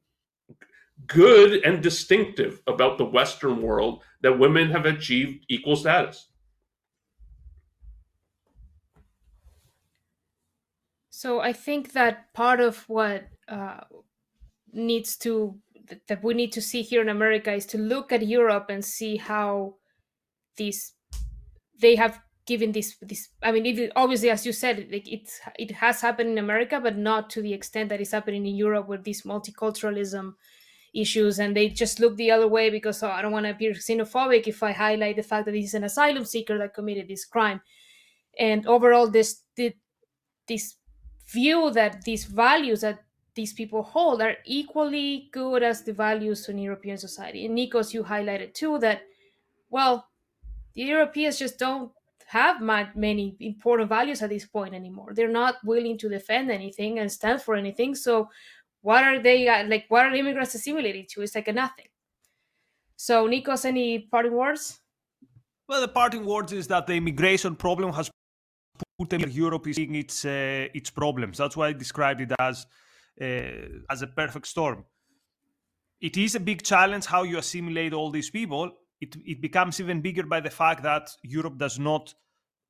good 1.06 1.64
and 1.64 1.82
distinctive 1.82 2.62
about 2.66 2.98
the 2.98 3.04
Western 3.04 3.60
world 3.60 4.02
that 4.22 4.38
women 4.38 4.70
have 4.70 4.86
achieved 4.86 5.44
equal 5.48 5.76
status. 5.76 6.28
So 11.10 11.40
I 11.40 11.52
think 11.52 11.92
that 11.92 12.32
part 12.34 12.60
of 12.60 12.88
what 12.88 13.28
uh, 13.48 13.80
needs 14.72 15.16
to 15.18 15.58
that 16.08 16.22
we 16.22 16.34
need 16.34 16.52
to 16.52 16.60
see 16.60 16.82
here 16.82 17.00
in 17.00 17.08
America 17.08 17.52
is 17.52 17.64
to 17.66 17.78
look 17.78 18.12
at 18.12 18.26
Europe 18.26 18.66
and 18.68 18.84
see 18.84 19.16
how 19.16 19.76
these 20.56 20.92
they 21.80 21.96
have 21.96 22.20
given 22.46 22.72
this 22.72 22.96
this 23.02 23.28
I 23.42 23.52
mean 23.52 23.66
it, 23.66 23.92
obviously 23.96 24.30
as 24.30 24.46
you 24.46 24.52
said 24.52 24.78
it, 24.78 25.08
it 25.08 25.30
it 25.58 25.70
has 25.72 26.00
happened 26.00 26.30
in 26.30 26.38
America 26.38 26.80
but 26.80 26.96
not 26.96 27.28
to 27.30 27.42
the 27.42 27.52
extent 27.52 27.88
that 27.88 28.00
it's 28.00 28.12
happening 28.12 28.46
in 28.46 28.54
Europe 28.54 28.88
with 28.88 29.04
this 29.04 29.22
multiculturalism 29.22 30.34
issues 30.94 31.38
and 31.38 31.54
they 31.54 31.68
just 31.68 32.00
look 32.00 32.16
the 32.16 32.30
other 32.30 32.48
way 32.48 32.70
because 32.70 33.02
oh, 33.02 33.08
I 33.08 33.20
don't 33.22 33.32
want 33.32 33.44
to 33.44 33.50
appear 33.50 33.72
xenophobic 33.72 34.46
if 34.46 34.62
I 34.62 34.72
highlight 34.72 35.16
the 35.16 35.22
fact 35.22 35.46
that 35.46 35.54
he's 35.54 35.74
an 35.74 35.84
asylum 35.84 36.24
seeker 36.24 36.56
that 36.58 36.74
committed 36.74 37.08
this 37.08 37.24
crime. 37.24 37.60
And 38.38 38.66
overall, 38.66 39.08
this 39.08 39.42
this 40.46 40.76
view 41.26 41.70
that 41.72 42.02
these 42.04 42.24
values 42.24 42.80
that 42.80 43.00
these 43.34 43.52
people 43.52 43.82
hold 43.82 44.22
are 44.22 44.36
equally 44.46 45.28
good 45.32 45.62
as 45.62 45.82
the 45.82 45.92
values 45.92 46.48
in 46.48 46.58
European 46.58 46.96
society. 46.96 47.44
And 47.44 47.56
Nikos, 47.56 47.92
you 47.92 48.04
highlighted 48.04 48.54
too 48.54 48.78
that, 48.78 49.02
well, 49.68 50.08
the 50.74 50.82
Europeans 50.82 51.38
just 51.38 51.58
don't 51.58 51.92
have 52.28 52.60
many 52.60 53.36
important 53.40 53.88
values 53.88 54.20
at 54.22 54.30
this 54.30 54.44
point 54.44 54.74
anymore. 54.74 55.12
They're 55.14 55.28
not 55.28 55.56
willing 55.64 55.96
to 55.98 56.08
defend 56.08 56.50
anything 56.50 56.98
and 56.98 57.10
stand 57.10 57.40
for 57.40 57.54
anything. 57.54 57.94
So 57.94 58.28
what 58.86 59.02
are 59.02 59.18
they 59.20 59.48
uh, 59.48 59.64
like 59.66 59.86
what 59.88 60.06
are 60.06 60.14
immigrants 60.14 60.54
assimilating 60.54 61.06
to 61.10 61.20
it's 61.22 61.34
like 61.34 61.48
a 61.48 61.52
nothing 61.52 61.88
so 62.96 63.14
nikos 63.32 63.64
any 63.64 63.86
parting 64.12 64.32
words 64.32 64.80
well 65.68 65.80
the 65.80 65.88
parting 65.88 66.24
words 66.24 66.52
is 66.52 66.68
that 66.68 66.86
the 66.86 66.94
immigration 66.94 67.56
problem 67.56 67.92
has 67.92 68.08
put 68.98 69.12
europe 69.34 69.66
is 69.66 69.76
seeing 69.76 69.96
its 69.96 70.24
uh, 70.24 70.68
its 70.72 70.90
problems 70.90 71.38
that's 71.38 71.56
why 71.56 71.66
i 71.68 71.72
described 71.72 72.20
it 72.20 72.32
as 72.38 72.66
uh, 73.20 73.82
as 73.90 74.02
a 74.02 74.06
perfect 74.06 74.46
storm 74.46 74.84
it 76.00 76.16
is 76.16 76.36
a 76.36 76.40
big 76.40 76.62
challenge 76.62 77.06
how 77.06 77.22
you 77.24 77.38
assimilate 77.38 77.92
all 77.92 78.10
these 78.12 78.30
people 78.30 78.70
it, 79.00 79.16
it 79.24 79.40
becomes 79.40 79.80
even 79.80 80.00
bigger 80.00 80.24
by 80.24 80.40
the 80.40 80.50
fact 80.50 80.82
that 80.82 81.10
europe 81.22 81.58
does 81.58 81.78
not 81.78 82.14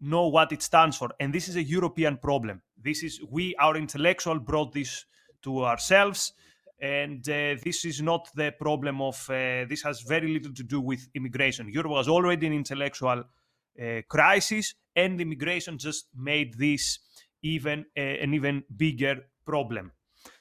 know 0.00 0.28
what 0.28 0.52
it 0.52 0.62
stands 0.62 0.96
for 0.96 1.10
and 1.20 1.32
this 1.32 1.48
is 1.48 1.56
a 1.56 1.62
european 1.62 2.16
problem 2.16 2.60
this 2.76 3.02
is 3.02 3.20
we 3.30 3.54
our 3.56 3.76
intellectual 3.76 4.38
brought 4.38 4.72
this 4.72 5.06
to 5.46 5.64
ourselves. 5.64 6.32
And 6.78 7.26
uh, 7.28 7.56
this 7.64 7.84
is 7.84 8.02
not 8.02 8.28
the 8.34 8.52
problem 8.58 9.00
of, 9.00 9.18
uh, 9.30 9.64
this 9.68 9.82
has 9.82 10.02
very 10.02 10.28
little 10.28 10.52
to 10.52 10.62
do 10.62 10.80
with 10.80 11.08
immigration. 11.14 11.70
Europe 11.70 11.92
was 11.92 12.08
already 12.08 12.46
an 12.46 12.52
intellectual 12.52 13.22
uh, 13.24 14.02
crisis, 14.08 14.74
and 14.94 15.20
immigration 15.20 15.78
just 15.78 16.08
made 16.14 16.54
this 16.54 16.98
even 17.42 17.86
uh, 17.96 18.00
an 18.24 18.34
even 18.34 18.62
bigger 18.76 19.16
problem. 19.46 19.92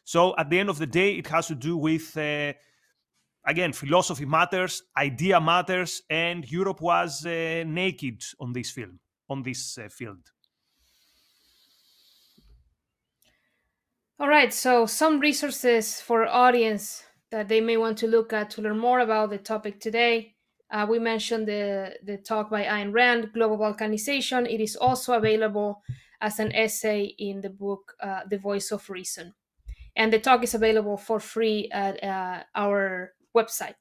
So 0.03 0.35
at 0.37 0.49
the 0.49 0.59
end 0.59 0.69
of 0.69 0.77
the 0.77 0.87
day, 0.87 1.15
it 1.15 1.27
has 1.27 1.47
to 1.47 1.55
do 1.55 1.77
with, 1.77 2.17
uh, 2.17 2.53
again, 3.45 3.73
philosophy 3.73 4.25
matters, 4.25 4.83
idea 4.97 5.39
matters, 5.39 6.01
and 6.09 6.49
Europe 6.51 6.81
was 6.81 7.25
uh, 7.25 7.63
naked 7.65 8.23
on 8.39 8.53
this 8.53 8.71
film, 8.71 8.99
on 9.29 9.43
this 9.43 9.77
field. 9.89 10.31
All 14.17 14.29
right, 14.29 14.53
so 14.53 14.85
some 14.85 15.19
resources 15.19 15.99
for 15.99 16.25
audience 16.25 17.03
that 17.31 17.49
they 17.49 17.59
may 17.59 17.75
want 17.75 17.97
to 17.97 18.07
look 18.07 18.31
at 18.31 18.49
to 18.51 18.61
learn 18.61 18.79
more 18.79 18.99
about 18.99 19.29
the 19.29 19.37
topic 19.37 19.81
today. 19.81 20.35
Uh, 20.71 20.87
we 20.89 20.99
mentioned 20.99 21.47
the, 21.47 21.95
the 22.01 22.17
talk 22.17 22.49
by 22.49 22.63
Ayn 22.63 22.93
Rand, 22.93 23.31
Global 23.33 23.57
Balkanization. 23.57 24.49
It 24.49 24.61
is 24.61 24.77
also 24.77 25.13
available 25.13 25.83
as 26.21 26.39
an 26.39 26.53
essay 26.53 27.13
in 27.17 27.41
the 27.41 27.49
book, 27.49 27.93
uh, 28.01 28.21
The 28.29 28.37
Voice 28.37 28.71
of 28.71 28.89
Reason. 28.89 29.33
And 29.97 30.11
the 30.11 30.19
talk 30.19 30.43
is 30.43 30.53
available 30.53 30.97
for 30.97 31.19
free 31.19 31.69
at 31.71 32.01
uh, 32.01 32.43
our 32.55 33.14
website. 33.35 33.75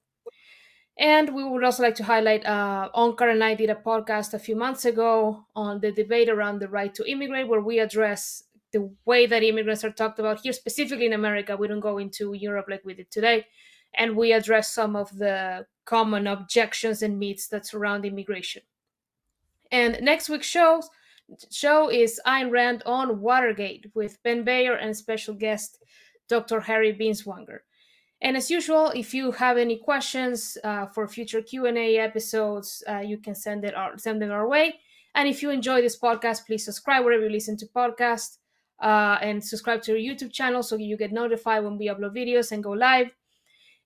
And 0.99 1.35
we 1.35 1.43
would 1.43 1.65
also 1.65 1.83
like 1.83 1.97
to 1.97 2.05
highlight 2.05 2.47
uh, 2.47 2.89
Onkar 2.95 3.31
and 3.31 3.43
I 3.43 3.55
did 3.55 3.71
a 3.71 3.75
podcast 3.75 4.33
a 4.33 4.39
few 4.39 4.55
months 4.55 4.85
ago 4.85 5.45
on 5.57 5.81
the 5.81 5.91
debate 5.91 6.29
around 6.29 6.61
the 6.61 6.69
right 6.69 6.95
to 6.95 7.11
immigrate, 7.11 7.49
where 7.49 7.61
we 7.61 7.81
address 7.81 8.45
the 8.73 8.91
way 9.05 9.27
that 9.27 9.43
immigrants 9.43 9.85
are 9.85 9.91
talked 9.91 10.19
about 10.19 10.41
here, 10.41 10.53
specifically 10.53 11.07
in 11.07 11.13
America. 11.13 11.57
We 11.57 11.69
don't 11.69 11.81
go 11.81 11.99
into 11.99 12.33
Europe 12.35 12.67
like 12.69 12.85
we 12.85 12.95
did 12.95 13.11
today. 13.11 13.47
And 13.97 14.17
we 14.17 14.33
address 14.33 14.73
some 14.73 14.97
of 14.97 15.17
the 15.19 15.67
common 15.85 16.27
objections 16.27 17.03
and 17.03 17.19
myths 17.19 17.49
that 17.49 17.67
surround 17.67 18.05
immigration. 18.05 18.63
And 19.71 20.01
next 20.01 20.29
week's 20.29 20.47
show, 20.47 20.83
show 21.51 21.91
is 21.91 22.21
Ayn 22.27 22.51
Rand 22.51 22.83
on 22.87 23.21
Watergate 23.21 23.91
with 23.95 24.23
Ben 24.23 24.45
Bayer 24.45 24.75
and 24.75 24.97
special 24.97 25.35
guest 25.35 25.79
Dr. 26.29 26.61
Harry 26.61 26.93
Binswanger. 26.93 27.61
And 28.25 28.39
as 28.39 28.51
usual, 28.51 28.91
if 28.97 29.13
you 29.13 29.33
have 29.33 29.59
any 29.59 29.77
questions 29.77 30.57
uh, 30.65 30.87
for 30.87 31.07
future 31.07 31.43
Q 31.43 31.67
and 31.67 31.77
A 31.77 31.99
episodes, 31.99 32.83
uh, 32.89 33.01
you 33.01 33.19
can 33.19 33.35
send 33.35 33.67
it 33.67 33.75
our, 33.75 33.99
send 33.99 34.23
them 34.23 34.31
our 34.31 34.49
way. 34.49 34.81
And 35.15 35.29
if 35.29 35.43
you 35.43 35.51
enjoy 35.51 35.83
this 35.83 35.99
podcast, 35.99 36.47
please 36.47 36.65
subscribe 36.65 37.05
wherever 37.05 37.25
you 37.25 37.29
listen 37.29 37.59
to 37.59 37.67
podcasts 37.67 38.39
uh, 38.83 39.19
and 39.21 39.45
subscribe 39.45 39.83
to 39.83 39.93
our 39.93 39.99
YouTube 39.99 40.33
channel 40.33 40.63
so 40.63 40.77
you 40.77 40.97
get 40.97 41.13
notified 41.13 41.65
when 41.65 41.77
we 41.77 41.89
upload 41.89 42.17
videos 42.17 42.51
and 42.51 42.65
go 42.65 42.71
live. 42.71 43.11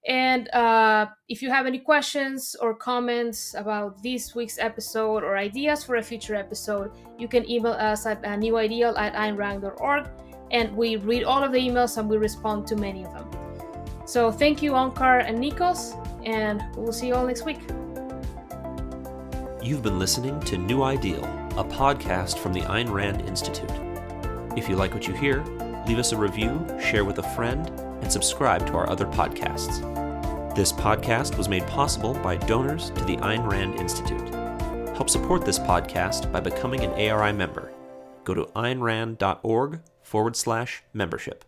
And 0.07 0.49
uh, 0.55 1.07
if 1.29 1.43
you 1.43 1.51
have 1.51 1.67
any 1.67 1.81
questions 1.81 2.55
or 2.63 2.75
comments 2.75 3.55
about 3.55 4.01
this 4.05 4.37
week's 4.37 4.59
episode 4.61 5.25
or 5.25 5.37
ideas 5.37 5.83
for 5.83 5.97
a 5.97 6.03
future 6.03 6.37
episode, 6.37 6.93
you 7.19 7.27
can 7.27 7.43
email 7.51 7.73
us 7.73 8.07
at 8.07 8.25
uh, 8.25 8.29
newideal 8.29 8.97
at 8.97 9.15
aynrand.org. 9.15 10.07
And 10.53 10.77
we 10.77 10.95
read 10.95 11.25
all 11.25 11.43
of 11.43 11.51
the 11.51 11.59
emails 11.59 11.99
and 11.99 12.09
we 12.09 12.19
respond 12.19 12.69
to 12.69 12.77
many 12.77 13.05
of 13.05 13.13
them. 13.33 13.48
So 14.09 14.33
thank 14.33 14.63
you, 14.63 14.73
Onkar 14.73 15.23
and 15.29 15.39
Nikos, 15.39 15.93
and 16.25 16.65
we'll 16.75 16.95
see 16.95 17.09
you 17.09 17.15
all 17.15 17.27
next 17.27 17.45
week. 17.45 17.59
You've 19.63 19.83
been 19.83 19.99
listening 19.99 20.41
to 20.45 20.57
New 20.57 20.83
Ideal, 20.83 21.23
a 21.59 21.65
podcast 21.65 22.39
from 22.39 22.55
the 22.55 22.63
Ayn 22.63 22.91
Rand 22.91 23.21
Institute. 23.29 23.71
If 24.57 24.67
you 24.67 24.77
like 24.77 24.95
what 24.95 25.07
you 25.07 25.13
hear, 25.13 25.45
leave 25.87 25.99
us 25.99 26.13
a 26.13 26.17
review, 26.17 26.67
share 26.81 27.05
with 27.05 27.19
a 27.19 27.35
friend, 27.35 27.69
and 28.01 28.11
subscribe 28.11 28.67
to 28.69 28.73
our 28.79 28.89
other 28.89 29.05
podcasts. 29.05 29.85
This 30.57 30.73
podcast 30.73 31.37
was 31.37 31.51
made 31.51 31.67
possible 31.67 32.15
by 32.15 32.39
donors 32.39 32.89
to 32.93 33.05
the 33.05 33.19
Ayn 33.19 33.47
Rand 33.47 33.75
Institute. 33.75 34.35
Help 34.97 35.11
support 35.11 35.45
this 35.45 35.59
podcast 35.59 36.33
by 36.33 36.41
becoming 36.41 36.81
an 36.81 36.93
ARI 36.93 37.35
member. 37.35 37.75
Go 38.25 38.33
to 38.33 38.45
aynrand.org 38.57 39.83
forward 40.03 40.35
slash 40.35 40.83
membership. 40.95 41.45